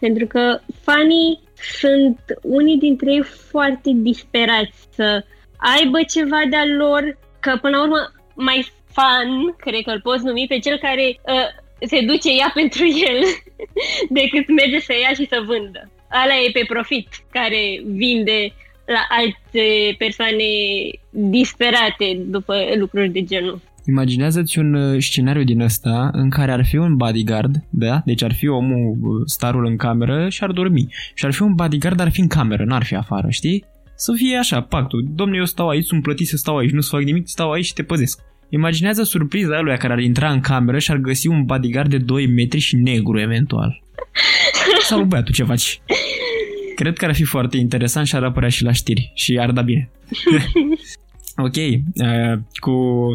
Pentru 0.00 0.26
că 0.26 0.60
fanii 0.82 1.40
sunt 1.80 2.18
unii 2.42 2.78
dintre 2.78 3.12
ei 3.12 3.22
foarte 3.22 3.90
disperați 3.94 4.88
să 4.90 5.24
aibă 5.56 5.98
ceva 6.02 6.40
de-al 6.50 6.70
lor, 6.76 7.18
că 7.40 7.58
până 7.60 7.76
la 7.76 7.82
urmă 7.82 8.12
mai 8.34 8.66
fan, 8.92 9.54
cred 9.56 9.82
că 9.84 9.90
îl 9.90 10.00
poți 10.00 10.24
numi 10.24 10.46
pe 10.48 10.58
cel 10.58 10.78
care 10.78 11.06
uh, 11.06 11.48
se 11.80 12.00
duce 12.00 12.30
ea 12.40 12.50
pentru 12.54 12.84
el, 12.84 13.20
decât 14.18 14.48
merge 14.48 14.80
să 14.80 14.92
ia 14.92 15.12
și 15.18 15.26
să 15.32 15.42
vândă. 15.46 15.90
Ala 16.08 16.34
e 16.46 16.50
pe 16.52 16.64
profit, 16.68 17.08
care 17.30 17.80
vinde 17.84 18.52
la 18.86 19.06
alte 19.08 19.94
persoane 19.98 20.44
disperate 21.10 22.24
după 22.26 22.54
lucruri 22.78 23.08
de 23.08 23.22
genul. 23.22 23.60
Imaginează-ți 23.88 24.58
un 24.58 24.74
uh, 24.74 25.02
scenariu 25.02 25.44
din 25.44 25.60
ăsta 25.60 26.10
în 26.12 26.30
care 26.30 26.52
ar 26.52 26.64
fi 26.64 26.76
un 26.76 26.96
bodyguard, 26.96 27.54
da? 27.70 28.02
Deci 28.04 28.22
ar 28.22 28.34
fi 28.34 28.48
omul, 28.48 28.98
uh, 29.00 29.22
starul 29.24 29.66
în 29.66 29.76
cameră 29.76 30.28
și 30.28 30.42
ar 30.42 30.50
dormi. 30.50 30.86
Și 31.14 31.24
ar 31.24 31.32
fi 31.32 31.42
un 31.42 31.54
bodyguard, 31.54 31.96
dar 31.96 32.06
ar 32.06 32.12
fi 32.12 32.20
în 32.20 32.28
cameră, 32.28 32.64
n-ar 32.64 32.84
fi 32.84 32.94
afară, 32.94 33.26
știi? 33.30 33.64
Să 33.96 34.12
fie 34.16 34.36
așa, 34.36 34.60
pactul. 34.60 35.04
Domnule, 35.14 35.38
eu 35.38 35.44
stau 35.44 35.68
aici, 35.68 35.84
sunt 35.84 36.02
plătit 36.02 36.26
să 36.26 36.36
stau 36.36 36.56
aici, 36.56 36.70
nu-ți 36.70 36.88
fac 36.88 37.02
nimic, 37.02 37.28
stau 37.28 37.50
aici 37.50 37.64
și 37.64 37.72
te 37.72 37.82
păzesc. 37.82 38.20
Imaginează 38.48 39.02
surpriza 39.02 39.60
lui 39.60 39.76
care 39.76 39.92
ar 39.92 39.98
intra 39.98 40.30
în 40.30 40.40
cameră 40.40 40.78
și 40.78 40.90
ar 40.90 40.96
găsi 40.96 41.26
un 41.26 41.44
bodyguard 41.44 41.90
de 41.90 41.98
2 41.98 42.26
metri 42.26 42.58
și 42.58 42.76
negru, 42.76 43.20
eventual. 43.20 43.82
Salut, 44.80 45.06
băiatul, 45.06 45.34
ce 45.34 45.44
faci? 45.44 45.80
Cred 46.76 46.96
că 46.96 47.04
ar 47.04 47.14
fi 47.14 47.24
foarte 47.24 47.56
interesant 47.56 48.06
și 48.06 48.16
ar 48.16 48.24
apărea 48.24 48.48
și 48.48 48.62
la 48.62 48.72
știri 48.72 49.12
și 49.14 49.38
ar 49.38 49.50
da 49.50 49.62
bine. 49.62 49.90
ok, 51.46 51.56
uh, 51.56 52.38
cu 52.60 52.72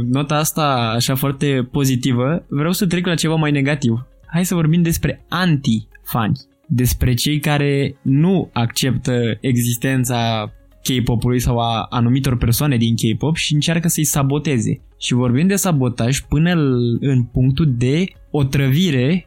nota 0.10 0.36
asta 0.36 0.94
așa 0.96 1.16
foarte 1.16 1.68
pozitivă, 1.72 2.46
vreau 2.50 2.72
să 2.72 2.88
trec 2.88 3.06
la 3.06 3.16
ceva 3.16 3.36
mai 3.36 3.52
negativ. 3.52 4.06
Hai 4.26 4.46
să 4.46 4.56
vorbim 4.56 4.82
despre 4.82 5.26
anti-fani, 5.30 6.40
despre 6.68 7.14
cei 7.14 7.40
care 7.40 7.96
nu 8.02 8.50
acceptă 8.54 9.38
existența 9.42 10.52
K-pop-ului 10.84 11.40
sau 11.40 11.58
a 11.60 11.88
anumitor 11.90 12.38
persoane 12.38 12.78
din 12.78 12.96
K-pop 12.96 13.36
și 13.36 13.54
încearcă 13.54 13.88
să-i 13.88 14.04
saboteze. 14.04 14.82
Și 15.00 15.14
vorbim 15.14 15.48
de 15.48 15.56
sabotaj 15.56 16.20
până 16.20 16.54
l- 16.54 16.98
în 17.00 17.24
punctul 17.24 17.74
de 17.78 18.06
otrăvire 18.32 19.26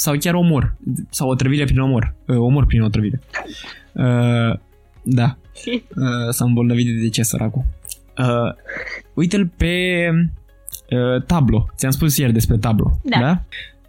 sau 0.00 0.16
chiar 0.16 0.34
omor. 0.34 0.74
Sau 1.10 1.28
otrăvire 1.28 1.64
prin 1.64 1.78
omor. 1.78 2.14
Uh, 2.26 2.36
omor 2.36 2.66
prin 2.66 2.82
otrăvire. 2.82 3.20
Uh, 3.92 4.58
da. 5.02 5.36
Uh, 5.66 6.30
s-a 6.36 6.44
îmbolnăvit 6.44 7.00
de 7.00 7.08
ce 7.08 7.22
săracul. 7.22 7.64
Uh, 8.18 8.52
uite-l 9.14 9.50
pe 9.56 10.06
uh, 10.90 11.22
Tablo. 11.22 11.66
Ți-am 11.76 11.90
spus 11.90 12.16
ieri 12.16 12.32
despre 12.32 12.56
Tablo. 12.56 12.98
Da. 13.02 13.18
da? 13.20 13.42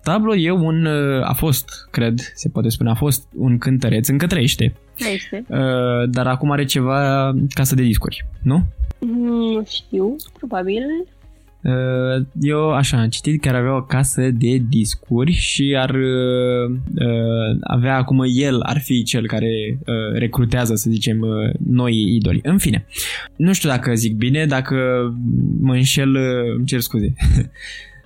Tablo 0.03 0.35
e 0.35 0.51
un, 0.51 0.85
uh, 0.85 1.29
a 1.29 1.33
fost, 1.33 1.87
cred, 1.91 2.19
se 2.33 2.49
poate 2.49 2.69
spune, 2.69 2.89
a 2.89 2.95
fost 2.95 3.27
un 3.35 3.57
cântăreț, 3.57 4.07
încă 4.07 4.27
trăiește, 4.27 4.73
Este. 4.97 5.45
Uh, 5.47 6.09
dar 6.09 6.27
acum 6.27 6.51
are 6.51 6.65
ceva 6.65 7.31
casă 7.49 7.75
de 7.75 7.83
discuri, 7.83 8.25
nu? 8.41 8.65
Nu 8.99 9.63
știu, 9.65 10.15
probabil. 10.37 10.83
Uh, 11.63 12.25
eu 12.41 12.71
așa 12.73 13.01
am 13.01 13.07
citit 13.07 13.41
că 13.41 13.49
ar 13.49 13.55
avea 13.55 13.75
o 13.75 13.81
casă 13.81 14.21
de 14.21 14.57
discuri 14.69 15.31
și 15.31 15.75
ar 15.79 15.89
uh, 15.89 16.69
uh, 16.95 17.57
avea 17.61 17.95
acum 17.95 18.23
el 18.33 18.61
ar 18.61 18.79
fi 18.79 19.03
cel 19.03 19.27
care 19.27 19.79
uh, 19.79 20.19
recrutează, 20.19 20.75
să 20.75 20.89
zicem, 20.89 21.19
uh, 21.19 21.53
noi 21.67 22.15
idoli. 22.15 22.39
În 22.43 22.57
fine, 22.57 22.85
nu 23.35 23.53
știu 23.53 23.69
dacă 23.69 23.93
zic 23.93 24.15
bine, 24.15 24.45
dacă 24.45 24.75
mă 25.59 25.73
înșel, 25.73 26.15
uh, 26.15 26.55
îmi 26.57 26.65
cer 26.65 26.79
scuze. 26.79 27.13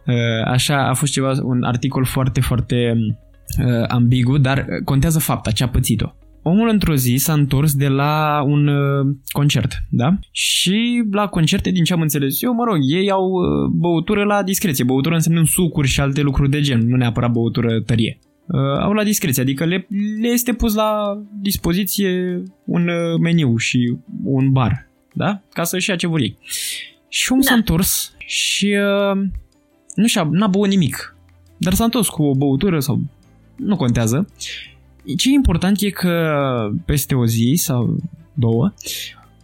uh, 0.06 0.45
așa 0.45 0.88
a 0.88 0.93
fost 0.93 1.12
ceva, 1.12 1.34
un 1.43 1.64
articol 1.64 2.06
foarte, 2.06 2.41
foarte 2.41 2.93
uh, 3.66 3.86
ambigu, 3.88 4.38
dar 4.38 4.66
contează 4.84 5.20
fapta, 5.20 5.51
ce 5.51 5.64
a 5.64 5.68
pățit-o 5.68 6.14
omul 6.48 6.70
într-o 6.70 6.96
zi 6.96 7.16
s-a 7.18 7.34
întors 7.34 7.74
de 7.74 7.88
la 7.88 8.43
un 8.46 8.68
uh, 8.68 9.16
concert, 9.28 9.84
da? 9.89 10.18
Și 10.32 11.04
la 11.12 11.28
concerte, 11.28 11.72
din 11.72 11.84
ce 11.84 11.93
am 11.93 12.02
înțeles 12.02 12.41
eu, 12.41 12.54
mă 12.54 12.64
rog, 12.64 12.78
ei 12.82 13.12
au 13.12 13.30
uh, 13.30 13.70
băutură 13.72 14.24
la 14.24 14.43
discreție. 14.43 14.84
Băutură 14.84 15.16
înseamnă 15.16 15.43
sucuri 15.46 15.88
și 15.88 16.00
alte 16.00 16.22
lucruri 16.22 16.50
de 16.50 16.62
gen, 16.62 16.88
nu 16.88 16.96
neapărat 16.96 17.32
băutură 17.32 17.82
tărie. 17.82 18.20
Uh, 18.48 18.80
au 18.82 18.91
la 18.91 19.04
discreție, 19.04 19.41
adică 19.41 19.66
le, 19.66 19.88
le 20.22 20.28
este 20.28 20.54
pus 20.54 20.74
la 20.74 21.22
dispoziție 21.41 22.43
un 22.66 22.88
uh, 22.88 23.20
meniu 23.22 23.58
și 23.58 23.98
un 24.24 24.52
bar, 24.52 24.89
da? 25.14 25.41
Ca 25.54 25.64
să-și 25.64 25.89
ia 25.89 25.96
ce 25.96 26.08
vor 26.08 26.20
ei. 26.20 26.38
Și 27.08 27.32
omul 27.32 27.43
da. 27.43 27.50
s-a 27.50 27.56
întors 27.56 28.16
și 28.26 28.66
uh, 28.66 29.22
nu 29.96 30.08
și-a, 30.08 30.28
n-a 30.32 30.48
băut 30.48 30.68
nimic. 30.68 31.16
Dar 31.58 31.74
s-a 31.74 31.84
întors 31.84 32.08
cu 32.08 32.24
o 32.24 32.36
băutură 32.36 32.80
sau 32.80 33.02
nu 33.56 33.76
contează 33.76 34.28
ce 35.18 35.30
e 35.30 35.34
important 35.34 35.82
e 35.82 35.89
că 35.89 36.70
peste 36.86 37.16
o 37.16 37.26
zi 37.26 37.53
sau 37.56 37.97
două, 38.34 38.74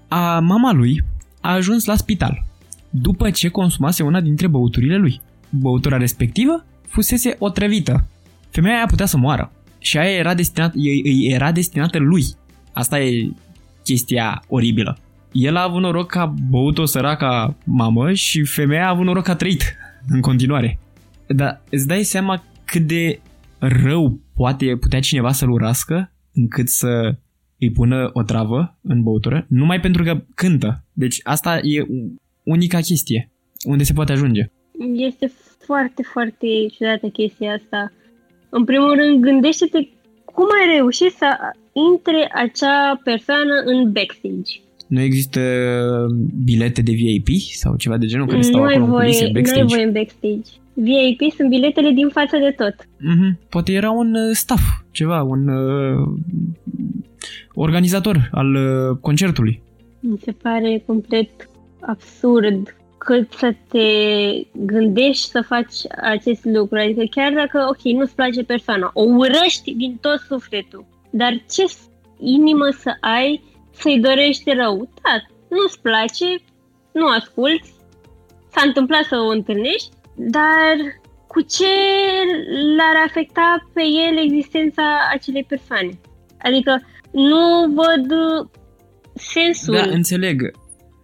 a 0.07 0.39
mama 0.39 0.71
lui 0.71 1.03
a 1.41 1.53
ajuns 1.53 1.85
la 1.85 1.95
spital 1.95 2.43
după 2.91 3.29
ce 3.29 3.49
consumase 3.49 4.03
una 4.03 4.21
dintre 4.21 4.47
băuturile 4.47 4.97
lui. 4.97 5.21
Băutura 5.49 5.97
respectivă 5.97 6.65
fusese 6.87 7.35
otrăvită. 7.39 8.07
Femeia 8.49 8.75
aia 8.75 8.85
putea 8.85 9.05
să 9.05 9.17
moară 9.17 9.51
și 9.79 9.97
aia 9.97 10.17
era, 10.17 10.33
destinat, 10.33 10.73
îi 10.73 11.27
era 11.31 11.51
destinată 11.51 11.97
lui. 11.97 12.25
Asta 12.73 12.99
e 12.99 13.31
chestia 13.83 14.43
oribilă. 14.47 14.97
El 15.31 15.55
a 15.55 15.63
avut 15.63 15.81
noroc 15.81 16.09
că 16.09 16.19
a 16.19 16.33
băut 16.49 16.77
o 16.77 16.85
săraca 16.85 17.55
mamă 17.63 18.13
și 18.13 18.43
femeia 18.43 18.85
a 18.85 18.89
avut 18.89 19.05
noroc 19.05 19.23
că 19.23 19.31
a 19.31 19.35
trăit 19.35 19.75
în 20.07 20.21
continuare. 20.21 20.79
Dar 21.27 21.61
îți 21.69 21.87
dai 21.87 22.03
seama 22.03 22.43
cât 22.65 22.81
de 22.81 23.19
rău 23.61 24.19
poate 24.35 24.77
putea 24.79 24.99
cineva 24.99 25.31
să-l 25.31 25.49
urască 25.49 26.11
încât 26.33 26.67
să 26.67 27.15
îi 27.59 27.71
pună 27.71 28.09
o 28.13 28.23
travă 28.23 28.77
în 28.81 29.03
băutură, 29.03 29.45
numai 29.49 29.79
pentru 29.79 30.03
că 30.03 30.23
cântă. 30.35 30.83
Deci 30.93 31.19
asta 31.23 31.57
e 31.57 31.85
unica 32.43 32.79
chestie 32.79 33.31
unde 33.65 33.83
se 33.83 33.93
poate 33.93 34.11
ajunge. 34.11 34.51
Este 34.95 35.31
foarte, 35.65 36.01
foarte 36.13 36.47
ciudată 36.73 37.07
chestia 37.07 37.53
asta. 37.53 37.91
În 38.49 38.63
primul 38.63 38.95
rând, 38.95 39.23
gândește-te 39.23 39.87
cum 40.25 40.47
ai 40.59 40.75
reușit 40.75 41.11
să 41.11 41.27
intre 41.91 42.31
acea 42.33 43.01
persoană 43.03 43.53
în 43.65 43.91
backstage. 43.91 44.51
Nu 44.87 45.01
există 45.01 45.41
bilete 46.43 46.81
de 46.81 46.91
VIP 46.91 47.27
sau 47.53 47.75
ceva 47.75 47.97
de 47.97 48.05
genul 48.05 48.25
care 48.25 48.37
nu 48.37 48.43
stau 48.43 48.63
acolo 48.63 48.85
voie, 48.85 49.07
în 49.07 49.13
culise, 49.13 49.31
backstage? 49.33 49.61
Nu 49.61 49.67
ai 49.67 49.73
voie 49.73 49.83
în 49.83 49.91
backstage. 49.91 50.60
VIP 50.73 51.31
sunt 51.35 51.49
biletele 51.49 51.89
din 51.89 52.09
față 52.09 52.37
de 52.37 52.55
tot. 52.57 52.75
Mm-hmm. 52.75 53.49
Poate 53.49 53.71
era 53.71 53.91
un 53.91 54.13
uh, 54.13 54.35
staff, 54.35 54.61
ceva, 54.91 55.21
un 55.21 55.47
uh, 55.47 56.07
organizator 57.53 58.29
al 58.31 58.55
uh, 58.55 58.97
concertului. 59.01 59.61
Mi 59.99 60.17
se 60.23 60.31
pare 60.31 60.83
complet 60.85 61.49
absurd 61.79 62.75
cât 62.97 63.31
să 63.31 63.55
te 63.67 63.87
gândești 64.65 65.29
să 65.29 65.43
faci 65.47 65.75
acest 66.01 66.45
lucru. 66.45 66.77
Adică 66.77 67.03
chiar 67.09 67.33
dacă, 67.33 67.67
ok, 67.69 67.81
nu-ți 67.81 68.15
place 68.15 68.43
persoana, 68.43 68.91
o 68.93 69.01
urăști 69.01 69.73
din 69.73 69.97
tot 70.01 70.19
sufletul, 70.19 70.85
dar 71.09 71.43
ce 71.51 71.63
inimă 72.19 72.69
să 72.69 72.97
ai 72.99 73.41
să-i 73.71 73.99
dorești 73.99 74.51
rău? 74.51 74.89
Da, 75.03 75.15
nu-ți 75.49 75.81
place, 75.81 76.25
nu 76.91 77.07
asculți, 77.07 77.73
s-a 78.51 78.61
întâmplat 78.65 79.03
să 79.03 79.15
o 79.15 79.29
întâlnești, 79.29 79.89
dar 80.29 80.75
cu 81.27 81.41
ce 81.41 81.73
l-ar 82.77 82.95
afecta 83.07 83.69
pe 83.73 83.81
el 83.81 84.23
existența 84.25 84.83
acelei 85.13 85.43
persoane? 85.47 85.89
Adică 86.41 86.81
nu 87.11 87.73
văd 87.73 88.07
sensul. 89.13 89.73
Da, 89.75 89.81
înțeleg. 89.81 90.41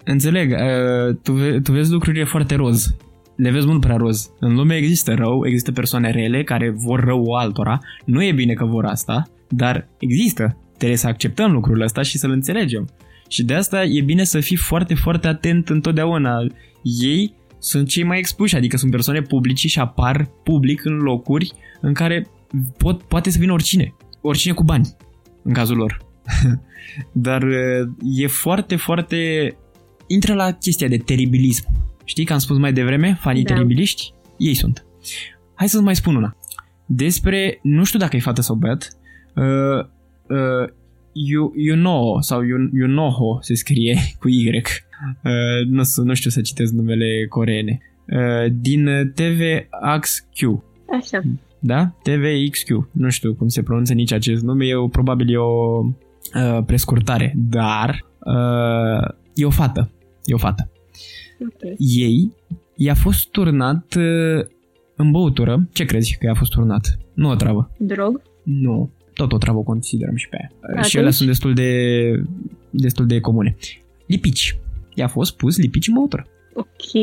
Înțeleg. 0.04 0.52
Uh, 0.52 1.16
tu, 1.24 1.32
ve- 1.34 1.60
tu 1.64 1.72
vezi 1.72 1.92
lucrurile 1.92 2.24
foarte 2.24 2.56
roz. 2.56 2.96
Le 3.36 3.52
vezi 3.52 3.68
mult 3.68 3.82
prea 3.82 3.96
roz. 3.96 4.30
În 4.40 4.56
lume 4.56 4.76
există 4.76 5.14
rău, 5.14 5.46
există 5.46 5.72
persoane 5.72 6.12
rele 6.12 6.44
care 6.44 6.70
vor 6.70 7.00
rău 7.00 7.24
altora. 7.34 7.80
Nu 8.06 8.24
e 8.24 8.32
bine 8.32 8.54
că 8.54 8.66
vor 8.66 8.86
asta, 8.86 9.24
dar 9.50 9.88
există. 10.00 10.58
Trebuie 10.78 10.98
să 10.98 11.08
acceptăm 11.08 11.52
lucrul 11.52 11.82
ăsta 11.82 12.02
și 12.02 12.18
să-l 12.18 12.32
înțelegem. 12.32 12.88
Și 13.30 13.44
de 13.44 13.54
asta 13.54 13.84
e 13.84 14.02
bine 14.02 14.24
să 14.24 14.40
fii 14.40 14.56
foarte, 14.56 14.96
foarte 14.96 15.28
atent 15.28 15.70
întotdeauna. 15.70 16.38
Ei 17.02 17.34
sunt 17.60 17.88
cei 17.88 18.04
mai 18.04 18.18
expuși, 18.18 18.56
adică 18.56 18.78
sunt 18.78 18.92
persoane 18.92 19.22
publice 19.22 19.68
și 19.68 19.80
apar 19.80 20.30
public 20.44 20.86
în 20.86 20.98
locuri 20.98 21.54
în 21.82 21.94
care 21.94 22.28
pot, 22.78 23.04
poate 23.04 23.30
să 23.30 23.38
vină 23.40 23.52
oricine. 23.52 23.96
Oricine 24.22 24.54
cu 24.54 24.64
bani, 24.64 24.96
în 25.44 25.54
cazul 25.54 25.78
lor. 25.78 25.98
Dar 27.12 27.44
e 28.02 28.28
foarte, 28.28 28.76
foarte... 28.76 29.52
Intră 30.08 30.34
la 30.34 30.52
chestia 30.52 30.88
de 30.88 30.98
teribilism. 30.98 31.66
Știi 32.04 32.26
că 32.26 32.34
am 32.34 32.40
spus 32.40 32.58
mai 32.58 32.74
devreme, 32.74 33.18
fanii 33.22 33.44
da. 33.44 33.54
teribiliști? 33.54 34.14
Ei 34.38 34.54
sunt. 34.54 34.86
Hai 35.56 35.70
să-ți 35.70 35.84
mai 35.84 35.96
spun 35.96 36.16
una. 36.16 36.38
Despre, 36.86 37.60
nu 37.64 37.84
știu 37.84 38.00
dacă 38.00 38.16
e 38.16 38.20
fată 38.20 38.42
sau 38.42 38.56
băiat, 38.56 38.98
uh, 39.36 39.86
uh, 40.28 40.70
you, 41.26 41.54
you 41.56 41.76
know, 41.76 42.22
sau 42.22 42.42
you, 42.42 42.70
you 42.74 42.88
know 42.88 43.40
se 43.42 43.56
scrie 43.56 43.98
cu 44.20 44.28
Y. 44.28 44.62
Uh, 45.24 45.68
nu, 45.68 45.84
nu 46.04 46.14
știu 46.14 46.30
să 46.30 46.42
citesc 46.42 46.74
numele 46.74 47.26
coreene. 47.30 47.82
Uh, 48.08 48.52
din 48.52 49.14
TVXQ. 49.16 50.64
Așa. 51.00 51.22
Da? 51.60 51.96
TVXQ. 52.04 52.70
Nu 52.92 53.10
știu 53.10 53.34
cum 53.34 53.48
se 53.48 53.64
pronunță 53.64 53.94
nici 53.94 54.12
acest 54.12 54.44
nume, 54.44 54.66
e 54.66 54.76
o, 54.76 54.88
probabil 54.88 55.34
e 55.34 55.38
o 55.38 55.84
uh, 55.86 56.64
prescurtare, 56.66 57.34
dar 57.36 58.06
uh, 58.20 59.16
e 59.34 59.46
o 59.46 59.50
fată. 59.50 59.92
E 60.26 60.34
o 60.34 60.38
fată. 60.38 60.72
Okay. 61.56 61.76
Ei 61.78 62.34
i-a 62.76 62.94
fost 62.94 63.30
turnat 63.30 63.96
uh, 63.96 64.46
în 64.96 65.12
băutură. 65.12 65.68
Ce 65.74 65.86
crezi 65.86 66.18
că 66.18 66.26
i-a 66.26 66.34
fost 66.34 66.52
turnat? 66.52 66.98
Nu 67.14 67.30
o 67.30 67.36
travă. 67.36 67.72
Drog? 67.78 68.22
Nu. 68.44 68.92
Tot 69.18 69.34
o 69.34 69.38
travă 69.38 69.60
considerăm 69.60 70.16
și 70.16 70.30
pe 70.30 70.38
aia. 70.40 70.52
Atunci? 70.62 70.86
Și 70.86 70.98
ele 70.98 71.12
sunt 71.12 71.28
destul 71.28 71.54
de, 71.54 71.72
destul 72.70 73.06
de 73.06 73.20
comune. 73.20 73.56
Lipici. 74.06 74.60
I-a 74.94 75.08
fost 75.08 75.36
pus 75.36 75.58
lipici 75.58 75.88
în 75.88 75.94
băutură. 75.94 76.28
Ok. 76.54 77.02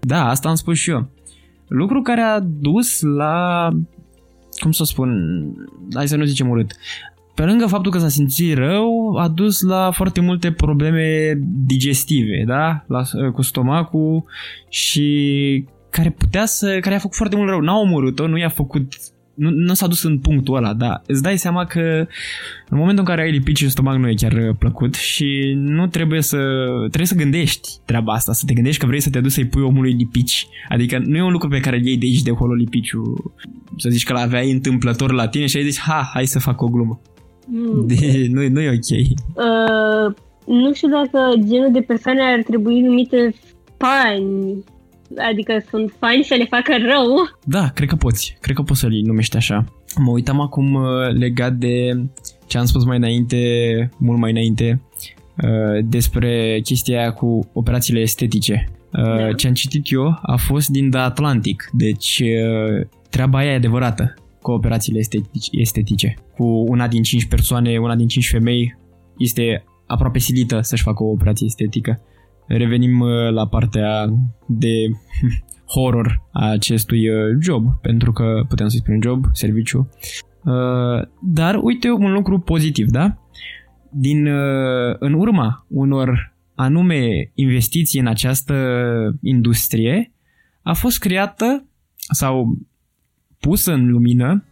Da, 0.00 0.28
asta 0.28 0.48
am 0.48 0.54
spus 0.54 0.78
și 0.78 0.90
eu. 0.90 1.10
Lucru 1.68 2.02
care 2.02 2.20
a 2.20 2.40
dus 2.40 3.00
la... 3.00 3.68
Cum 4.60 4.72
să 4.72 4.84
spun? 4.84 5.10
Hai 5.94 6.08
să 6.08 6.16
nu 6.16 6.24
zicem 6.24 6.48
urât. 6.48 6.72
Pe 7.34 7.44
lângă 7.44 7.66
faptul 7.66 7.92
că 7.92 7.98
s-a 7.98 8.08
simțit 8.08 8.56
rău, 8.56 9.16
a 9.16 9.28
dus 9.28 9.60
la 9.60 9.90
foarte 9.90 10.20
multe 10.20 10.52
probleme 10.52 11.38
digestive, 11.66 12.44
da? 12.46 12.84
La, 12.86 13.02
cu 13.32 13.42
stomacul 13.42 14.24
și 14.68 15.64
care 15.90 16.10
putea 16.10 16.46
să... 16.46 16.78
care 16.80 16.94
a 16.94 16.98
făcut 16.98 17.16
foarte 17.16 17.36
mult 17.36 17.48
rău. 17.48 17.60
N-a 17.60 17.78
omorât-o, 17.78 18.26
nu 18.26 18.38
i-a 18.38 18.48
făcut 18.48 18.92
nu, 19.34 19.50
nu 19.50 19.74
s-a 19.74 19.86
dus 19.86 20.02
în 20.02 20.18
punctul 20.18 20.56
ăla, 20.56 20.74
dar 20.74 21.02
îți 21.06 21.22
dai 21.22 21.38
seama 21.38 21.64
că 21.64 22.06
în 22.68 22.78
momentul 22.78 22.98
în 22.98 23.04
care 23.04 23.22
ai 23.22 23.30
lipici 23.30 23.62
în 23.62 23.68
stomac 23.68 23.96
nu 23.96 24.08
e 24.08 24.14
chiar 24.14 24.32
uh, 24.32 24.56
plăcut 24.58 24.94
și 24.94 25.54
nu 25.56 25.86
trebuie 25.86 26.20
să 26.22 26.38
trebuie 26.78 27.06
să 27.06 27.14
gândești 27.14 27.68
treaba 27.84 28.12
asta, 28.12 28.32
să 28.32 28.42
te 28.46 28.54
gândești 28.54 28.80
că 28.80 28.86
vrei 28.86 29.00
să 29.00 29.10
te 29.10 29.20
duci 29.20 29.32
să-i 29.32 29.46
pui 29.46 29.62
omului 29.62 29.92
lipici. 29.92 30.46
Adică 30.68 31.02
nu 31.04 31.16
e 31.16 31.22
un 31.22 31.32
lucru 31.32 31.48
pe 31.48 31.60
care 31.60 31.76
îl 31.76 31.86
iei 31.86 31.98
de 31.98 32.06
aici 32.06 32.22
de 32.22 32.30
acolo 32.30 32.54
lipiciu, 32.54 33.32
să 33.76 33.88
zici 33.88 34.04
că 34.04 34.12
l-aveai 34.12 34.50
întâmplător 34.50 35.12
la 35.12 35.28
tine 35.28 35.46
și 35.46 35.56
ai 35.56 35.64
zis, 35.64 35.78
ha, 35.78 36.10
hai 36.12 36.26
să 36.26 36.38
fac 36.38 36.62
o 36.62 36.68
glumă. 36.68 37.00
Mm. 37.46 37.86
De, 37.86 38.26
nu, 38.30 38.48
nu 38.48 38.60
e 38.60 38.68
ok. 38.68 38.98
Uh, 38.98 40.14
nu 40.46 40.72
știu 40.72 40.88
dacă 40.88 41.32
genul 41.48 41.72
de 41.72 41.80
persoane 41.80 42.22
ar 42.22 42.42
trebui 42.42 42.80
numite 42.80 43.34
fani 43.76 44.64
adică 45.30 45.64
sunt 45.68 45.92
faini 45.98 46.24
să 46.24 46.34
le 46.34 46.44
facă 46.44 46.72
rău. 46.78 47.06
Da, 47.44 47.68
cred 47.68 47.88
că 47.88 47.96
poți. 47.96 48.36
Cred 48.40 48.56
că 48.56 48.62
poți 48.62 48.80
să-l 48.80 49.00
numești 49.04 49.36
așa. 49.36 49.64
Mă 49.98 50.10
uitam 50.10 50.40
acum 50.40 50.74
uh, 50.74 51.08
legat 51.18 51.52
de 51.52 52.04
ce 52.46 52.58
am 52.58 52.64
spus 52.64 52.84
mai 52.84 52.96
înainte, 52.96 53.38
mult 53.98 54.18
mai 54.18 54.30
înainte, 54.30 54.82
uh, 55.42 55.84
despre 55.84 56.60
chestia 56.62 56.98
aia 56.98 57.12
cu 57.12 57.50
operațiile 57.52 58.00
estetice. 58.00 58.68
Uh, 58.92 59.18
da. 59.18 59.32
Ce 59.32 59.46
am 59.46 59.54
citit 59.54 59.92
eu 59.92 60.18
a 60.22 60.36
fost 60.36 60.68
din 60.68 60.90
The 60.90 61.00
Atlantic, 61.00 61.68
deci 61.72 62.22
treaba 63.10 63.38
aia 63.38 63.50
e 63.50 63.54
adevărată. 63.54 64.14
cooperațiile 64.42 64.98
estetice, 64.98 65.48
estetice. 65.52 66.14
Cu 66.36 66.44
una 66.44 66.88
din 66.88 67.02
cinci 67.02 67.26
persoane, 67.26 67.78
una 67.78 67.94
din 67.94 68.06
cinci 68.06 68.28
femei 68.28 68.76
este 69.18 69.64
aproape 69.86 70.18
silită 70.18 70.60
să-și 70.60 70.82
facă 70.82 71.02
o 71.02 71.10
operație 71.10 71.46
estetică. 71.46 72.00
Revenim 72.46 73.00
uh, 73.00 73.30
la 73.30 73.46
partea 73.46 74.06
de 74.46 74.74
horror 75.74 76.22
a 76.32 76.50
acestui 76.50 77.08
uh, 77.08 77.36
job, 77.40 77.80
pentru 77.80 78.12
că 78.12 78.44
putem 78.48 78.68
să-i 78.68 78.78
spunem 78.78 79.02
job, 79.02 79.24
serviciu. 79.32 79.88
Uh, 80.44 81.06
dar 81.22 81.58
uite 81.62 81.90
un 81.90 82.12
lucru 82.12 82.38
pozitiv, 82.38 82.88
da? 82.88 83.18
Din, 83.90 84.26
în 84.98 85.12
urma 85.12 85.66
unor 85.68 86.34
anume 86.54 87.30
investiții 87.34 88.00
în 88.00 88.06
această 88.06 88.54
industrie, 89.22 90.12
a 90.62 90.72
fost 90.72 90.98
creată 90.98 91.66
sau 91.96 92.58
pusă 93.40 93.72
în 93.72 93.90
lumină 93.90 94.44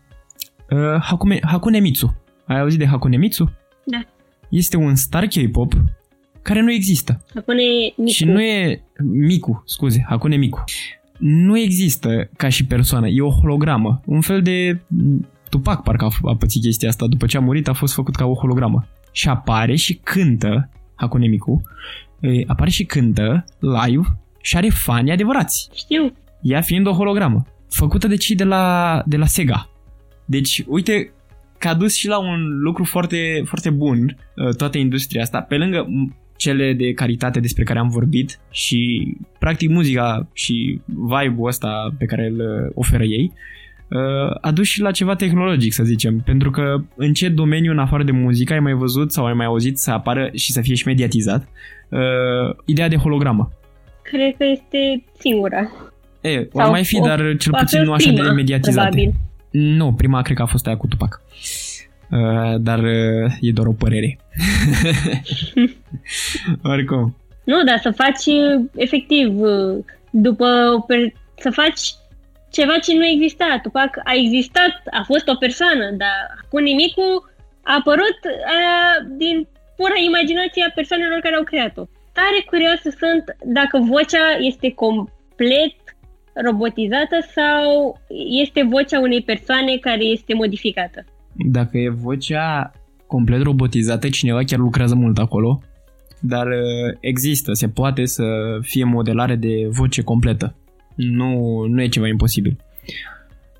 uh, 0.70 1.00
Hakume, 1.00 1.38
Hakune 1.42 1.78
Mitsu. 1.78 2.22
Ai 2.46 2.60
auzit 2.60 2.78
de 2.78 2.86
Hakune 2.86 3.16
Mitsu? 3.16 3.52
Da. 3.84 4.00
Este 4.50 4.76
un 4.76 4.94
star 4.94 5.26
K-pop 5.26 5.72
care 6.42 6.60
nu 6.60 6.72
există. 6.72 7.24
Hakune 7.34 7.62
Miku. 7.96 8.10
Și 8.10 8.24
nu 8.24 8.42
e 8.42 8.82
Miku, 9.12 9.62
scuze, 9.66 10.04
Hakune 10.08 10.36
Miku. 10.36 10.64
Nu 11.18 11.58
există 11.58 12.30
ca 12.36 12.48
și 12.48 12.66
persoană, 12.66 13.08
e 13.08 13.20
o 13.20 13.30
hologramă, 13.30 14.00
un 14.06 14.20
fel 14.20 14.42
de 14.42 14.80
Tupac 15.48 15.82
parcă 15.82 16.04
a, 16.04 16.28
a 16.30 16.36
pățit 16.36 16.62
chestia 16.62 16.88
asta, 16.88 17.06
după 17.06 17.26
ce 17.26 17.36
a 17.36 17.40
murit 17.40 17.68
a 17.68 17.72
fost 17.72 17.94
făcut 17.94 18.16
ca 18.16 18.24
o 18.24 18.34
hologramă. 18.34 18.86
Și 19.12 19.28
apare 19.28 19.76
și 19.76 19.94
cântă 19.94 20.68
Hakune 20.94 21.26
Miku, 21.26 21.62
apare 22.46 22.70
și 22.70 22.84
cântă 22.84 23.44
live 23.58 24.18
și 24.40 24.56
are 24.56 24.68
fani 24.68 25.12
adevărați. 25.12 25.68
Știu. 25.74 26.12
Ea 26.40 26.60
fiind 26.60 26.86
o 26.86 26.92
hologramă, 26.92 27.46
făcută 27.68 28.06
de 28.06 28.16
cei 28.16 28.36
de 28.36 28.44
la, 28.44 29.02
de 29.06 29.16
la 29.16 29.26
Sega. 29.26 29.70
Deci, 30.24 30.64
uite 30.66 31.12
că 31.58 31.68
a 31.68 31.74
dus 31.74 31.94
și 31.94 32.08
la 32.08 32.18
un 32.18 32.58
lucru 32.60 32.84
foarte, 32.84 33.42
foarte 33.44 33.70
bun 33.70 34.16
uh, 34.36 34.54
toată 34.54 34.78
industria 34.78 35.22
asta, 35.22 35.40
pe 35.40 35.56
lângă 35.56 35.86
cele 36.42 36.72
de 36.72 36.92
calitate 36.92 37.40
despre 37.40 37.64
care 37.64 37.78
am 37.78 37.88
vorbit 37.88 38.38
și 38.50 38.80
practic 39.38 39.68
muzica 39.70 40.28
și 40.32 40.80
vibe-ul 40.84 41.48
ăsta 41.48 41.94
pe 41.98 42.04
care 42.04 42.26
îl 42.26 42.38
uh, 42.40 42.70
oferă 42.74 43.04
ei, 43.04 43.32
uh, 43.88 44.36
a 44.40 44.50
dus 44.50 44.66
și 44.66 44.80
la 44.80 44.90
ceva 44.90 45.14
tehnologic, 45.14 45.72
să 45.72 45.84
zicem, 45.84 46.18
pentru 46.24 46.50
că 46.50 46.82
în 46.96 47.12
ce 47.12 47.28
domeniu 47.28 47.70
în 47.70 47.78
afară 47.78 48.02
de 48.02 48.10
muzică 48.12 48.52
ai 48.52 48.60
mai 48.60 48.72
văzut 48.72 49.12
sau 49.12 49.26
ai 49.26 49.32
mai 49.32 49.46
auzit 49.46 49.78
să 49.78 49.90
apară 49.90 50.30
și 50.34 50.52
să 50.52 50.60
fie 50.60 50.74
și 50.74 50.86
mediatizat 50.86 51.48
uh, 51.88 52.56
ideea 52.64 52.88
de 52.88 52.96
hologramă? 52.96 53.52
Cred 54.02 54.36
că 54.36 54.44
este 54.44 55.04
singura. 55.18 55.70
E, 56.20 56.48
o 56.52 56.70
mai 56.70 56.84
fi, 56.84 57.00
o, 57.00 57.04
dar 57.04 57.36
cel 57.36 57.52
puțin 57.58 57.82
nu 57.82 57.92
așa 57.92 58.10
prima, 58.10 58.24
de 58.24 58.30
mediatizate. 58.30 58.88
Probabil. 58.88 59.12
Nu, 59.50 59.92
prima 59.92 60.22
cred 60.22 60.36
că 60.36 60.42
a 60.42 60.46
fost 60.46 60.66
aia 60.66 60.76
cu 60.76 60.86
Tupac. 60.86 61.20
Uh, 62.10 62.60
dar 62.60 62.78
uh, 62.78 63.32
e 63.40 63.52
doar 63.52 63.66
o 63.66 63.72
părere. 63.72 64.18
Oricum. 66.72 67.16
Nu, 67.44 67.64
dar 67.64 67.78
să 67.78 67.90
faci 67.90 68.26
uh, 68.26 68.64
efectiv 68.74 69.40
uh, 69.40 69.84
după 70.10 70.46
să 71.36 71.50
faci 71.50 71.80
ceva 72.50 72.78
ce 72.78 72.94
nu 72.94 73.06
exista. 73.06 73.58
Tupac 73.62 73.96
a 74.04 74.12
existat, 74.14 74.82
a 74.90 75.02
fost 75.06 75.28
o 75.28 75.34
persoană, 75.34 75.90
dar 75.90 76.44
cu 76.48 76.58
nimicul 76.58 77.30
a 77.62 77.74
apărut 77.78 78.18
uh, 78.24 79.16
din 79.16 79.48
pura 79.76 79.98
imaginație 80.06 80.64
a 80.64 80.72
persoanelor 80.74 81.18
care 81.18 81.34
au 81.34 81.42
creat-o. 81.42 81.84
Tare 82.12 82.44
curioasă 82.46 82.90
sunt 82.98 83.24
dacă 83.44 83.78
vocea 83.78 84.36
este 84.38 84.72
complet 84.72 85.74
robotizată 86.34 87.16
sau 87.34 87.98
este 88.42 88.62
vocea 88.62 89.00
unei 89.00 89.22
persoane 89.22 89.76
care 89.76 90.04
este 90.04 90.34
modificată. 90.34 91.04
Dacă 91.52 91.78
e 91.78 91.88
vocea 91.88 92.72
complet 93.12 93.42
robotizată, 93.42 94.08
cineva 94.08 94.42
chiar 94.44 94.58
lucrează 94.58 94.94
mult 94.94 95.18
acolo, 95.18 95.62
dar 96.20 96.46
uh, 96.46 96.96
există, 97.00 97.52
se 97.52 97.68
poate 97.68 98.04
să 98.04 98.24
fie 98.60 98.84
modelare 98.84 99.36
de 99.36 99.68
voce 99.70 100.02
completă. 100.02 100.54
Nu, 100.94 101.64
nu 101.68 101.82
e 101.82 101.88
ceva 101.88 102.08
imposibil. 102.08 102.56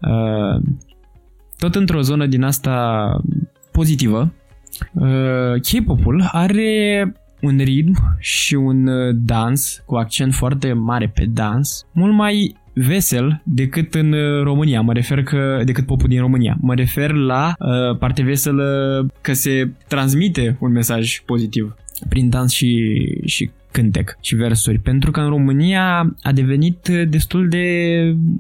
Uh, 0.00 0.62
tot 1.58 1.74
într-o 1.74 2.00
zonă 2.00 2.26
din 2.26 2.42
asta 2.42 2.76
pozitivă, 3.70 4.32
uh, 4.92 5.60
K-pop-ul 5.60 6.28
are 6.32 7.12
un 7.40 7.58
ritm 7.58 8.16
și 8.18 8.54
un 8.54 8.88
dans 9.24 9.82
cu 9.86 9.94
accent 9.94 10.34
foarte 10.34 10.72
mare 10.72 11.08
pe 11.14 11.24
dans, 11.24 11.86
mult 11.92 12.12
mai 12.12 12.56
vesel 12.74 13.42
decât 13.44 13.94
în 13.94 14.12
uh, 14.12 14.42
România. 14.42 14.80
Mă 14.80 14.92
refer 14.92 15.22
că 15.22 15.62
decât 15.64 15.86
popul 15.86 16.08
din 16.08 16.20
România. 16.20 16.56
Mă 16.60 16.74
refer 16.74 17.12
la 17.12 17.54
uh, 17.58 17.96
partea 17.98 18.24
veselă 18.24 19.06
că 19.20 19.32
se 19.32 19.70
transmite 19.88 20.56
un 20.60 20.72
mesaj 20.72 21.20
pozitiv 21.26 21.76
prin 22.08 22.28
dans 22.28 22.52
și, 22.52 22.92
și 23.24 23.50
cântec 23.72 24.16
și 24.20 24.34
versuri, 24.34 24.78
pentru 24.78 25.10
că 25.10 25.20
în 25.20 25.28
România 25.28 26.14
a 26.22 26.32
devenit 26.32 26.88
destul 27.08 27.48
de 27.48 27.66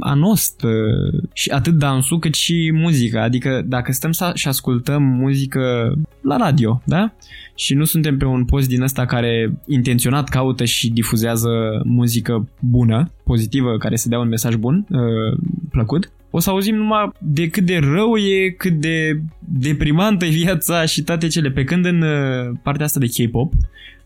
anost 0.00 0.62
uh, 0.62 1.22
și 1.32 1.50
atât 1.50 1.74
dansul 1.74 2.18
cât 2.18 2.34
și 2.34 2.70
muzica, 2.74 3.22
adică 3.22 3.62
dacă 3.66 3.92
stăm 3.92 4.12
să 4.12 4.32
și 4.34 4.48
ascultăm 4.48 5.02
muzică 5.02 5.94
la 6.22 6.36
radio, 6.36 6.82
da? 6.84 7.12
Și 7.54 7.74
nu 7.74 7.84
suntem 7.84 8.16
pe 8.16 8.24
un 8.24 8.44
post 8.44 8.68
din 8.68 8.82
ăsta 8.82 9.06
care 9.06 9.52
intenționat 9.66 10.28
caută 10.28 10.64
și 10.64 10.90
difuzează 10.90 11.82
muzică 11.84 12.48
bună, 12.60 13.10
pozitivă, 13.24 13.76
care 13.76 13.96
să 13.96 14.08
dea 14.08 14.18
un 14.18 14.28
mesaj 14.28 14.54
bun, 14.54 14.86
uh, 14.90 15.38
plăcut, 15.70 16.10
o 16.34 16.38
să 16.38 16.50
auzim 16.50 16.74
numai 16.74 17.12
de 17.18 17.48
cât 17.48 17.64
de 17.64 17.78
rău 17.78 18.16
e, 18.16 18.50
cât 18.50 18.72
de 18.72 19.20
deprimantă 19.38 20.24
e 20.24 20.28
viața 20.28 20.84
și 20.84 21.02
toate 21.02 21.26
cele. 21.26 21.50
Pe 21.50 21.64
când 21.64 21.84
în 21.84 22.02
uh, 22.02 22.58
partea 22.62 22.84
asta 22.84 23.00
de 23.00 23.06
K-pop, 23.06 23.52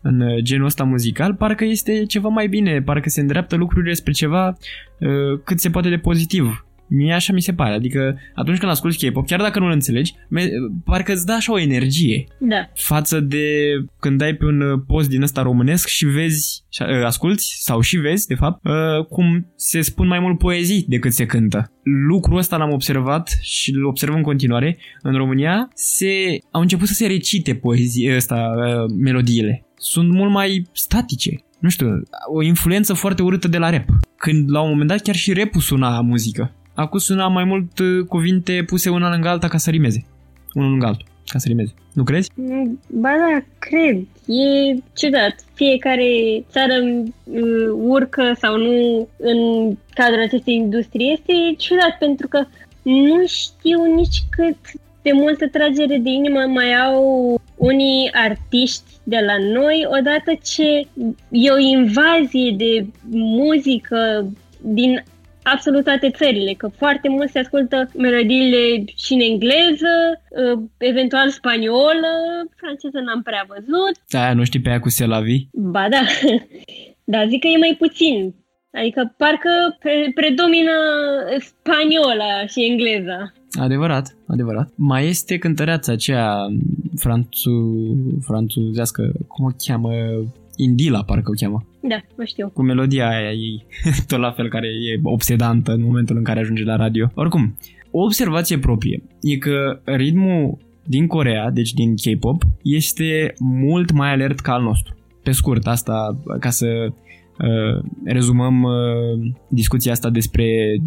în 0.01 0.21
uh, 0.21 0.41
genul 0.41 0.65
ăsta 0.65 0.83
muzical, 0.83 1.33
parcă 1.33 1.65
este 1.65 2.05
ceva 2.05 2.27
mai 2.27 2.47
bine, 2.47 2.81
parcă 2.81 3.09
se 3.09 3.21
îndreaptă 3.21 3.55
lucrurile 3.55 3.93
spre 3.93 4.11
ceva 4.11 4.47
uh, 4.47 5.39
cât 5.43 5.59
se 5.59 5.69
poate 5.69 5.89
de 5.89 5.97
pozitiv. 5.97 6.66
Mie 6.87 7.13
așa 7.13 7.33
mi 7.33 7.41
se 7.41 7.53
pare, 7.53 7.73
adică 7.73 8.19
atunci 8.35 8.57
când 8.57 8.71
asculti 8.71 9.09
K-pop, 9.09 9.27
chiar 9.27 9.39
dacă 9.39 9.59
nu-l 9.59 9.71
înțelegi, 9.71 10.13
me- 10.29 10.49
parcă 10.85 11.11
îți 11.11 11.25
dă 11.25 11.31
așa 11.31 11.51
o 11.51 11.59
energie 11.59 12.27
da. 12.39 12.69
față 12.75 13.19
de 13.19 13.45
când 13.99 14.17
dai 14.17 14.33
pe 14.33 14.45
un 14.45 14.61
uh, 14.61 14.79
post 14.87 15.09
din 15.09 15.21
ăsta 15.21 15.41
românesc 15.41 15.87
și 15.87 16.05
vezi, 16.05 16.63
uh, 16.79 17.05
asculti 17.05 17.43
sau 17.43 17.79
și 17.79 17.97
vezi, 17.97 18.27
de 18.27 18.35
fapt, 18.35 18.65
uh, 18.65 19.05
cum 19.05 19.53
se 19.55 19.81
spun 19.81 20.07
mai 20.07 20.19
mult 20.19 20.37
poezii 20.37 20.85
decât 20.87 21.13
se 21.13 21.25
cântă. 21.25 21.71
Lucrul 22.07 22.37
ăsta 22.37 22.57
l-am 22.57 22.71
observat 22.71 23.37
și 23.41 23.71
îl 23.71 23.85
observ 23.85 24.13
în 24.13 24.21
continuare. 24.21 24.77
În 25.01 25.15
România 25.15 25.69
se, 25.73 26.37
au 26.51 26.61
început 26.61 26.87
să 26.87 26.93
se 26.93 27.07
recite 27.07 27.55
poezii 27.55 28.15
ăsta, 28.15 28.53
melodiile. 28.97 29.65
Sunt 29.75 30.11
mult 30.11 30.31
mai 30.31 30.67
statice 30.71 31.41
nu 31.59 31.69
știu, 31.69 32.01
o 32.33 32.41
influență 32.41 32.93
foarte 32.93 33.21
urâtă 33.21 33.47
de 33.47 33.57
la 33.57 33.69
rap. 33.69 33.85
Când 34.17 34.51
la 34.51 34.61
un 34.61 34.69
moment 34.69 34.89
dat 34.89 35.01
chiar 35.01 35.15
și 35.15 35.33
rap 35.33 35.53
suna 35.59 36.01
muzică. 36.01 36.51
Acum 36.77 36.99
suna 36.99 37.27
mai 37.27 37.43
mult 37.43 37.79
uh, 37.79 38.05
cuvinte 38.07 38.63
puse 38.65 38.89
una 38.89 39.09
lângă 39.09 39.27
alta 39.27 39.47
ca 39.47 39.57
să 39.57 39.69
rimeze. 39.69 40.05
Unul 40.53 40.69
lângă 40.69 40.85
altul, 40.85 41.07
ca 41.25 41.39
să 41.39 41.47
rimeze. 41.47 41.73
Nu 41.93 42.03
crezi? 42.03 42.31
Mm, 42.35 42.79
ba 42.87 43.09
da, 43.09 43.45
cred. 43.59 43.97
E 44.25 44.79
ciudat. 44.93 45.35
Fiecare 45.53 46.09
țară 46.49 46.73
uh, 47.23 47.69
urcă 47.73 48.33
sau 48.39 48.57
nu 48.57 49.07
în 49.17 49.39
cadrul 49.93 50.21
acestei 50.21 50.55
industrie. 50.55 51.11
Este 51.11 51.33
ciudat 51.57 51.97
pentru 51.99 52.27
că 52.27 52.45
nu 52.81 53.25
știu 53.27 53.95
nici 53.95 54.17
cât 54.29 54.57
de 55.01 55.11
multă 55.13 55.47
tragere 55.47 55.97
de 55.97 56.09
inimă 56.09 56.39
mai 56.39 56.75
au 56.75 57.01
unii 57.55 58.09
artiști 58.13 58.91
de 59.03 59.19
la 59.25 59.37
noi 59.53 59.87
odată 59.99 60.31
ce 60.43 60.87
e 61.29 61.51
o 61.51 61.57
invazie 61.57 62.53
de 62.57 62.85
muzică 63.09 64.27
din 64.61 65.03
absolut 65.53 65.83
toate 65.83 66.09
țările, 66.09 66.53
că 66.53 66.67
foarte 66.67 67.09
mult 67.09 67.29
se 67.29 67.39
ascultă 67.39 67.89
melodiile 67.97 68.83
și 68.95 69.13
în 69.13 69.19
engleză, 69.19 69.95
uh, 70.13 70.59
eventual 70.77 71.29
spaniolă, 71.29 72.13
franceză 72.55 72.99
n-am 73.05 73.21
prea 73.21 73.45
văzut. 73.47 73.93
Da, 74.09 74.33
nu 74.33 74.43
știi 74.43 74.61
pe 74.61 74.69
aia 74.69 74.79
cu 74.79 74.89
Selavi? 74.89 75.37
Ba 75.51 75.85
da, 75.89 76.03
dar 77.13 77.27
zic 77.27 77.39
că 77.41 77.47
e 77.47 77.57
mai 77.57 77.75
puțin. 77.77 78.35
Adică 78.79 79.13
parcă 79.17 79.51
pre- 79.79 80.11
predomină 80.13 80.77
spaniola 81.39 82.45
și 82.51 82.65
engleza. 82.71 83.33
Adevărat, 83.59 84.15
adevărat. 84.27 84.67
Mai 84.75 85.07
este 85.07 85.37
cântăreața 85.37 85.91
aceea 85.91 86.35
franțu, 86.95 87.55
franțuzească, 88.25 89.11
cum 89.27 89.45
o 89.45 89.49
cheamă? 89.65 89.89
Indila, 90.57 91.03
parcă 91.03 91.31
o 91.31 91.33
cheamă. 91.39 91.65
Da, 91.81 92.01
mă 92.17 92.23
știu. 92.23 92.49
Cu 92.53 92.61
melodia 92.61 93.07
aia 93.09 93.31
ei, 93.31 93.65
tot 94.07 94.19
la 94.19 94.31
fel, 94.31 94.49
care 94.49 94.67
e 94.67 94.99
obsedantă 95.03 95.71
în 95.71 95.81
momentul 95.81 96.17
în 96.17 96.23
care 96.23 96.39
ajunge 96.39 96.63
la 96.63 96.75
radio. 96.75 97.11
Oricum, 97.13 97.57
o 97.91 98.03
observație 98.03 98.59
proprie 98.59 99.03
e 99.21 99.37
că 99.37 99.81
ritmul 99.83 100.57
din 100.83 101.07
Corea, 101.07 101.49
deci 101.49 101.73
din 101.73 101.95
K-pop, 101.95 102.43
este 102.61 103.33
mult 103.39 103.91
mai 103.91 104.11
alert 104.11 104.39
ca 104.39 104.53
al 104.53 104.61
nostru. 104.61 104.95
Pe 105.23 105.31
scurt, 105.31 105.67
asta 105.67 106.21
ca 106.39 106.49
să 106.49 106.67
uh, 106.87 107.83
rezumăm 108.05 108.61
uh, 108.61 109.31
discuția 109.49 109.91
asta 109.91 110.09
despre 110.09 110.77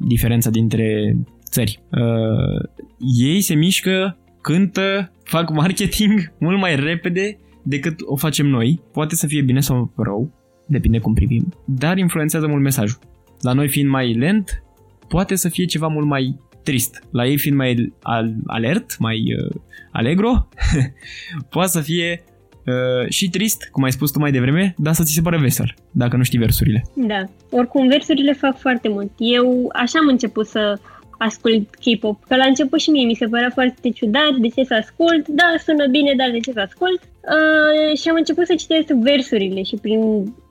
diferența 0.00 0.50
dintre 0.50 1.16
țări. 1.44 1.80
Uh, 1.90 2.68
ei 3.18 3.40
se 3.40 3.54
mișcă, 3.54 4.16
cântă, 4.40 5.12
fac 5.22 5.50
marketing 5.50 6.12
mult 6.38 6.58
mai 6.58 6.76
repede 6.76 7.38
decât 7.64 8.00
o 8.04 8.16
facem 8.16 8.46
noi. 8.46 8.80
Poate 8.92 9.14
să 9.14 9.26
fie 9.26 9.42
bine 9.42 9.60
sau 9.60 9.92
rău, 9.96 10.32
depinde 10.66 10.98
cum 10.98 11.14
privim, 11.14 11.54
dar 11.64 11.98
influențează 11.98 12.46
mult 12.46 12.62
mesajul. 12.62 12.98
La 13.40 13.52
noi 13.52 13.68
fiind 13.68 13.88
mai 13.88 14.14
lent, 14.14 14.62
poate 15.08 15.34
să 15.34 15.48
fie 15.48 15.64
ceva 15.64 15.86
mult 15.86 16.06
mai 16.06 16.40
trist. 16.62 17.02
La 17.10 17.26
ei 17.26 17.38
fiind 17.38 17.56
mai 17.56 17.92
alert, 18.46 18.98
mai 18.98 19.22
uh, 19.38 19.60
alegro, 19.92 20.48
poate 21.50 21.70
să 21.70 21.80
fie 21.80 22.24
uh, 22.66 23.08
și 23.08 23.30
trist, 23.30 23.68
cum 23.72 23.82
ai 23.82 23.92
spus 23.92 24.10
tu 24.10 24.18
mai 24.18 24.32
devreme, 24.32 24.74
dar 24.78 24.94
să 24.94 25.02
ți 25.02 25.12
se 25.12 25.20
pare 25.20 25.38
vesel, 25.38 25.74
dacă 25.90 26.16
nu 26.16 26.22
știi 26.22 26.38
versurile. 26.38 26.84
Da, 26.94 27.28
oricum 27.50 27.88
versurile 27.88 28.32
fac 28.32 28.58
foarte 28.58 28.88
mult. 28.88 29.10
Eu 29.18 29.70
așa 29.74 29.98
am 29.98 30.08
început 30.08 30.46
să 30.46 30.78
ascult 31.18 31.74
K-pop. 31.74 32.24
Că 32.28 32.36
la 32.36 32.44
început 32.44 32.80
și 32.80 32.90
mie 32.90 33.06
mi 33.06 33.14
se 33.14 33.26
părea 33.26 33.50
foarte 33.50 33.90
ciudat 33.90 34.34
de 34.38 34.48
ce 34.48 34.64
să 34.64 34.74
ascult, 34.74 35.28
da, 35.28 35.54
sună 35.64 35.86
bine, 35.86 36.12
dar 36.16 36.30
de 36.30 36.38
ce 36.38 36.52
să 36.52 36.60
ascult? 36.60 37.00
Uh, 37.02 37.98
și 37.98 38.08
am 38.08 38.16
început 38.16 38.46
să 38.46 38.54
citesc 38.54 38.88
versurile 38.88 39.62
și 39.62 39.76
prin 39.76 40.00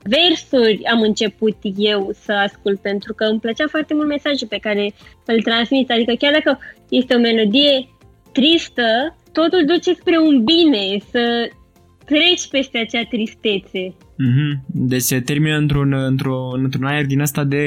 versuri 0.03 0.86
am 0.86 1.01
început 1.01 1.57
eu 1.76 2.09
să 2.14 2.32
ascult 2.32 2.80
pentru 2.80 3.14
că 3.14 3.24
îmi 3.24 3.39
plăcea 3.39 3.68
foarte 3.68 3.93
mult 3.93 4.07
mesajul 4.07 4.47
pe 4.47 4.57
care 4.61 4.93
îl 5.26 5.41
transmit. 5.41 5.91
Adică 5.91 6.14
chiar 6.14 6.34
dacă 6.34 6.59
este 6.89 7.16
o 7.16 7.20
melodie 7.20 7.88
tristă, 8.32 9.18
totul 9.32 9.64
duce 9.66 9.93
spre 9.93 10.18
un 10.18 10.43
bine, 10.43 10.97
să 11.11 11.49
treci 12.05 12.47
peste 12.49 12.78
acea 12.78 13.05
tristețe. 13.09 13.89
Mm-hmm. 13.89 14.51
Deci 14.66 15.01
se 15.01 15.20
termină 15.20 15.55
într-un, 15.57 15.93
într-un, 15.93 16.64
într-un 16.64 16.86
aer 16.86 17.05
din 17.05 17.22
asta 17.22 17.43
de, 17.43 17.66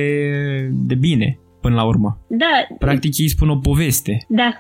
de 0.72 0.94
bine 0.94 1.38
până 1.66 1.78
la 1.80 1.86
urmă. 1.92 2.10
Da. 2.28 2.54
Practic 2.78 3.18
ei 3.18 3.28
spun 3.28 3.48
o 3.48 3.58
poveste. 3.70 4.14
Da. 4.28 4.50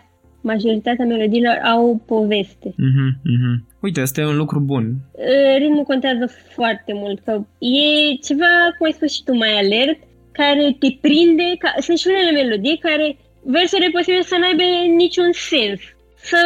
Majoritatea 0.40 1.04
melodiilor 1.04 1.58
au 1.72 1.82
o 1.90 1.96
poveste. 2.14 2.68
Mm-hmm, 2.70 3.10
mm-hmm. 3.32 3.56
Uite, 3.80 4.00
asta 4.00 4.20
e 4.20 4.32
un 4.34 4.36
lucru 4.36 4.60
bun. 4.60 4.84
Ritmul 5.58 5.90
contează 5.92 6.26
foarte 6.56 6.92
mult, 6.94 7.18
că 7.24 7.32
e 7.58 8.14
ceva, 8.26 8.52
cum 8.76 8.86
ai 8.86 8.92
spus 8.92 9.12
și 9.12 9.24
tu, 9.24 9.32
mai 9.34 9.52
alert, 9.62 9.98
care 10.32 10.76
te 10.78 10.88
prinde, 11.00 11.48
ca, 11.58 11.74
sunt 11.86 11.98
și 11.98 12.06
unele 12.08 12.32
melodii 12.40 12.84
care 12.88 13.16
versurile 13.56 13.90
posibil 13.96 14.22
să 14.22 14.36
n-aibă 14.40 14.62
niciun 15.02 15.30
sens, 15.32 15.80
să 16.30 16.42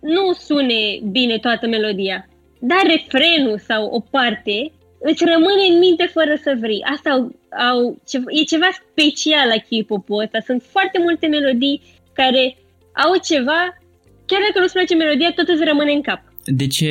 nu 0.00 0.24
sune 0.32 0.80
bine 1.10 1.36
toată 1.38 1.66
melodia, 1.66 2.28
dar 2.70 2.82
refrenul 2.94 3.58
sau 3.58 3.82
o 3.98 4.00
parte 4.00 4.56
îți 5.00 5.24
rămâne 5.32 5.64
în 5.70 5.78
minte 5.78 6.06
fără 6.16 6.34
să 6.44 6.56
vrei. 6.60 6.80
Asta 6.94 7.08
au, 7.10 7.22
au, 7.68 7.78
e 8.40 8.42
ceva 8.52 8.68
special 8.80 9.46
la 9.52 9.58
K-pop-ul 9.66 10.22
ăsta. 10.24 10.38
Sunt 10.48 10.62
foarte 10.74 10.98
multe 11.06 11.26
melodii 11.26 11.82
care 12.12 12.56
au 13.04 13.12
ceva, 13.30 13.60
chiar 14.26 14.40
dacă 14.46 14.56
nu-ți 14.60 14.72
place 14.72 14.94
melodia, 14.94 15.32
tot 15.32 15.48
îți 15.48 15.64
rămâne 15.64 15.92
în 15.92 16.02
cap. 16.02 16.20
De 16.50 16.66
ce, 16.66 16.90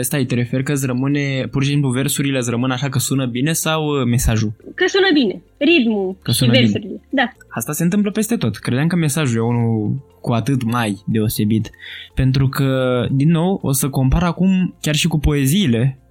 stai, 0.00 0.24
te 0.24 0.34
referi 0.34 0.62
că 0.62 0.72
îți 0.72 0.86
rămâne, 0.86 1.46
pur 1.50 1.62
și 1.62 1.68
simplu, 1.68 1.90
versurile 1.90 2.38
îți 2.38 2.50
rămân 2.50 2.70
așa 2.70 2.88
că 2.88 2.98
sună 2.98 3.26
bine 3.26 3.52
sau 3.52 3.82
mesajul? 4.04 4.52
Că 4.74 4.84
sună 4.86 5.06
bine, 5.12 5.42
ritmul 5.58 6.16
că 6.22 6.30
sună 6.30 6.52
și 6.52 6.58
versurile, 6.58 6.88
bine. 6.88 7.00
da. 7.10 7.32
Asta 7.48 7.72
se 7.72 7.82
întâmplă 7.82 8.10
peste 8.10 8.36
tot. 8.36 8.56
Credeam 8.56 8.86
că 8.86 8.96
mesajul 8.96 9.36
e 9.36 9.40
unul 9.40 9.94
cu 10.20 10.32
atât 10.32 10.62
mai 10.62 11.02
deosebit. 11.06 11.70
Pentru 12.14 12.48
că, 12.48 13.06
din 13.10 13.30
nou, 13.30 13.58
o 13.62 13.72
să 13.72 13.88
compar 13.88 14.22
acum 14.22 14.74
chiar 14.80 14.94
și 14.94 15.08
cu 15.08 15.18
poeziile 15.18 15.98
uh, 15.98 16.01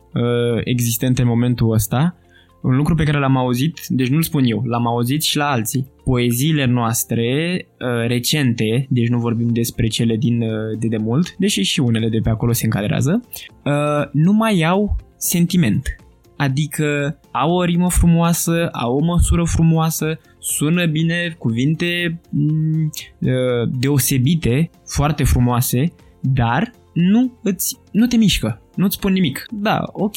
existente 0.64 1.22
în 1.22 1.28
momentul 1.28 1.74
ăsta, 1.74 2.16
un 2.62 2.76
lucru 2.76 2.96
pe 2.96 3.04
care 3.04 3.20
l-am 3.20 3.38
auzit, 3.38 3.80
deci 3.88 4.10
nu-l 4.10 4.22
spun 4.22 4.44
eu, 4.46 4.64
l-am 4.66 4.88
auzit 4.88 5.24
și 5.24 5.38
la 5.38 5.50
alții. 5.50 5.88
Poeziile 6.04 6.66
noastre 6.66 7.58
uh, 7.80 8.08
recente, 8.08 8.86
deci 8.90 9.08
nu 9.08 9.20
vorbim 9.20 9.48
despre 9.48 9.88
cele 9.88 10.16
din 10.16 10.42
uh, 10.42 10.50
de 10.80 10.88
demult, 10.88 11.36
deși 11.38 11.62
și 11.62 11.80
unele 11.80 12.10
de 12.10 12.20
pe 12.24 12.30
acolo 12.30 12.52
se 12.52 12.66
încadrează, 12.66 13.22
uh, 13.66 14.10
nu 14.12 14.34
mai 14.34 14.64
au 14.64 14.96
sentiment. 15.18 15.96
Adică 16.38 17.20
au 17.32 17.52
o 17.52 17.64
rimă 17.64 17.90
frumoasă, 17.90 18.70
au 18.72 18.96
o 18.96 19.04
măsură 19.04 19.44
frumoasă, 19.44 20.20
sună 20.40 20.86
bine, 20.86 21.36
cuvinte 21.38 22.22
mm, 22.30 22.92
uh, 23.20 23.70
deosebite, 23.80 24.70
foarte 24.86 25.24
frumoase, 25.24 25.94
dar 26.22 26.72
nu, 26.94 27.40
îți, 27.44 27.78
nu 27.92 28.06
te 28.06 28.18
mișcă, 28.18 28.61
nu-ți 28.76 28.96
spun 28.96 29.12
nimic. 29.12 29.46
Da, 29.52 29.84
ok, 29.92 30.16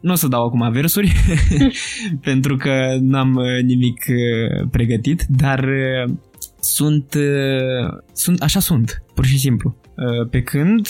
nu 0.00 0.12
o 0.12 0.14
să 0.14 0.28
dau 0.28 0.46
acum 0.46 0.70
versuri 0.72 1.12
pentru 2.28 2.56
că 2.56 2.96
n-am 3.00 3.34
uh, 3.34 3.62
nimic 3.64 4.04
uh, 4.08 4.68
pregătit, 4.70 5.24
dar 5.28 5.64
uh, 5.64 6.14
sunt, 6.60 7.16
sunt, 8.12 8.42
așa 8.42 8.60
sunt, 8.60 9.02
pur 9.14 9.24
și 9.24 9.38
simplu. 9.38 9.76
Pe 10.30 10.42
când, 10.42 10.88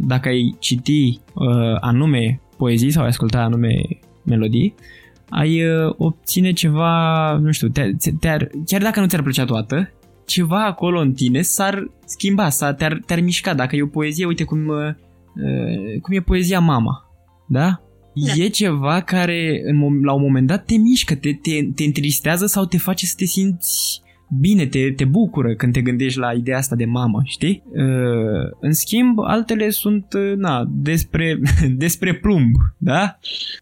dacă 0.00 0.28
ai 0.28 0.56
citi 0.58 1.20
anume 1.80 2.40
poezii 2.56 2.90
sau 2.90 3.02
ai 3.02 3.08
asculta 3.08 3.40
anume 3.40 3.72
melodii, 4.22 4.74
ai 5.28 5.62
obține 5.96 6.52
ceva, 6.52 7.32
nu 7.36 7.50
știu, 7.50 7.68
te, 7.68 7.90
te 8.20 8.36
chiar 8.66 8.82
dacă 8.82 9.00
nu 9.00 9.06
ți-ar 9.06 9.22
plăcea 9.22 9.44
toată, 9.44 9.90
ceva 10.30 10.64
acolo 10.64 11.00
în 11.00 11.12
tine 11.12 11.42
s-ar 11.42 11.90
schimba, 12.04 12.48
s-ar, 12.48 12.74
te-ar, 12.74 13.00
te-ar 13.06 13.20
mișca. 13.20 13.54
Dacă 13.54 13.76
e 13.76 13.82
o 13.82 13.86
poezie, 13.86 14.24
uite 14.26 14.44
cum, 14.44 14.66
uh, 14.66 14.94
cum 16.02 16.14
e 16.14 16.20
poezia 16.20 16.60
Mama, 16.60 17.04
da? 17.48 17.82
Da. 18.14 18.42
E 18.42 18.48
ceva 18.48 19.00
care 19.00 19.60
în, 19.64 20.04
la 20.04 20.12
un 20.12 20.22
moment 20.22 20.46
dat 20.46 20.64
te 20.64 20.76
mișcă, 20.76 21.14
te, 21.14 21.32
te, 21.32 21.68
te 21.74 21.84
întristează 21.84 22.46
sau 22.46 22.64
te 22.64 22.78
face 22.78 23.06
să 23.06 23.14
te 23.16 23.24
simți 23.24 24.02
bine, 24.40 24.66
te, 24.66 24.92
te 24.92 25.04
bucură 25.04 25.54
când 25.54 25.72
te 25.72 25.80
gândești 25.80 26.18
la 26.18 26.32
ideea 26.32 26.56
asta 26.56 26.76
de 26.76 26.84
mamă, 26.84 27.20
știi? 27.24 27.62
Uh, 27.66 28.50
în 28.60 28.72
schimb, 28.72 29.18
altele 29.18 29.70
sunt, 29.70 30.12
uh, 30.12 30.36
na, 30.36 30.64
despre, 30.70 31.38
despre 31.84 32.14
plumb, 32.14 32.54
da? 32.78 33.18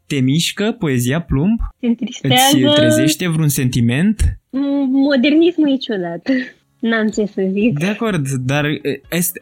Te 0.07 0.21
mișcă 0.21 0.77
poezia 0.79 1.21
plumb? 1.21 1.59
Te 1.81 1.87
întristează... 1.87 2.57
Îți 2.57 2.75
trezește 2.75 3.29
vreun 3.29 3.49
sentiment? 3.49 4.39
Modernismul 4.91 5.73
e 5.73 5.77
ciudat. 5.77 6.29
N-am 6.81 7.09
ce 7.09 7.27
să 7.27 7.49
zic. 7.53 7.79
De 7.79 7.87
acord, 7.87 8.29
dar 8.29 8.67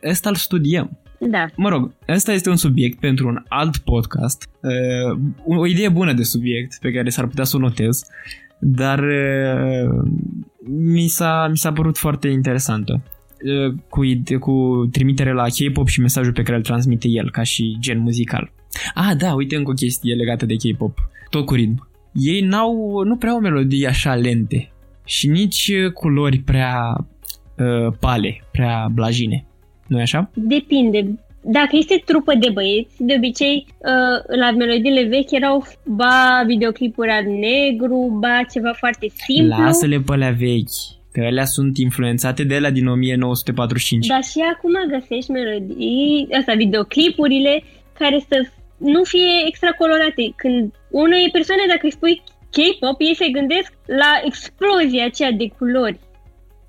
ăsta 0.03 0.29
îl 0.29 0.35
studiem. 0.35 0.99
Da. 1.19 1.47
Mă 1.57 1.69
rog, 1.69 1.93
ăsta 2.09 2.33
este 2.33 2.51
un 2.51 2.57
subiect 2.57 3.01
pentru 3.01 3.29
un 3.29 3.43
alt 3.49 3.77
podcast. 3.77 4.49
Uh, 4.63 5.19
o 5.59 5.67
idee 5.67 5.89
bună 5.89 6.13
de 6.13 6.23
subiect 6.23 6.79
pe 6.81 6.93
care 6.93 7.09
s-ar 7.09 7.27
putea 7.27 7.45
să 7.45 7.57
o 7.57 7.61
notez, 7.61 8.03
dar 8.59 8.99
uh, 8.99 10.09
mi, 10.69 11.07
s-a, 11.07 11.47
mi 11.51 11.57
s-a 11.57 11.73
părut 11.73 11.99
foarte 11.99 12.29
interesantă. 12.29 13.03
Uh, 13.45 13.75
cu, 13.89 14.01
cu 14.39 14.87
trimitere 14.93 15.33
la 15.33 15.45
K-pop 15.45 15.89
și 15.89 16.01
mesajul 16.01 16.33
pe 16.33 16.43
care 16.43 16.57
îl 16.57 16.63
transmite 16.63 17.09
el 17.09 17.31
ca 17.31 17.43
și 17.43 17.77
gen 17.81 17.99
muzical. 17.99 18.53
Ah, 18.95 19.17
da, 19.19 19.35
uite 19.35 19.57
încă 19.57 19.71
o 19.71 19.75
chestie 19.75 20.15
legată 20.15 20.47
de 20.47 20.55
K-pop. 20.55 20.99
Tot 21.31 21.47
cu 21.47 21.55
ritm. 21.55 21.89
Ei 22.13 22.41
n-au, 22.41 23.03
nu 23.05 23.17
prea 23.17 23.31
au 23.31 23.41
melodii 23.41 23.87
așa 23.87 24.15
lente 24.15 24.71
și 25.05 25.29
nici 25.29 25.73
culori 25.95 26.39
prea 26.39 27.07
uh, 27.57 27.93
pale, 28.01 28.41
prea 28.53 28.89
blajine. 28.93 29.47
Nu 29.87 29.99
e 29.99 30.03
așa? 30.03 30.31
Depinde. 30.35 31.19
Dacă 31.49 31.69
este 31.73 32.03
trupă 32.05 32.35
de 32.35 32.51
băieți, 32.53 32.95
de 32.99 33.15
obicei 33.17 33.67
uh, 33.69 34.37
la 34.39 34.51
melodiile 34.51 35.05
vechi 35.05 35.31
erau 35.31 35.65
ba 35.85 36.43
videoclipuri 36.47 37.11
al 37.11 37.25
negru, 37.25 38.17
ba 38.21 38.41
ceva 38.53 38.73
foarte 38.73 39.07
simplu. 39.27 39.63
Lasă-le 39.63 39.99
pe 40.07 40.13
alea 40.13 40.31
vechi, 40.31 40.79
că 41.13 41.21
alea 41.21 41.45
sunt 41.45 41.79
influențate 41.79 42.45
de 42.45 42.59
la 42.59 42.71
din 42.71 42.87
1945. 42.87 44.07
Dar 44.07 44.23
și 44.23 44.41
acum 44.55 44.73
găsești 44.89 45.31
melodii, 45.31 46.29
asta, 46.39 46.55
videoclipurile 46.55 47.63
care 47.99 48.19
să 48.29 48.47
nu 48.77 49.05
fie 49.05 49.31
extra 49.47 49.71
colorate. 49.71 50.33
Când 50.37 50.73
unei 50.91 51.29
persoane, 51.33 51.63
dacă 51.69 51.81
îi 51.83 51.93
spui 51.99 52.23
K-pop, 52.55 53.01
ei 53.01 53.15
se 53.15 53.29
gândesc 53.29 53.73
la 53.87 54.13
explozia 54.25 55.05
aceea 55.05 55.33
de 55.33 55.49
culori. 55.59 55.99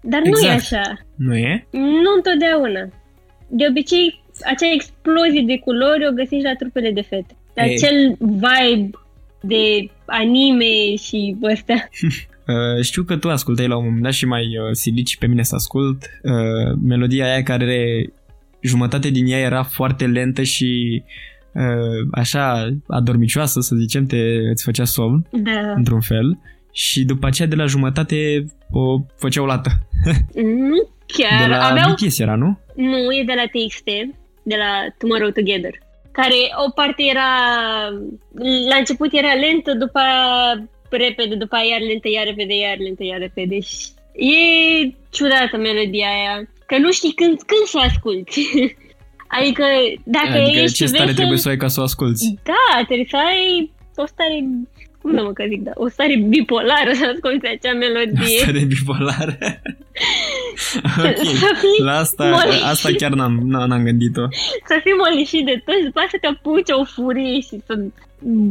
Dar 0.01 0.21
exact. 0.23 0.43
nu 0.43 0.49
e 0.49 0.53
exact. 0.53 0.85
așa. 0.85 0.97
Nu 1.15 1.35
e? 1.35 1.67
Nu 2.03 2.11
întotdeauna. 2.15 2.83
De 3.49 3.65
obicei, 3.69 4.23
acea 4.45 4.71
explozie 4.73 5.43
de 5.45 5.57
culori 5.57 6.07
o 6.07 6.11
găsești 6.11 6.45
la 6.45 6.55
trupele 6.55 6.91
de 6.91 7.01
fete. 7.01 7.35
Acel 7.55 8.15
vibe 8.19 8.97
de 9.41 9.89
anime 10.05 10.95
și 10.95 11.37
ăstea. 11.51 11.89
Uh, 12.47 12.83
știu 12.83 13.03
că 13.03 13.17
tu 13.17 13.29
ascultai 13.29 13.67
la 13.67 13.77
un 13.77 13.83
moment 13.83 14.03
dat 14.03 14.11
și 14.11 14.25
mai 14.25 14.41
uh, 14.41 14.71
silici 14.71 15.17
pe 15.17 15.27
mine 15.27 15.43
să 15.43 15.55
ascult 15.55 16.03
uh, 16.23 16.77
melodia 16.83 17.25
aia 17.25 17.43
care 17.43 18.09
jumătate 18.61 19.09
din 19.09 19.27
ea 19.27 19.39
era 19.39 19.63
foarte 19.63 20.05
lentă 20.05 20.43
și 20.43 21.03
uh, 21.53 22.07
așa 22.11 22.75
adormicioasă, 22.87 23.59
să 23.59 23.75
zicem, 23.75 24.05
te, 24.05 24.17
îți 24.51 24.63
făcea 24.63 24.83
somn, 24.83 25.27
da. 25.31 25.73
într-un 25.75 26.01
fel. 26.01 26.39
Și 26.71 27.05
după 27.05 27.27
aceea 27.27 27.47
de 27.47 27.55
la 27.55 27.65
jumătate 27.65 28.45
o 28.71 28.99
făceau 29.15 29.45
lată. 29.45 29.87
Nu 30.69 30.89
chiar. 31.07 31.41
De 31.41 31.47
la 31.47 31.67
Aveau... 31.67 31.93
BTS 31.93 32.19
era, 32.19 32.35
nu? 32.35 32.59
Nu, 32.75 32.97
e 33.13 33.23
de 33.25 33.33
la 33.35 33.45
TXT, 33.53 33.89
de 34.43 34.55
la 34.55 34.71
Tomorrow 34.97 35.29
Together. 35.29 35.73
Care 36.11 36.39
o 36.65 36.69
parte 36.69 37.03
era... 37.03 37.29
La 38.69 38.75
început 38.75 39.13
era 39.13 39.33
lentă, 39.33 39.73
după 39.73 40.01
repede, 40.89 41.35
după 41.35 41.55
aia 41.55 41.65
iar 41.65 41.79
lentă, 41.79 42.07
iar 42.09 42.25
repede, 42.25 42.55
iar 42.57 42.77
lentă, 42.77 43.03
iar 43.03 43.19
repede. 43.19 43.59
Și 43.59 43.95
E 44.17 44.95
ciudată 45.09 45.57
melodia 45.57 46.07
aia, 46.07 46.49
că 46.65 46.77
nu 46.77 46.91
știi 46.91 47.13
când, 47.13 47.41
când 47.41 47.65
să 47.65 47.77
o 47.77 47.81
asculti. 47.81 48.41
adică 49.37 49.65
dacă 50.03 50.37
adică 50.37 50.59
ești 50.59 50.77
ce 50.77 50.85
stare 50.85 51.03
vesel, 51.03 51.15
trebuie 51.15 51.37
să 51.37 51.47
o 51.47 51.51
ai 51.51 51.57
ca 51.57 51.67
să 51.67 51.79
o 51.79 51.83
asculti? 51.83 52.35
Da, 52.43 52.83
trebuie 52.85 53.07
să 53.09 53.17
ai 53.17 53.71
o 53.95 54.05
stare, 54.05 54.37
cum 55.01 55.15
să 55.15 55.21
mă 55.23 55.31
că 55.33 55.43
zic, 55.49 55.61
da, 55.63 55.71
o 55.75 55.87
stare 55.89 56.15
bipolară 56.29 56.91
să 56.93 57.05
asculti 57.13 57.47
acea 57.47 57.73
melodie. 57.73 58.37
Stare 58.41 58.63
bipolară. 58.73 59.37
ok, 61.09 61.25
Să 61.43 61.51
fii 61.61 61.83
la 61.83 61.95
asta, 61.97 62.23
molișit. 62.29 62.63
asta 62.63 62.89
chiar 62.97 63.11
n-am, 63.13 63.35
n- 63.39 63.67
n-am 63.67 63.83
gândit-o. 63.83 64.25
să 64.69 64.75
fii 64.83 64.93
molișit 65.03 65.45
de 65.45 65.61
tot 65.65 65.75
și 65.79 65.83
după 65.89 65.99
aceea 65.99 66.11
să 66.15 66.17
te 66.21 66.27
apuci 66.27 66.71
o 66.81 66.83
furie 66.83 67.39
și 67.47 67.55
să 67.67 67.73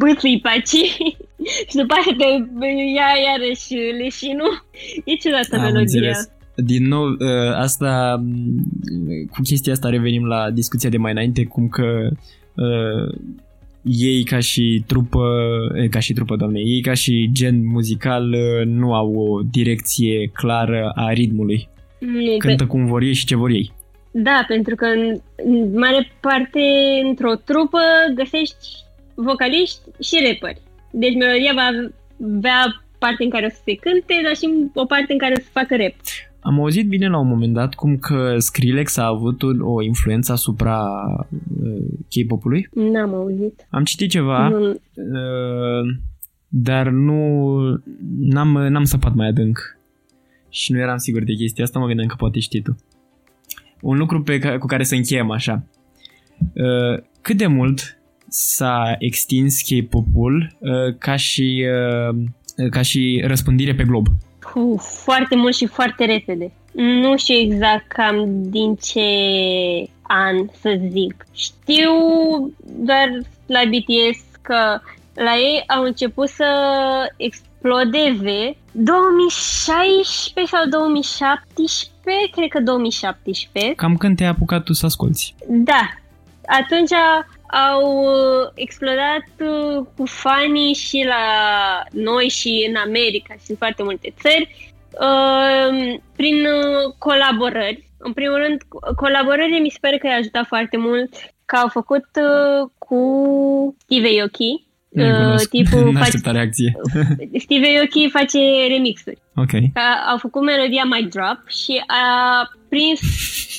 bâțâi 0.00 0.40
pe 0.42 0.48
aici 0.54 0.76
și 1.70 1.76
după 1.82 1.94
aceea 1.98 2.16
te 2.20 2.28
ia 2.98 3.08
iarăși 3.28 3.74
leșinul. 4.02 4.52
E 5.04 5.14
ciudată 5.22 5.54
Am 5.56 5.60
melodia. 5.60 5.80
înțeles. 5.80 6.30
Din 6.72 6.84
nou, 6.88 7.04
ă, 7.20 7.54
asta, 7.56 8.20
m, 8.24 9.26
cu 9.32 9.40
chestia 9.42 9.72
asta 9.72 9.88
revenim 9.88 10.24
la 10.24 10.50
discuția 10.50 10.90
de 10.90 10.96
mai 10.96 11.12
înainte, 11.12 11.44
cum 11.44 11.68
că 11.68 11.86
uh, 12.54 13.14
ei 13.86 14.24
ca 14.24 14.38
și 14.38 14.82
trupă, 14.86 15.24
eh, 15.74 15.88
ca 15.88 15.98
și 15.98 16.12
trupă, 16.12 16.36
doamne, 16.36 16.60
ei 16.60 16.80
ca 16.80 16.94
și 16.94 17.30
gen 17.32 17.66
muzical 17.66 18.32
uh, 18.32 18.66
nu 18.66 18.94
au 18.94 19.14
o 19.14 19.40
direcție 19.50 20.30
clară 20.32 20.92
a 20.94 21.12
ritmului. 21.12 21.68
Nu, 21.98 22.20
pe, 22.20 22.36
Cântă 22.36 22.66
cum 22.66 22.86
vor 22.86 23.02
ei 23.02 23.12
și 23.12 23.26
ce 23.26 23.36
vor 23.36 23.50
ei. 23.50 23.72
da, 24.10 24.44
pentru 24.48 24.74
că 24.74 24.84
în, 24.84 25.20
în 25.36 25.78
mare 25.78 26.12
parte 26.20 26.60
într-o 27.08 27.34
trupă 27.34 27.80
găsești 28.14 28.66
vocaliști 29.14 29.80
și 30.02 30.24
rapperi. 30.26 30.60
Deci 30.90 31.14
melodia 31.14 31.52
va 31.54 31.68
avea 32.36 32.84
parte 32.98 33.24
în 33.24 33.30
care 33.30 33.46
o 33.46 33.48
să 33.48 33.60
se 33.64 33.74
cânte, 33.74 34.20
dar 34.24 34.36
și 34.36 34.46
o 34.74 34.84
parte 34.84 35.12
în 35.12 35.18
care 35.18 35.32
o 35.32 35.40
să 35.40 35.44
se 35.44 35.58
facă 35.60 35.76
rap. 35.76 35.94
Am 36.46 36.60
auzit 36.60 36.88
bine 36.88 37.08
la 37.08 37.18
un 37.18 37.28
moment 37.28 37.52
dat 37.54 37.74
cum 37.74 37.96
că 37.96 38.34
Skrillex 38.38 38.96
a 38.96 39.06
avut 39.06 39.42
un- 39.42 39.60
o 39.60 39.82
influență 39.82 40.32
asupra 40.32 40.80
uh, 41.62 41.84
K-pop-ului. 42.10 42.68
N-am 42.92 43.14
auzit. 43.14 43.66
Am 43.70 43.84
citit 43.84 44.10
ceva, 44.10 44.48
Nu, 44.48 44.70
uh, 44.70 45.96
dar 46.48 46.88
nu 46.88 47.58
n-am, 48.18 48.48
n-am 48.48 48.84
săpat 48.84 49.14
mai 49.14 49.28
adânc. 49.28 49.58
Și 50.48 50.72
nu 50.72 50.78
eram 50.78 50.96
sigur 50.96 51.22
de 51.24 51.32
chestia 51.32 51.64
asta, 51.64 51.78
mă 51.78 51.86
gândeam 51.86 52.08
că 52.08 52.14
poate 52.18 52.38
știi 52.40 52.62
tu. 52.62 52.76
Un 53.80 53.96
lucru 53.98 54.22
pe 54.22 54.38
ca, 54.38 54.58
cu 54.58 54.66
care 54.66 54.82
să 54.84 54.94
încheiem 54.94 55.30
așa. 55.30 55.64
Uh, 56.38 57.02
cât 57.20 57.36
de 57.36 57.46
mult 57.46 57.98
s-a 58.28 58.96
extins 58.98 59.60
K-pop-ul 59.62 60.56
uh, 60.58 60.96
ca 60.98 61.16
și 61.16 61.64
uh, 62.10 62.24
ca 62.70 62.82
și 62.82 63.22
răspândire 63.26 63.74
pe 63.74 63.84
glob? 63.84 64.06
Uf, 64.56 65.02
foarte 65.02 65.36
mult 65.36 65.54
și 65.54 65.66
foarte 65.66 66.04
repede. 66.04 66.52
Nu 66.72 67.16
știu 67.16 67.34
exact 67.34 67.88
cam 67.88 68.42
din 68.50 68.74
ce 68.74 69.00
an 70.02 70.46
să 70.60 70.80
zic. 70.90 71.26
Știu 71.32 71.92
doar 72.64 73.08
la 73.46 73.60
BTS 73.64 74.20
că 74.42 74.80
la 75.14 75.34
ei 75.36 75.64
au 75.66 75.82
început 75.82 76.28
să 76.28 76.46
explodeze 77.16 78.56
2016 78.72 80.56
sau 80.56 80.68
2017, 80.70 82.30
cred 82.30 82.48
că 82.48 82.60
2017. 82.60 83.74
Cam 83.74 83.96
când 83.96 84.16
te-ai 84.16 84.28
apucat 84.28 84.62
tu 84.62 84.72
să 84.72 84.86
asculti? 84.86 85.34
Da, 85.48 85.88
atunci 86.46 86.90
au 87.50 88.04
uh, 88.04 88.50
explodat 88.54 89.26
uh, 89.40 89.86
cu 89.96 90.06
fanii 90.06 90.74
și 90.74 91.04
la 91.06 91.24
noi 91.90 92.28
și 92.28 92.66
în 92.68 92.76
America 92.76 93.34
și 93.44 93.50
în 93.50 93.56
foarte 93.56 93.82
multe 93.82 94.14
țări 94.20 94.74
uh, 95.00 95.98
prin 96.16 96.46
uh, 96.46 96.94
colaborări. 96.98 97.90
În 97.98 98.12
primul 98.12 98.36
rând, 98.36 98.62
co- 98.62 98.94
colaborările 98.96 99.58
mi 99.58 99.70
se 99.70 99.78
pare 99.80 99.98
că 99.98 100.06
i-a 100.06 100.16
ajutat 100.16 100.46
foarte 100.46 100.76
mult 100.76 101.14
că 101.44 101.56
au 101.56 101.68
făcut 101.68 102.06
uh, 102.14 102.68
cu 102.78 103.76
Steve 103.78 104.20
Aoki. 104.20 104.65
Nu-i 104.96 105.10
Uh, 105.10 105.16
cunosc. 105.16 105.48
tipul 105.48 105.78
face, 105.84 105.92
N-aștepta 105.98 106.30
reacție. 106.30 106.70
Steve 107.44 107.66
Aoki 107.78 108.08
face 108.10 108.38
remixuri. 108.68 109.18
Ok. 109.36 109.50
Că 109.50 109.84
au 110.10 110.16
făcut 110.18 110.42
melodia 110.42 110.84
My 110.84 111.02
Drop 111.10 111.38
și 111.48 111.82
a 111.86 112.04
prins 112.68 113.00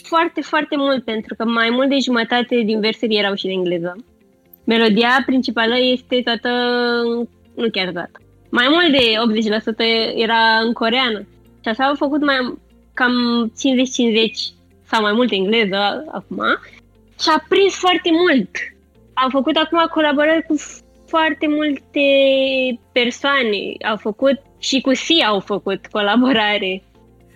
foarte, 0.03 0.41
foarte 0.41 0.75
mult 0.77 1.03
pentru 1.03 1.35
că 1.38 1.43
mai 1.45 1.69
mult 1.69 1.89
de 1.89 1.97
jumătate 2.03 2.61
din 2.65 2.79
versuri 2.79 3.15
erau 3.15 3.35
și 3.35 3.45
în 3.45 3.51
engleză. 3.51 3.95
Melodia 4.63 5.23
principală 5.25 5.75
este 5.79 6.21
toată, 6.23 6.49
în- 7.03 7.27
nu 7.55 7.69
chiar 7.71 7.89
toată, 7.91 8.11
mai 8.49 8.67
mult 8.69 8.91
de 8.91 9.05
80% 9.17 9.85
era 10.15 10.41
în 10.65 10.73
coreană. 10.73 11.19
Și 11.63 11.67
așa 11.69 11.83
au 11.83 11.95
făcut 11.95 12.25
mai 12.25 12.57
cam 12.93 13.13
50-50 13.55 14.53
sau 14.89 15.01
mai 15.01 15.13
mult 15.13 15.31
engleză 15.31 16.05
acum 16.11 16.39
și 17.21 17.27
a 17.35 17.43
prins 17.49 17.73
foarte 17.75 18.09
mult. 18.21 18.49
Au 19.13 19.29
făcut 19.29 19.55
acum 19.55 19.79
colaborări 19.91 20.45
cu 20.47 20.55
foarte 21.08 21.47
multe 21.47 22.05
persoane. 22.91 23.62
Au 23.89 23.97
făcut 23.97 24.41
și 24.60 24.82
cu 24.82 24.93
Sia 24.93 25.28
au 25.28 25.39
făcut 25.39 25.88
colaborare 25.88 26.82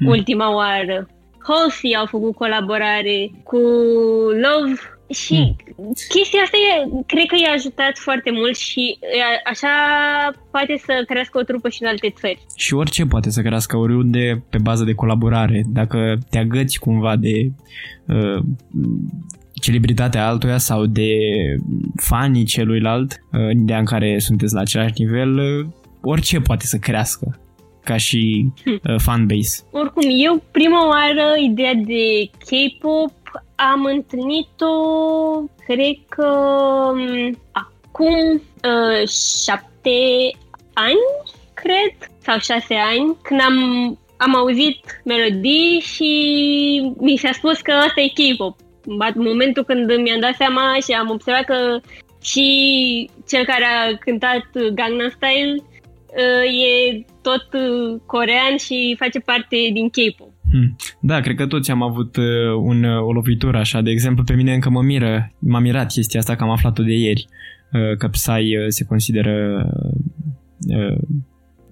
Hmm. 0.01 0.09
ultima 0.09 0.55
oară. 0.55 1.07
Halsey 1.47 1.95
au 1.95 2.05
făcut 2.05 2.35
colaborare 2.35 3.31
cu 3.43 3.57
Love 4.45 4.79
și 5.09 5.55
chestia 6.09 6.41
asta 6.43 6.57
e, 6.57 7.03
cred 7.05 7.25
că 7.25 7.35
i-a 7.43 7.53
ajutat 7.55 7.97
foarte 7.97 8.31
mult 8.31 8.55
și 8.57 8.97
e, 9.01 9.49
așa 9.49 9.67
poate 10.51 10.81
să 10.85 11.03
crească 11.07 11.37
o 11.37 11.41
trupă 11.41 11.69
și 11.69 11.81
în 11.81 11.87
alte 11.87 12.13
țări. 12.19 12.45
Și 12.55 12.73
orice 12.73 13.05
poate 13.05 13.29
să 13.29 13.41
crească 13.41 13.77
oriunde 13.77 14.43
pe 14.49 14.57
bază 14.63 14.83
de 14.83 14.93
colaborare. 14.93 15.61
Dacă 15.67 16.17
te 16.29 16.37
agăți 16.37 16.79
cumva 16.79 17.15
de 17.15 17.51
uh, 18.07 18.43
celebritatea 19.61 20.27
altuia 20.27 20.57
sau 20.57 20.85
de 20.85 21.09
fanii 21.95 22.43
celuilalt, 22.43 23.11
uh, 23.11 23.39
în 23.39 23.59
ideea 23.59 23.79
în 23.79 23.85
care 23.85 24.19
sunteți 24.19 24.53
la 24.53 24.59
același 24.59 24.93
nivel, 24.97 25.37
uh, 25.37 25.65
orice 26.01 26.39
poate 26.39 26.65
să 26.65 26.77
crească 26.77 27.39
ca 27.83 27.97
și 27.97 28.51
uh, 28.65 28.95
fanbase. 28.97 29.63
Oricum, 29.71 30.09
eu 30.25 30.43
prima 30.51 30.87
oară 30.87 31.39
ideea 31.39 31.73
de 31.73 32.29
K-pop 32.39 33.11
am 33.55 33.85
întâlnit-o, 33.85 34.73
cred 35.65 35.97
că 36.09 36.27
m, 36.95 37.37
acum 37.51 38.13
uh, 38.33 39.07
șapte 39.43 39.99
ani, 40.73 41.03
cred, 41.53 42.11
sau 42.17 42.37
șase 42.39 42.75
ani, 42.75 43.15
când 43.21 43.39
am, 43.39 43.57
am 44.17 44.35
auzit 44.35 45.01
melodii 45.03 45.79
și 45.79 46.11
mi 46.97 47.17
s-a 47.17 47.31
spus 47.31 47.59
că 47.59 47.71
asta 47.71 48.01
e 48.01 48.07
K-pop. 48.07 48.55
În 48.85 49.23
momentul 49.31 49.63
când 49.63 49.85
mi-am 49.85 50.19
dat 50.19 50.35
seama 50.35 50.61
și 50.85 50.91
am 50.91 51.09
observat 51.09 51.43
că 51.43 51.79
și 52.21 52.47
cel 53.27 53.45
care 53.45 53.63
a 53.63 53.97
cântat 53.97 54.43
Gangnam 54.53 55.13
Style 55.17 55.55
uh, 56.21 56.45
e 56.67 57.05
tot 57.21 57.47
uh, 57.53 57.99
corean 58.05 58.57
și 58.65 58.95
face 58.99 59.19
parte 59.19 59.57
din 59.73 59.89
K-pop. 59.89 60.29
Hmm. 60.51 60.75
Da, 61.01 61.19
cred 61.19 61.35
că 61.35 61.47
toți 61.47 61.71
am 61.71 61.81
avut 61.81 62.15
uh, 62.15 62.25
un, 62.61 62.83
uh, 62.83 63.01
o 63.01 63.11
lovitură 63.11 63.57
așa. 63.57 63.81
De 63.81 63.89
exemplu, 63.89 64.23
pe 64.23 64.33
mine 64.33 64.53
încă 64.53 64.69
mă 64.69 64.81
miră, 64.81 65.31
m-a 65.39 65.59
mirat 65.59 65.91
chestia 65.91 66.19
asta 66.19 66.35
că 66.35 66.43
am 66.43 66.49
aflat-o 66.49 66.83
de 66.83 66.93
ieri, 66.93 67.27
uh, 67.73 67.97
că 67.97 68.07
Psy 68.07 68.29
uh, 68.31 68.65
se 68.67 68.85
consideră 68.85 69.65
uh, 70.69 70.97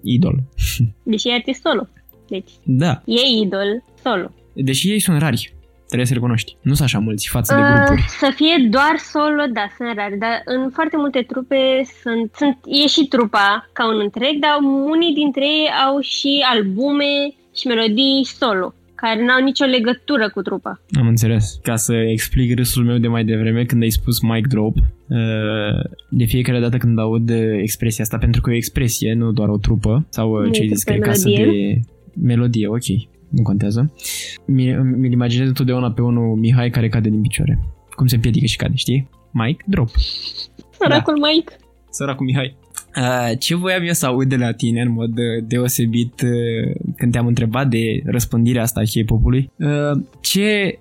idol. 0.02 0.42
Deși 1.12 1.28
e 1.28 1.32
artist 1.32 1.60
solo. 1.60 1.88
Deci, 2.28 2.50
Da, 2.64 3.02
e 3.06 3.42
idol 3.42 3.84
solo. 4.02 4.32
deși 4.54 4.90
ei 4.90 4.98
sunt 4.98 5.18
rari, 5.18 5.54
trebuie 5.92 6.06
să 6.12 6.14
recunoști. 6.14 6.50
Nu 6.68 6.74
sunt 6.74 6.86
așa 6.88 6.98
mulți 6.98 7.28
față 7.28 7.54
de 7.54 7.60
Uh, 7.60 7.66
grupuri. 7.74 8.02
să 8.22 8.28
fie 8.34 8.56
doar 8.76 8.94
solo, 9.14 9.42
da, 9.58 9.64
sunt 9.76 9.88
rari, 9.98 10.18
dar 10.24 10.36
în 10.44 10.70
foarte 10.76 10.96
multe 10.96 11.20
trupe 11.30 11.60
sunt, 12.02 12.26
sunt, 12.40 12.56
e 12.82 12.86
și 12.86 13.02
trupa 13.14 13.48
ca 13.72 13.82
un 13.92 13.98
întreg, 14.06 14.34
dar 14.46 14.56
unii 14.92 15.14
dintre 15.22 15.44
ei 15.58 15.66
au 15.86 15.94
și 16.00 16.32
albume 16.52 17.12
și 17.58 17.66
melodii 17.66 18.24
solo, 18.40 18.74
care 18.94 19.24
n-au 19.24 19.42
nicio 19.42 19.64
legătură 19.64 20.30
cu 20.34 20.40
trupa. 20.42 20.80
Am 21.00 21.06
înțeles. 21.06 21.44
Ca 21.62 21.76
să 21.76 21.94
explic 21.94 22.56
râsul 22.58 22.84
meu 22.84 22.98
de 22.98 23.08
mai 23.08 23.24
devreme 23.24 23.64
când 23.64 23.82
ai 23.82 23.90
spus 23.90 24.20
mic 24.20 24.46
drop, 24.46 24.76
uh, 24.76 25.80
de 26.08 26.24
fiecare 26.24 26.60
dată 26.60 26.76
când 26.76 26.98
aud 26.98 27.30
uh, 27.30 27.36
expresia 27.62 28.04
asta, 28.04 28.18
pentru 28.18 28.40
că 28.40 28.50
e 28.50 28.52
o 28.52 28.56
expresie, 28.56 29.14
nu 29.14 29.32
doar 29.32 29.48
o 29.48 29.56
trupă, 29.56 30.06
sau 30.08 30.30
uh, 30.32 30.44
Nu 30.44 30.50
ce 30.50 30.60
e 30.60 30.62
ai 30.62 30.68
zis 30.68 30.82
că 30.82 30.92
trupă, 30.92 31.06
e 31.06 31.08
e 31.08 31.12
casă 31.12 31.28
melodie. 31.28 31.72
de 31.74 31.80
melodie, 32.26 32.66
ok, 32.68 32.84
nu 33.30 33.42
contează. 33.42 33.92
Mi- 34.46 34.76
Mi-l 34.76 35.12
imaginez 35.12 35.46
întotdeauna 35.46 35.92
pe 35.92 36.02
unul 36.02 36.36
Mihai 36.36 36.70
care 36.70 36.88
cade 36.88 37.08
din 37.08 37.20
picioare. 37.20 37.58
Cum 37.90 38.06
se 38.06 38.14
împiedică 38.14 38.46
și 38.46 38.56
cade, 38.56 38.74
știi? 38.74 39.08
Mic 39.30 39.62
drop. 39.66 39.88
Săracul 40.78 41.18
da. 41.20 41.28
Mike. 41.28 41.52
Săracul 41.90 42.26
Mihai. 42.26 42.56
Uh, 42.96 43.38
ce 43.38 43.54
voiam 43.54 43.82
eu 43.82 43.92
să 43.92 44.06
aud 44.06 44.28
de 44.28 44.36
la 44.36 44.52
tine 44.52 44.80
în 44.80 44.90
mod 44.92 45.10
uh, 45.10 45.44
deosebit 45.46 46.20
uh, 46.20 46.92
când 46.96 47.12
te-am 47.12 47.26
întrebat 47.26 47.68
de 47.68 48.02
răspândirea 48.04 48.62
asta 48.62 48.80
a 48.80 48.82
K-pop-ului, 48.82 49.50
uh, 49.58 50.02
ce 50.20 50.78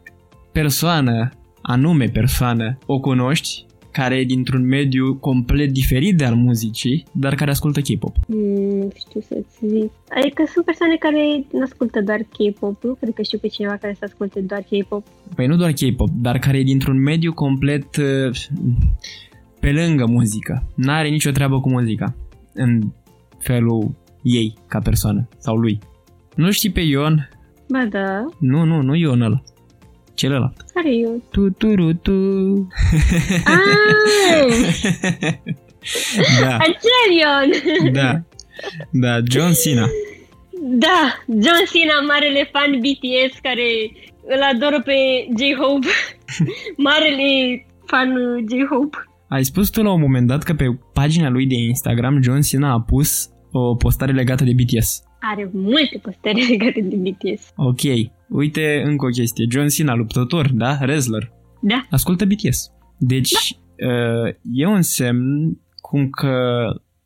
persoană, 0.52 1.30
anume 1.62 2.06
persoană, 2.06 2.78
o 2.86 3.00
cunoști 3.00 3.66
care 3.92 4.16
e 4.16 4.24
dintr-un 4.24 4.66
mediu 4.66 5.16
complet 5.16 5.72
diferit 5.72 6.18
de 6.18 6.26
al 6.26 6.36
muzicii, 6.36 7.06
dar 7.12 7.36
care 7.36 7.52
ascultă 7.52 7.80
K-pop? 7.80 8.16
Mm, 8.28 8.78
nu 8.78 8.92
știu 8.96 9.22
să-ți 9.22 9.68
zic. 9.68 9.92
Adică 10.10 10.44
sunt 10.54 10.66
persoane 10.66 10.96
care 10.96 11.46
nu 11.52 11.62
ascultă 11.64 12.02
doar 12.02 12.20
K-pop, 12.20 12.84
nu 12.84 12.94
cred 12.94 13.14
că 13.14 13.22
știu 13.22 13.38
pe 13.38 13.48
cineva 13.48 13.76
care 13.76 13.96
să 14.00 14.06
asculte 14.06 14.40
doar 14.40 14.62
K-pop. 14.62 15.06
Păi 15.36 15.48
nu 15.48 15.56
doar 15.56 15.72
K-pop, 15.72 16.10
dar 16.10 16.40
care 16.40 16.58
e 16.58 16.64
dintr-un 16.64 17.02
mediu 17.02 17.34
complet 17.34 17.96
uh, 17.96 18.36
pe 19.60 19.72
lângă 19.72 20.06
muzică. 20.06 20.64
N-are 20.76 21.10
nicio 21.10 21.32
treabă 21.32 21.60
cu 21.60 21.70
muzica 21.70 22.16
în 22.54 22.82
felul 23.40 23.96
ei 24.24 24.58
ca 24.68 24.80
persoană 24.80 25.28
sau 25.38 25.56
lui. 25.56 25.80
Nu 26.36 26.52
știi 26.52 26.72
pe 26.72 26.80
Ion? 26.80 27.30
Ba 27.70 27.86
da, 27.90 28.26
Nu, 28.40 28.64
nu, 28.64 28.82
nu 28.82 28.96
Ion 28.96 29.22
ăla. 29.22 29.42
Celălalt. 30.20 30.58
care 30.74 30.90
e 30.90 31.00
eu? 31.00 31.22
Tu, 31.32 31.50
tu, 31.50 31.76
ru, 31.76 31.94
tu. 31.94 32.12
Ah, 33.46 34.50
da, 36.42 36.58
acel 36.58 37.10
Ion! 37.20 37.50
da. 37.94 38.22
Da, 38.92 39.20
John 39.30 39.52
Cena. 39.52 39.86
Da, 40.62 41.00
John 41.28 41.64
Cena, 41.72 42.00
marele 42.08 42.50
fan 42.52 42.72
BTS 42.80 43.40
care 43.42 43.70
îl 44.36 44.42
adoră 44.54 44.82
pe 44.82 44.98
J-Hope. 45.38 45.88
marele 46.88 47.66
fan 47.86 48.10
uh, 48.16 48.44
J-Hope. 48.50 48.98
Ai 49.30 49.44
spus 49.44 49.70
tu 49.70 49.82
la 49.82 49.92
un 49.92 50.02
moment 50.02 50.28
dat 50.28 50.44
că 50.44 50.54
pe 50.54 50.66
pagina 50.94 51.30
lui 51.30 51.46
de 51.46 51.56
Instagram 51.56 52.22
John 52.22 52.42
Cena 52.42 52.72
a 52.72 52.82
pus 52.82 53.30
o 53.52 53.76
postare 53.76 54.12
legată 54.12 54.44
de 54.44 54.52
BTS. 54.56 55.04
Are 55.20 55.50
multe 55.54 56.00
postări 56.02 56.48
legate 56.52 56.82
de 56.82 56.96
BTS. 56.96 57.54
Ok, 57.56 57.82
uite 58.30 58.82
încă 58.86 59.06
o 59.06 59.10
chestie. 59.10 59.46
John 59.50 59.68
Cena, 59.68 59.96
luptător, 59.96 60.52
da? 60.54 60.78
Wrestler. 60.82 61.32
Da, 61.62 61.88
Ascultă 61.90 62.26
BTS. 62.26 62.72
Deci, 62.98 63.32
uh, 63.32 64.34
e 64.54 64.66
un 64.66 64.82
semn 64.82 65.58
cum 65.82 66.10
că 66.10 66.66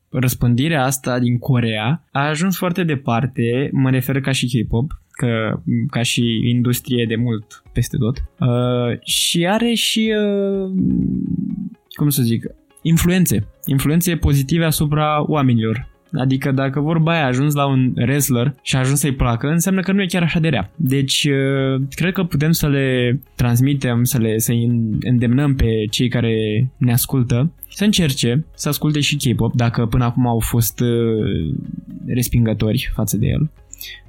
răspândirea 0.10 0.84
asta 0.84 1.20
din 1.20 1.38
Corea 1.38 2.08
a 2.12 2.28
ajuns 2.28 2.58
foarte 2.58 2.84
departe, 2.84 3.70
mă 3.72 3.90
refer 3.90 4.22
ca 4.22 4.32
și 4.32 4.48
K-pop, 4.48 4.92
că, 5.12 5.60
ca 5.88 6.02
și 6.02 6.42
industrie 6.50 7.06
de 7.06 7.16
mult 7.16 7.64
peste 7.74 7.98
tot, 7.98 8.18
uh, 8.40 9.00
și 9.04 9.48
are 9.48 9.74
și, 9.74 10.14
uh, 10.18 10.72
cum 11.96 12.10
să 12.10 12.22
zic, 12.22 12.46
influențe, 12.82 13.48
influențe 13.66 14.16
pozitive 14.16 14.66
asupra 14.66 15.24
oamenilor. 15.32 15.92
Adică 16.20 16.52
dacă 16.52 16.80
vorba 16.80 17.12
aia 17.12 17.24
a 17.24 17.28
ajuns 17.28 17.54
la 17.54 17.66
un 17.66 17.94
wrestler 17.96 18.56
și 18.62 18.76
a 18.76 18.80
ajuns 18.80 19.00
să-i 19.00 19.14
placă, 19.14 19.48
înseamnă 19.48 19.82
că 19.82 19.92
nu 19.92 20.02
e 20.02 20.06
chiar 20.06 20.24
așa 20.24 20.40
de 20.40 20.48
rea. 20.48 20.72
Deci, 20.76 21.28
uh, 21.30 21.82
cred 21.90 22.14
că 22.14 22.24
putem 22.24 22.52
să 22.52 22.68
le 22.68 23.20
transmitem, 23.36 24.04
să 24.04 24.18
le 24.18 24.38
să 24.38 24.52
îndemnăm 25.00 25.56
pe 25.56 25.86
cei 25.90 26.08
care 26.08 26.34
ne 26.78 26.92
ascultă 26.92 27.52
să 27.76 27.84
încerce 27.84 28.46
să 28.56 28.70
asculte 28.70 29.00
și 29.00 29.16
K-pop, 29.16 29.56
dacă 29.56 29.86
până 29.86 30.04
acum 30.04 30.28
au 30.28 30.40
fost 30.40 30.80
uh, 30.80 31.56
respingători 32.06 32.92
față 32.94 33.18
de 33.18 33.28
el. 33.28 33.50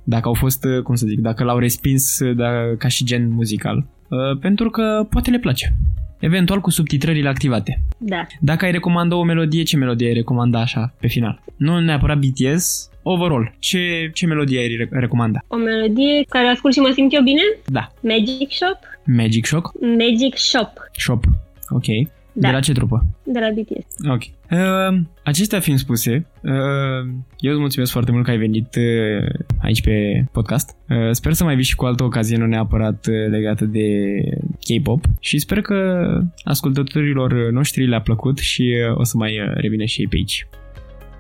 Dacă 0.05 0.29
au 0.29 0.35
fost, 0.35 0.65
uh, 0.65 0.83
cum 0.83 0.95
să 0.95 1.07
zic, 1.07 1.21
dacă 1.21 1.45
l-au 1.45 1.59
respins 1.59 2.19
uh, 2.19 2.37
da, 2.37 2.51
ca 2.79 2.89
și 2.89 3.05
gen 3.05 3.31
muzical. 3.31 3.87
Uh, 4.09 4.39
pentru 4.41 4.71
că 4.71 5.07
poate 5.11 5.31
le 5.31 5.39
place. 5.39 5.77
Eventual 6.25 6.61
cu 6.61 6.71
subtitrările 6.71 7.29
activate. 7.29 7.81
da. 7.99 8.27
Dacă 8.41 8.65
ai 8.65 8.71
recomanda 8.71 9.17
o 9.17 9.23
melodie, 9.23 9.63
ce 9.63 9.77
melodie 9.77 10.07
ai 10.07 10.13
recomanda 10.15 10.61
așa 10.61 10.95
pe 11.01 11.07
final? 11.07 11.43
Nu 11.57 11.81
neapărat 11.81 12.19
BTS, 12.19 12.91
overall. 13.03 13.55
Ce, 13.59 14.11
ce 14.15 14.27
melodie 14.27 14.59
ai 14.59 14.77
re- 14.77 14.89
recomanda? 14.91 15.45
O 15.49 15.57
melodie 15.57 16.23
care 16.29 16.47
o 16.47 16.49
ascult 16.49 16.73
și 16.75 16.81
mă 16.81 16.91
simt 16.95 17.13
eu 17.15 17.23
bine? 17.23 17.41
Da. 17.67 17.93
Magic 18.01 18.51
Shop? 18.51 18.79
Magic 19.07 19.45
Shock? 19.47 19.73
Magic 19.81 20.37
Shop, 20.37 20.71
Shop. 20.99 21.25
Ok. 21.69 21.85
Da. 22.37 22.49
De 22.49 22.55
la 22.55 22.61
ce 22.61 22.73
trupă? 22.73 23.07
de 23.25 23.39
la 23.39 23.49
BTS. 23.51 24.09
Ok. 24.09 24.23
Uh, 24.51 25.01
acestea 25.25 25.61
fiind 25.61 25.79
spuse, 25.79 26.27
uh, 26.43 27.11
eu 27.39 27.51
îți 27.51 27.61
mulțumesc 27.61 27.93
foarte 27.93 28.11
mult 28.13 28.25
că 28.25 28.31
ai 28.31 28.39
venit 28.39 28.77
uh, 28.77 29.29
aici 29.63 29.83
pe 29.83 30.25
podcast. 30.33 30.77
Uh, 30.89 31.11
sper 31.11 31.33
să 31.33 31.45
mai 31.45 31.55
vii 31.55 31.65
și 31.65 31.75
cu 31.75 31.85
altă 31.85 32.05
ocazie, 32.05 32.37
nu 32.37 32.47
neapărat 32.47 33.07
uh, 33.07 33.31
legată 33.31 33.65
de 33.65 33.87
K-pop 34.61 35.05
și 35.21 35.39
sper 35.39 35.61
că 35.61 36.05
ascultătorilor 36.45 37.51
noștri 37.51 37.87
le-a 37.87 38.01
plăcut 38.01 38.39
și 38.39 38.75
uh, 38.91 38.99
o 38.99 39.05
să 39.05 39.17
mai 39.17 39.41
uh, 39.41 39.53
revină 39.55 39.85
și 39.85 40.01
ei 40.01 40.07
pe 40.07 40.17
aici. 40.17 40.47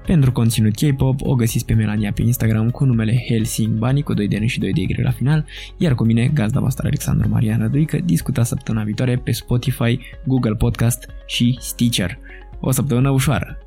Pentru 0.07 0.33
conținut 0.33 0.75
K-pop 0.75 1.21
o 1.23 1.35
găsiți 1.35 1.65
pe 1.65 1.75
Melania 1.75 2.13
pe 2.13 2.23
Instagram 2.23 2.71
cu 2.71 2.85
numele 2.85 3.25
Helsing 3.29 3.79
Bani 3.79 4.03
cu 4.03 4.15
2 4.15 4.29
de 4.29 4.39
N 4.39 4.47
și 4.47 4.59
2 4.59 4.73
de 4.73 4.81
Y 4.81 5.03
la 5.03 5.11
final, 5.11 5.47
iar 5.77 5.95
cu 5.95 6.05
mine, 6.05 6.31
gazda 6.35 6.61
voastră 6.61 6.87
Alexandru 6.87 7.29
Marian 7.29 7.59
Răduică, 7.59 7.99
discuta 8.05 8.43
săptămâna 8.43 8.85
viitoare 8.85 9.17
pe 9.17 9.33
Spotify, 9.33 9.99
Google 10.27 10.55
Podcast 10.55 11.09
și 11.27 11.59
Stitcher. 11.61 12.19
O 12.61 12.71
săptămână 12.71 13.11
ușoară! 13.11 13.59